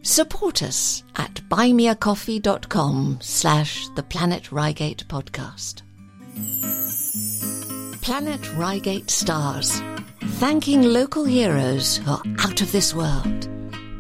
Support 0.02 0.64
us 0.64 1.04
at 1.16 1.36
buymeacoffee.com 1.50 3.20
slash 3.22 3.88
the 3.96 4.04
Planet 4.04 4.52
Reigate 4.52 5.08
podcast. 5.08 5.82
Planet 8.02 8.54
Reigate 8.56 9.10
stars, 9.10 9.82
thanking 10.22 10.84
local 10.84 11.24
heroes 11.24 11.98
who 11.98 12.12
are 12.12 12.24
out 12.40 12.62
of 12.62 12.72
this 12.72 12.94
world. 12.94 13.46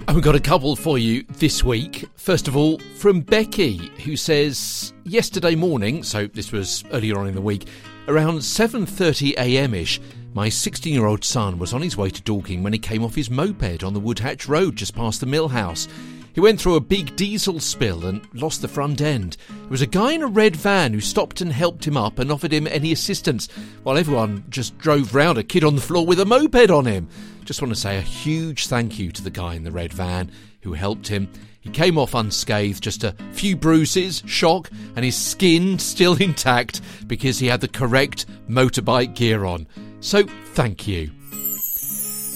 And 0.06 0.16
we've 0.16 0.24
got 0.24 0.36
a 0.36 0.42
couple 0.42 0.76
for 0.76 0.98
you 0.98 1.24
this 1.30 1.64
week. 1.64 2.06
First 2.16 2.50
of 2.50 2.58
all, 2.58 2.80
from 2.98 3.22
Becky, 3.22 3.78
who 4.04 4.18
says, 4.18 4.94
yesterday 5.06 5.56
morning, 5.56 6.04
so 6.04 6.28
this 6.28 6.52
was 6.52 6.84
earlier 6.92 7.18
on 7.18 7.28
in 7.28 7.36
the 7.36 7.42
week, 7.42 7.68
around 8.10 8.40
7.30am-ish, 8.40 10.02
my 10.34 10.50
16 10.50 10.94
year 10.94 11.06
old 11.06 11.24
son 11.24 11.60
was 11.60 11.74
on 11.74 11.82
his 11.82 11.96
way 11.96 12.10
to 12.10 12.22
Dorking 12.22 12.64
when 12.64 12.74
he 12.74 12.80
came 12.80 13.04
off 13.04 13.16
his 13.16 13.30
moped 13.30 13.84
on 13.84 13.94
the 13.94 14.02
Woodhatch 14.02 14.48
Road 14.48 14.76
just 14.76 14.96
past 14.96 15.20
the 15.20 15.26
mill 15.26 15.48
house. 15.48 15.88
He 16.34 16.42
went 16.42 16.60
through 16.60 16.76
a 16.76 16.82
big 16.82 17.16
diesel 17.16 17.60
spill 17.60 18.08
and 18.08 18.28
lost 18.34 18.64
the 18.64 18.68
front 18.68 19.02
end. 19.02 19.38
There 19.48 19.70
was 19.70 19.84
a 19.84 19.88
guy 19.88 20.14
in 20.14 20.24
a 20.24 20.28
red 20.28 20.56
van 20.56 20.92
who 20.92 21.00
stopped 21.00 21.42
and 21.42 21.52
helped 21.52 21.86
him 21.86 21.96
up 21.96 22.18
and 22.18 22.32
offered 22.32 22.52
him 22.52 22.66
any 22.66 22.92
assistance, 22.92 23.48
while 23.84 24.00
everyone 24.00 24.44
just 24.50 24.76
drove 24.80 25.14
round 25.14 25.38
a 25.38 25.44
kid 25.44 25.64
on 25.64 25.76
the 25.76 25.82
floor 25.82 26.08
with 26.08 26.20
a 26.20 26.26
moped 26.26 26.72
on 26.72 26.86
him. 26.86 27.08
Just 27.46 27.62
want 27.62 27.72
to 27.72 27.80
say 27.80 27.98
a 27.98 28.02
huge 28.02 28.66
thank 28.66 28.98
you 28.98 29.12
to 29.12 29.22
the 29.22 29.30
guy 29.30 29.54
in 29.54 29.64
the 29.64 29.72
red 29.72 29.94
van 29.94 30.32
who 30.62 30.74
helped 30.74 31.08
him. 31.08 31.30
He 31.62 31.70
came 31.70 32.00
off 32.00 32.16
unscathed, 32.16 32.82
just 32.82 33.04
a 33.04 33.16
few 33.34 33.56
bruises, 33.56 34.24
shock, 34.26 34.72
and 34.96 35.06
his 35.06 35.16
skin 35.16 35.78
still 35.80 36.16
intact 36.16 36.82
because 37.06 37.38
he 37.38 37.46
had 37.46 37.62
the 37.62 37.68
correct 37.68 38.26
motorbike 38.50 39.14
gear 39.14 39.46
on. 39.46 39.68
So 40.04 40.24
thank 40.54 40.86
you. 40.86 41.10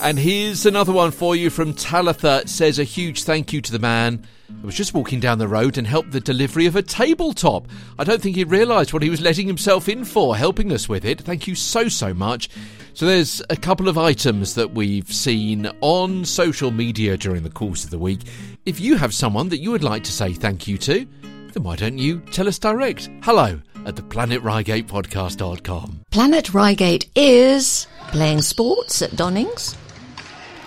And 0.01 0.17
here's 0.17 0.65
another 0.65 0.93
one 0.93 1.11
for 1.11 1.35
you 1.35 1.49
from 1.49 1.73
Talitha. 1.73 2.47
says 2.47 2.79
a 2.79 2.85
huge 2.85 3.23
thank 3.23 3.51
you 3.51 3.59
to 3.59 3.71
the 3.73 3.77
man 3.77 4.25
who 4.61 4.67
was 4.67 4.75
just 4.75 4.93
walking 4.93 5.19
down 5.19 5.37
the 5.37 5.49
road 5.49 5.77
and 5.77 5.85
helped 5.85 6.11
the 6.11 6.21
delivery 6.21 6.65
of 6.65 6.77
a 6.77 6.81
tabletop. 6.81 7.67
I 7.99 8.05
don't 8.05 8.21
think 8.21 8.37
he 8.37 8.45
realised 8.45 8.93
what 8.93 9.03
he 9.03 9.09
was 9.09 9.19
letting 9.19 9.47
himself 9.47 9.89
in 9.89 10.05
for, 10.05 10.37
helping 10.37 10.71
us 10.71 10.87
with 10.87 11.03
it. 11.03 11.19
Thank 11.19 11.45
you 11.45 11.55
so, 11.55 11.89
so 11.89 12.13
much. 12.13 12.49
So 12.93 13.05
there's 13.05 13.41
a 13.49 13.57
couple 13.57 13.89
of 13.89 13.97
items 13.97 14.55
that 14.55 14.71
we've 14.71 15.11
seen 15.11 15.69
on 15.81 16.23
social 16.23 16.71
media 16.71 17.17
during 17.17 17.43
the 17.43 17.49
course 17.49 17.83
of 17.83 17.89
the 17.89 17.99
week. 17.99 18.21
If 18.65 18.79
you 18.79 18.95
have 18.95 19.13
someone 19.13 19.49
that 19.49 19.59
you 19.59 19.71
would 19.71 19.83
like 19.83 20.05
to 20.05 20.11
say 20.13 20.31
thank 20.31 20.69
you 20.69 20.77
to, 20.77 21.05
then 21.51 21.63
why 21.63 21.75
don't 21.75 21.97
you 21.97 22.21
tell 22.31 22.47
us 22.47 22.59
direct? 22.59 23.09
Hello 23.23 23.59
at 23.87 23.95
the 23.95 24.01
planetreigatepodcast.com. 24.03 26.01
Planet 26.11 26.53
Reigate 26.53 27.09
is 27.15 27.87
playing 28.09 28.41
sports 28.41 29.01
at 29.01 29.11
Donyngs 29.11 29.75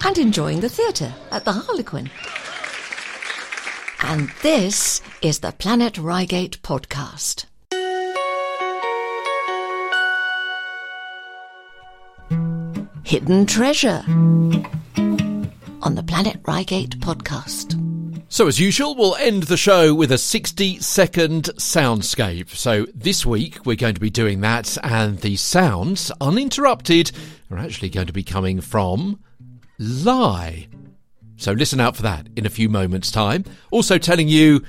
and 0.04 0.16
enjoying 0.18 0.60
the 0.60 0.68
theatre 0.68 1.14
at 1.30 1.44
the 1.44 1.52
Harlequin. 1.52 2.10
And 4.02 4.30
this 4.42 5.02
is 5.20 5.40
the 5.40 5.52
Planet 5.52 5.98
Reigate 5.98 6.62
podcast. 6.62 7.44
Hidden 13.04 13.44
Treasure 13.46 14.02
on 15.82 15.94
the 15.94 16.02
Planet 16.02 16.40
Reigate 16.46 16.98
podcast. 17.00 17.89
So, 18.32 18.46
as 18.46 18.60
usual, 18.60 18.94
we'll 18.94 19.16
end 19.16 19.42
the 19.42 19.56
show 19.56 19.92
with 19.92 20.12
a 20.12 20.16
60 20.16 20.78
second 20.78 21.46
soundscape. 21.56 22.50
So, 22.50 22.86
this 22.94 23.26
week 23.26 23.66
we're 23.66 23.74
going 23.74 23.96
to 23.96 24.00
be 24.00 24.08
doing 24.08 24.40
that, 24.42 24.78
and 24.84 25.18
the 25.18 25.34
sounds, 25.34 26.12
uninterrupted, 26.20 27.10
are 27.50 27.58
actually 27.58 27.88
going 27.88 28.06
to 28.06 28.12
be 28.12 28.22
coming 28.22 28.60
from 28.60 29.18
Leigh. 29.80 30.68
So, 31.38 31.50
listen 31.50 31.80
out 31.80 31.96
for 31.96 32.02
that 32.02 32.28
in 32.36 32.46
a 32.46 32.50
few 32.50 32.68
moments' 32.68 33.10
time. 33.10 33.46
Also, 33.72 33.98
telling 33.98 34.28
you 34.28 34.62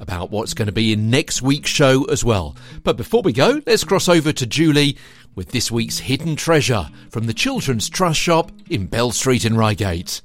about 0.00 0.30
what's 0.30 0.54
going 0.54 0.66
to 0.66 0.72
be 0.72 0.94
in 0.94 1.10
next 1.10 1.42
week's 1.42 1.68
show 1.68 2.04
as 2.04 2.24
well. 2.24 2.56
But 2.84 2.96
before 2.96 3.20
we 3.20 3.34
go, 3.34 3.60
let's 3.66 3.84
cross 3.84 4.08
over 4.08 4.32
to 4.32 4.46
Julie 4.46 4.96
with 5.34 5.50
this 5.50 5.70
week's 5.70 5.98
hidden 5.98 6.36
treasure 6.36 6.88
from 7.10 7.26
the 7.26 7.34
Children's 7.34 7.90
Trust 7.90 8.18
Shop 8.18 8.50
in 8.70 8.86
Bell 8.86 9.10
Street 9.10 9.44
in 9.44 9.58
Reigate 9.58 10.22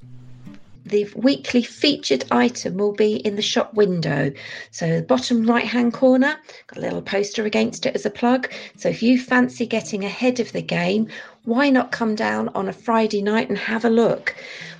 the 0.90 1.10
weekly 1.16 1.64
featured 1.64 2.26
item 2.32 2.78
will 2.78 2.94
be 2.94 3.16
in 3.16 3.36
the 3.36 3.42
shop 3.42 3.74
window. 3.74 4.32
So 4.72 4.98
the 4.98 5.02
bottom 5.04 5.46
right 5.46 5.66
hand 5.66 5.94
corner, 5.94 6.38
got 6.68 6.78
a 6.78 6.82
little 6.82 7.02
poster 7.02 7.46
against 7.46 7.86
it 7.86 7.96
as 7.96 8.06
a 8.06 8.10
plug. 8.10 8.52
So 8.78 8.90
if 8.90 9.02
you 9.02 9.20
fancy 9.20 9.66
getting 9.66 10.04
ahead 10.04 10.40
of 10.40 10.52
the 10.52 10.62
game, 10.62 11.08
why 11.44 11.70
not 11.70 11.92
come 11.92 12.16
down 12.16 12.50
on 12.50 12.68
a 12.68 12.74
Friday 12.74 13.22
night 13.22 13.50
and 13.50 13.58
have 13.58 13.86
a 13.86 13.90
look? 13.90 14.36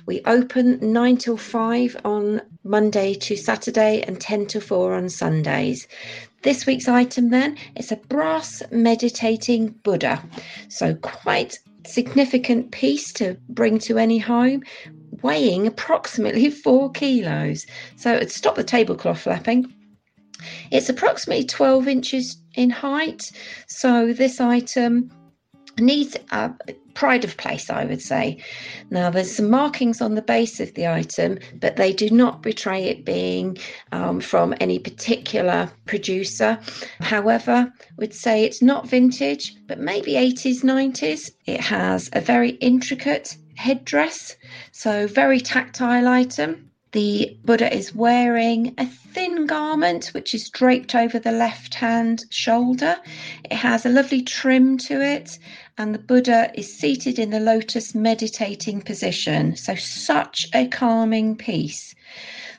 We 0.06 0.22
open 0.26 0.78
9 0.80 1.16
till 1.18 1.36
5 1.36 1.96
on 2.04 2.42
Monday 2.64 3.14
to 3.14 3.36
Saturday 3.36 4.02
and 4.02 4.20
10 4.20 4.46
till 4.46 4.60
4 4.60 4.94
on 4.94 5.08
Sundays. 5.08 5.86
This 6.42 6.66
week's 6.66 6.88
item 6.88 7.30
then 7.30 7.56
is 7.76 7.92
a 7.92 7.96
brass 7.96 8.62
meditating 8.70 9.68
Buddha. 9.82 10.22
So 10.68 10.94
quite 10.94 11.58
significant 11.86 12.70
piece 12.72 13.12
to 13.14 13.36
bring 13.48 13.78
to 13.80 13.98
any 13.98 14.18
home 14.18 14.62
weighing 15.22 15.66
approximately 15.66 16.50
four 16.50 16.90
kilos. 16.90 17.66
So 17.96 18.18
to 18.18 18.28
stop 18.28 18.56
the 18.56 18.64
tablecloth 18.64 19.20
flapping, 19.20 19.72
it's 20.70 20.88
approximately 20.88 21.44
12 21.44 21.88
inches 21.88 22.36
in 22.54 22.70
height. 22.70 23.30
So 23.66 24.12
this 24.12 24.40
item 24.40 25.10
needs 25.78 26.16
a 26.30 26.52
pride 26.94 27.24
of 27.24 27.36
place, 27.36 27.70
I 27.70 27.84
would 27.84 28.02
say. 28.02 28.38
Now, 28.90 29.10
there's 29.10 29.34
some 29.34 29.48
markings 29.48 30.00
on 30.00 30.14
the 30.14 30.22
base 30.22 30.60
of 30.60 30.74
the 30.74 30.86
item, 30.88 31.38
but 31.54 31.76
they 31.76 31.92
do 31.92 32.10
not 32.10 32.42
betray 32.42 32.84
it 32.84 33.04
being 33.04 33.56
um, 33.92 34.20
from 34.20 34.54
any 34.60 34.78
particular 34.78 35.70
producer. 35.86 36.58
However, 37.00 37.72
would 37.96 38.14
say 38.14 38.44
it's 38.44 38.62
not 38.62 38.88
vintage, 38.88 39.54
but 39.66 39.78
maybe 39.78 40.12
80s, 40.12 40.62
90s. 40.62 41.30
It 41.46 41.60
has 41.60 42.10
a 42.12 42.20
very 42.20 42.50
intricate 42.50 43.36
headdress, 43.60 44.36
so 44.72 45.06
very 45.06 45.38
tactile 45.38 46.08
item. 46.08 46.70
The 46.92 47.36
Buddha 47.44 47.70
is 47.72 47.94
wearing 47.94 48.74
a 48.78 48.86
thin 48.86 49.44
garment 49.46 50.06
which 50.14 50.34
is 50.34 50.48
draped 50.48 50.94
over 50.94 51.18
the 51.18 51.30
left 51.30 51.74
hand 51.74 52.24
shoulder. 52.30 52.96
It 53.44 53.52
has 53.52 53.84
a 53.84 53.90
lovely 53.90 54.22
trim 54.22 54.78
to 54.88 55.02
it, 55.02 55.38
and 55.76 55.94
the 55.94 55.98
Buddha 55.98 56.50
is 56.54 56.74
seated 56.74 57.18
in 57.18 57.28
the 57.28 57.38
lotus 57.38 57.94
meditating 57.94 58.80
position. 58.80 59.56
So, 59.56 59.74
such 59.74 60.48
a 60.54 60.66
calming 60.66 61.36
piece. 61.36 61.94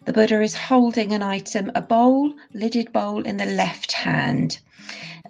The 0.06 0.14
Buddha 0.14 0.40
is 0.42 0.56
holding 0.56 1.14
an 1.14 1.24
item, 1.24 1.72
a 1.74 1.82
bowl, 1.82 2.36
lidded 2.54 2.94
bowl 2.94 3.24
in 3.24 3.38
the 3.38 3.46
left 3.48 3.92
hand. 3.92 4.60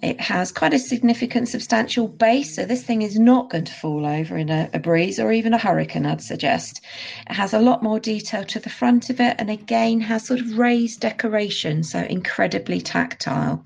It 0.01 0.19
has 0.19 0.51
quite 0.51 0.73
a 0.73 0.79
significant, 0.79 1.47
substantial 1.47 2.07
base, 2.07 2.55
so 2.55 2.65
this 2.65 2.81
thing 2.81 3.03
is 3.03 3.19
not 3.19 3.51
going 3.51 3.65
to 3.65 3.73
fall 3.73 4.07
over 4.07 4.35
in 4.35 4.49
a, 4.49 4.67
a, 4.73 4.79
breeze 4.79 5.19
or 5.19 5.31
even 5.31 5.53
a 5.53 5.59
hurricane, 5.59 6.07
I'd 6.07 6.21
suggest. 6.21 6.81
It 7.29 7.33
has 7.33 7.53
a 7.53 7.59
lot 7.59 7.83
more 7.83 7.99
detail 7.99 8.43
to 8.45 8.59
the 8.59 8.69
front 8.69 9.11
of 9.11 9.19
it 9.19 9.35
and 9.37 9.51
again 9.51 10.01
has 10.01 10.25
sort 10.25 10.39
of 10.39 10.57
raised 10.57 11.01
decoration, 11.01 11.83
so 11.83 11.99
incredibly 11.99 12.81
tactile. 12.81 13.63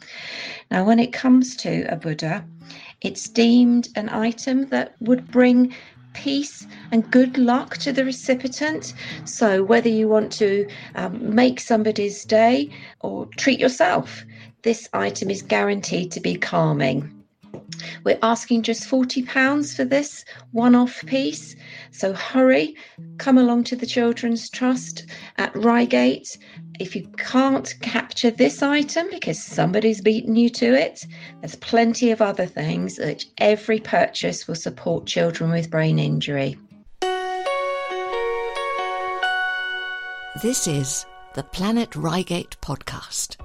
Now, 0.69 0.83
when 0.83 0.99
it 0.99 1.13
comes 1.13 1.55
to 1.57 1.83
a 1.83 1.95
Buddha, 1.95 2.43
it's 2.99 3.29
deemed 3.29 3.87
an 3.95 4.09
item 4.09 4.67
that 4.67 4.95
would 4.99 5.31
bring 5.31 5.73
peace 6.11 6.65
and 6.91 7.09
good 7.11 7.37
luck 7.37 7.77
to 7.77 7.93
the 7.93 8.03
recipient. 8.03 8.93
So, 9.23 9.63
whether 9.63 9.89
you 9.89 10.09
want 10.09 10.33
to 10.33 10.67
um, 10.95 11.33
make 11.33 11.59
somebody's 11.59 12.25
day 12.25 12.71
or 12.99 13.27
treat 13.37 13.59
yourself, 13.59 14.25
this 14.65 14.89
item 14.93 15.29
is 15.29 15.43
guaranteed 15.43 16.11
to 16.11 16.19
be 16.19 16.35
calming. 16.35 17.23
We're 18.03 18.17
asking 18.23 18.63
just 18.63 18.89
£40 18.89 19.75
for 19.75 19.85
this 19.85 20.25
one 20.53 20.73
off 20.73 21.05
piece. 21.05 21.55
So 21.91 22.13
hurry, 22.13 22.75
come 23.19 23.37
along 23.37 23.65
to 23.65 23.75
the 23.75 23.85
Children's 23.85 24.49
Trust 24.49 25.05
at 25.37 25.55
Reigate. 25.55 26.39
If 26.79 26.95
you 26.95 27.07
can't 27.15 27.75
capture 27.81 28.31
this 28.31 28.63
item 28.63 29.07
because 29.11 29.41
somebody's 29.41 30.01
beaten 30.01 30.35
you 30.35 30.49
to 30.49 30.73
it, 30.73 31.05
there's 31.41 31.55
plenty 31.57 32.09
of 32.09 32.23
other 32.23 32.47
things 32.47 32.97
which 32.97 33.27
every 33.37 33.79
purchase 33.79 34.47
will 34.47 34.55
support 34.55 35.05
children 35.05 35.51
with 35.51 35.69
brain 35.69 35.99
injury. 35.99 36.57
This 40.41 40.67
is 40.67 41.05
the 41.35 41.43
Planet 41.43 41.95
Reigate 41.95 42.57
podcast. 42.61 43.37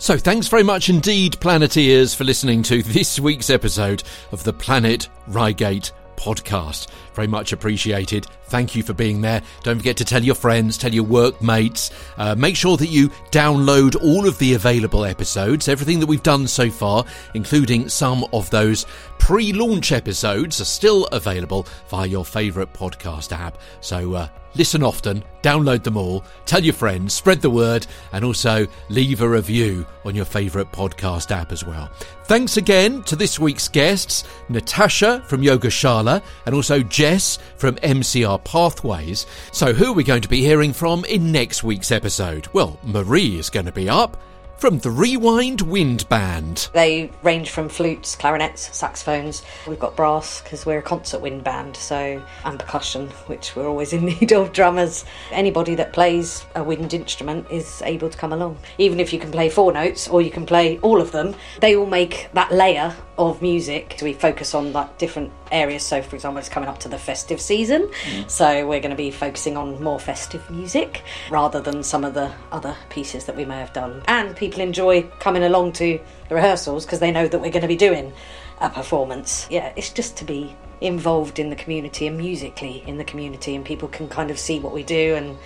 So, 0.00 0.16
thanks 0.16 0.46
very 0.46 0.62
much 0.62 0.88
indeed, 0.88 1.38
Planeteers, 1.40 2.14
for 2.14 2.22
listening 2.22 2.62
to 2.64 2.84
this 2.84 3.18
week's 3.18 3.50
episode 3.50 4.04
of 4.30 4.44
the 4.44 4.52
Planet 4.52 5.08
Reigate 5.26 5.90
podcast. 6.16 6.86
Very 7.18 7.26
much 7.26 7.52
appreciated. 7.52 8.28
Thank 8.44 8.76
you 8.76 8.84
for 8.84 8.92
being 8.92 9.22
there. 9.22 9.42
Don't 9.64 9.76
forget 9.76 9.96
to 9.96 10.04
tell 10.04 10.22
your 10.22 10.36
friends, 10.36 10.78
tell 10.78 10.94
your 10.94 11.02
workmates. 11.02 11.90
Uh, 12.16 12.36
make 12.36 12.54
sure 12.54 12.76
that 12.76 12.90
you 12.90 13.08
download 13.32 14.00
all 14.00 14.28
of 14.28 14.38
the 14.38 14.54
available 14.54 15.04
episodes, 15.04 15.66
everything 15.66 15.98
that 15.98 16.06
we've 16.06 16.22
done 16.22 16.46
so 16.46 16.70
far, 16.70 17.04
including 17.34 17.88
some 17.88 18.24
of 18.32 18.48
those 18.50 18.86
pre 19.18 19.52
launch 19.52 19.90
episodes, 19.90 20.60
are 20.60 20.64
still 20.64 21.06
available 21.06 21.66
via 21.88 22.06
your 22.06 22.24
favourite 22.24 22.72
podcast 22.72 23.36
app. 23.36 23.58
So, 23.80 24.14
uh, 24.14 24.28
listen 24.54 24.82
often, 24.82 25.24
download 25.42 25.82
them 25.82 25.96
all, 25.96 26.24
tell 26.46 26.62
your 26.62 26.74
friends, 26.74 27.14
spread 27.14 27.40
the 27.40 27.50
word, 27.50 27.86
and 28.12 28.24
also 28.24 28.66
leave 28.88 29.22
a 29.22 29.28
review 29.28 29.86
on 30.04 30.14
your 30.14 30.24
favourite 30.24 30.70
podcast 30.72 31.30
app 31.30 31.52
as 31.52 31.64
well. 31.64 31.90
Thanks 32.24 32.56
again 32.56 33.02
to 33.04 33.16
this 33.16 33.38
week's 33.38 33.68
guests, 33.68 34.24
Natasha 34.48 35.22
from 35.26 35.42
Yogashala 35.42 36.22
and 36.46 36.54
also 36.54 36.82
Jess 37.08 37.38
from 37.56 37.76
MCR 37.76 38.44
Pathways. 38.44 39.24
So, 39.50 39.72
who 39.72 39.86
are 39.86 39.94
we 39.94 40.04
going 40.04 40.20
to 40.20 40.28
be 40.28 40.42
hearing 40.42 40.74
from 40.74 41.06
in 41.06 41.32
next 41.32 41.64
week's 41.64 41.90
episode? 41.90 42.48
Well, 42.52 42.78
Marie 42.82 43.38
is 43.38 43.48
going 43.48 43.64
to 43.64 43.72
be 43.72 43.88
up 43.88 44.18
from 44.58 44.80
the 44.80 44.90
Rewind 44.90 45.60
Wind 45.60 46.08
Band. 46.08 46.68
They 46.72 47.12
range 47.22 47.50
from 47.50 47.68
flutes, 47.68 48.16
clarinets, 48.16 48.76
saxophones. 48.76 49.42
We've 49.68 49.78
got 49.78 49.94
brass 49.94 50.42
because 50.42 50.66
we're 50.66 50.80
a 50.80 50.82
concert 50.82 51.20
wind 51.20 51.44
band, 51.44 51.76
so 51.76 52.20
and 52.44 52.58
percussion, 52.58 53.08
which 53.26 53.54
we're 53.54 53.68
always 53.68 53.92
in 53.92 54.04
need 54.20 54.32
of 54.32 54.52
drummers. 54.52 55.04
Anybody 55.30 55.76
that 55.76 55.92
plays 55.92 56.44
a 56.56 56.64
wind 56.64 56.92
instrument 56.92 57.46
is 57.50 57.82
able 57.82 58.10
to 58.10 58.18
come 58.18 58.32
along. 58.32 58.58
Even 58.78 58.98
if 58.98 59.12
you 59.12 59.20
can 59.20 59.30
play 59.30 59.48
four 59.48 59.72
notes 59.72 60.08
or 60.08 60.20
you 60.20 60.30
can 60.30 60.44
play 60.44 60.78
all 60.80 61.00
of 61.00 61.12
them, 61.12 61.34
they 61.60 61.76
all 61.76 61.86
make 61.86 62.28
that 62.32 62.52
layer 62.52 62.94
of 63.18 63.42
music. 63.42 63.96
So 63.98 64.06
we 64.06 64.12
focus 64.12 64.54
on 64.54 64.72
like 64.72 64.98
different 64.98 65.32
areas. 65.50 65.82
So, 65.82 66.00
for 66.02 66.14
example, 66.14 66.38
it's 66.38 66.48
coming 66.48 66.68
up 66.68 66.78
to 66.80 66.88
the 66.88 66.98
festive 66.98 67.40
season, 67.40 67.90
mm. 68.04 68.30
so 68.30 68.66
we're 68.66 68.80
going 68.80 68.90
to 68.90 68.96
be 68.96 69.10
focusing 69.10 69.56
on 69.56 69.82
more 69.82 69.98
festive 69.98 70.48
music 70.50 71.02
rather 71.30 71.60
than 71.60 71.82
some 71.82 72.04
of 72.04 72.14
the 72.14 72.30
other 72.52 72.76
pieces 72.90 73.24
that 73.24 73.36
we 73.36 73.44
may 73.44 73.58
have 73.58 73.72
done. 73.72 74.02
And 74.06 74.36
people 74.36 74.47
enjoy 74.56 75.02
coming 75.20 75.42
along 75.42 75.72
to 75.72 76.00
the 76.28 76.34
rehearsals 76.34 76.84
because 76.84 77.00
they 77.00 77.10
know 77.10 77.28
that 77.28 77.38
we're 77.38 77.50
going 77.50 77.62
to 77.62 77.68
be 77.68 77.76
doing 77.76 78.12
a 78.60 78.70
performance. 78.70 79.46
Yeah, 79.50 79.72
it's 79.76 79.90
just 79.90 80.16
to 80.18 80.24
be 80.24 80.56
involved 80.80 81.38
in 81.38 81.50
the 81.50 81.56
community 81.56 82.06
and 82.06 82.16
musically 82.16 82.82
in 82.86 82.98
the 82.98 83.04
community, 83.04 83.54
and 83.54 83.64
people 83.64 83.88
can 83.88 84.08
kind 84.08 84.30
of 84.30 84.38
see 84.38 84.60
what 84.60 84.72
we 84.72 84.82
do 84.82 85.14
and 85.14 85.36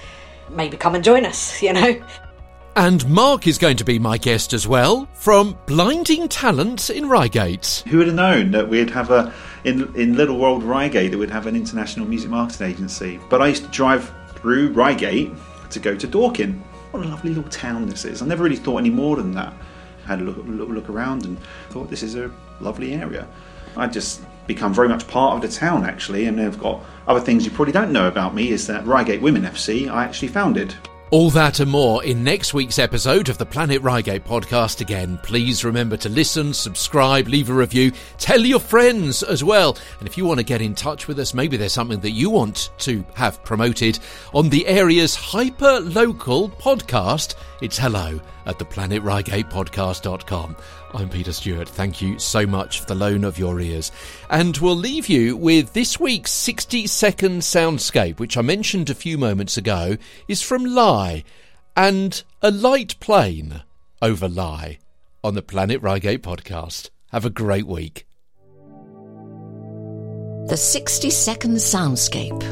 maybe 0.51 0.77
come 0.77 0.95
and 0.95 1.05
join 1.05 1.25
us, 1.25 1.63
you 1.63 1.73
know. 1.73 2.03
And 2.75 3.07
Mark 3.07 3.47
is 3.47 3.59
going 3.59 3.77
to 3.77 3.85
be 3.85 3.99
my 3.99 4.17
guest 4.17 4.55
as 4.55 4.67
well 4.67 5.07
from 5.13 5.59
Blinding 5.67 6.27
Talent 6.27 6.89
in 6.89 7.07
Reigate. 7.07 7.85
Who 7.89 7.99
would 7.99 8.07
have 8.07 8.17
known 8.17 8.51
that 8.53 8.67
we'd 8.67 8.89
have 8.91 9.11
a 9.11 9.33
in 9.65 9.95
in 9.95 10.17
Little 10.17 10.39
World 10.39 10.63
Reigate 10.63 11.11
that 11.11 11.19
we'd 11.19 11.31
have 11.31 11.47
an 11.47 11.55
international 11.55 12.07
music 12.07 12.31
marketing 12.31 12.71
agency? 12.71 13.21
But 13.29 13.43
I 13.43 13.49
used 13.49 13.65
to 13.65 13.71
drive 13.71 14.11
through 14.37 14.73
Reigate 14.73 15.33
to 15.69 15.81
go 15.81 15.95
to 15.95 16.07
Dorking. 16.07 16.65
What 16.93 17.07
a 17.07 17.09
lovely 17.09 17.30
little 17.32 17.51
town 17.51 17.86
this 17.86 18.05
is. 18.05 18.20
I 18.20 18.26
never 18.26 18.45
really 18.45 18.57
thought 18.57 18.76
any 18.76 18.90
more 18.90 19.16
than 19.16 19.32
that. 19.32 19.55
I 20.05 20.09
had 20.09 20.20
a 20.20 20.24
look, 20.24 20.36
look, 20.47 20.68
look 20.68 20.90
around 20.90 21.24
and 21.24 21.38
thought 21.70 21.88
this 21.88 22.03
is 22.03 22.16
a 22.16 22.30
lovely 22.61 22.93
area. 22.93 23.26
I 23.78 23.86
just 23.86 24.20
become 24.47 24.74
very 24.74 24.90
much 24.90 25.09
part 25.09 25.34
of 25.34 25.40
the 25.40 25.57
town 25.57 25.86
actually, 25.86 26.26
and 26.26 26.38
I've 26.38 26.61
got 26.61 26.84
other 27.09 27.20
things 27.20 27.47
you 27.47 27.51
probably 27.51 27.72
don't 27.72 27.93
know 27.93 28.09
about 28.09 28.34
me 28.34 28.51
is 28.51 28.66
that 28.66 28.86
Reigate 28.86 29.22
Women 29.22 29.43
FC 29.43 29.90
I 29.90 30.05
actually 30.05 30.28
founded. 30.28 30.74
All 31.13 31.29
that 31.33 31.61
and 31.61 31.71
more 31.71 32.03
in 32.03 32.25
next 32.25 32.55
week's 32.55 32.79
episode 32.79 33.29
of 33.29 33.37
the 33.37 33.45
Planet 33.45 33.83
Reigate 33.83 34.25
podcast. 34.25 34.81
Again, 34.81 35.19
please 35.23 35.63
remember 35.63 35.99
to 35.99 36.09
listen, 36.09 36.55
subscribe, 36.55 37.29
leave 37.29 37.51
a 37.51 37.53
review, 37.53 37.93
tell 38.17 38.41
your 38.41 38.59
friends 38.59 39.23
as 39.23 39.45
well. 39.45 39.77
And 39.99 40.09
if 40.09 40.17
you 40.17 40.25
want 40.25 40.41
to 40.41 40.43
get 40.43 40.63
in 40.63 40.75
touch 40.75 41.09
with 41.09 41.19
us, 41.19 41.35
maybe 41.35 41.59
there's 41.59 41.75
something 41.75 42.01
that 42.01 42.13
you 42.13 42.31
want 42.31 42.71
to 42.79 43.05
have 43.13 43.45
promoted 43.45 43.99
on 44.33 44.49
the 44.49 44.67
area's 44.67 45.15
hyper 45.15 45.81
local 45.81 46.49
podcast, 46.49 47.35
it's 47.61 47.77
hello 47.77 48.19
at 48.47 48.59
theplanetreigatepodcast.com. 48.59 50.57
I'm 50.95 51.09
Peter 51.09 51.33
Stewart. 51.33 51.69
Thank 51.69 52.03
you 52.03 52.19
so 52.19 52.47
much 52.47 52.81
for 52.81 52.87
the 52.87 52.95
loan 52.95 53.25
of 53.25 53.39
your 53.39 53.61
ears. 53.61 53.93
And 54.29 54.57
we'll 54.59 54.77
leave 54.77 55.09
you 55.09 55.37
with 55.37 55.73
this 55.73 55.99
week's 55.99 56.33
60 56.33 56.87
second 56.87 57.41
soundscape, 57.41 58.19
which 58.19 58.37
I 58.37 58.43
mentioned 58.43 58.91
a 58.91 58.95
few 58.95 59.17
moments 59.17 59.57
ago, 59.57 59.97
is 60.29 60.43
from 60.43 60.65
And 61.77 62.23
a 62.43 62.51
light 62.51 62.99
plane 63.01 63.63
over 64.01 64.29
Leigh 64.29 64.79
on 65.25 65.35
the 65.35 65.43
Planet 65.43 65.81
Reigate 65.83 66.23
podcast. 66.23 66.91
Have 67.11 67.25
a 67.25 67.31
great 67.31 67.67
week. 67.67 68.07
The 70.49 70.57
60 70.57 71.11
second 71.11 71.57
soundscape. 71.57 72.43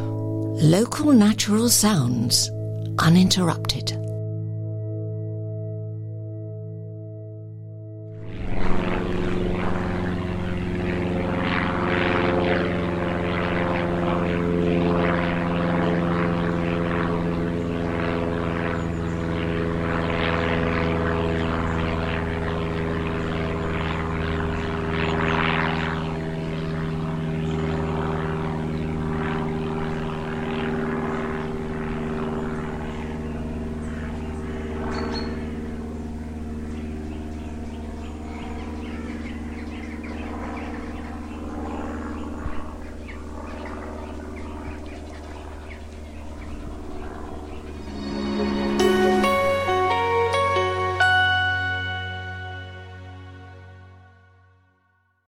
Local 0.63 1.13
natural 1.13 1.69
sounds 1.69 2.51
uninterrupted. 2.99 4.00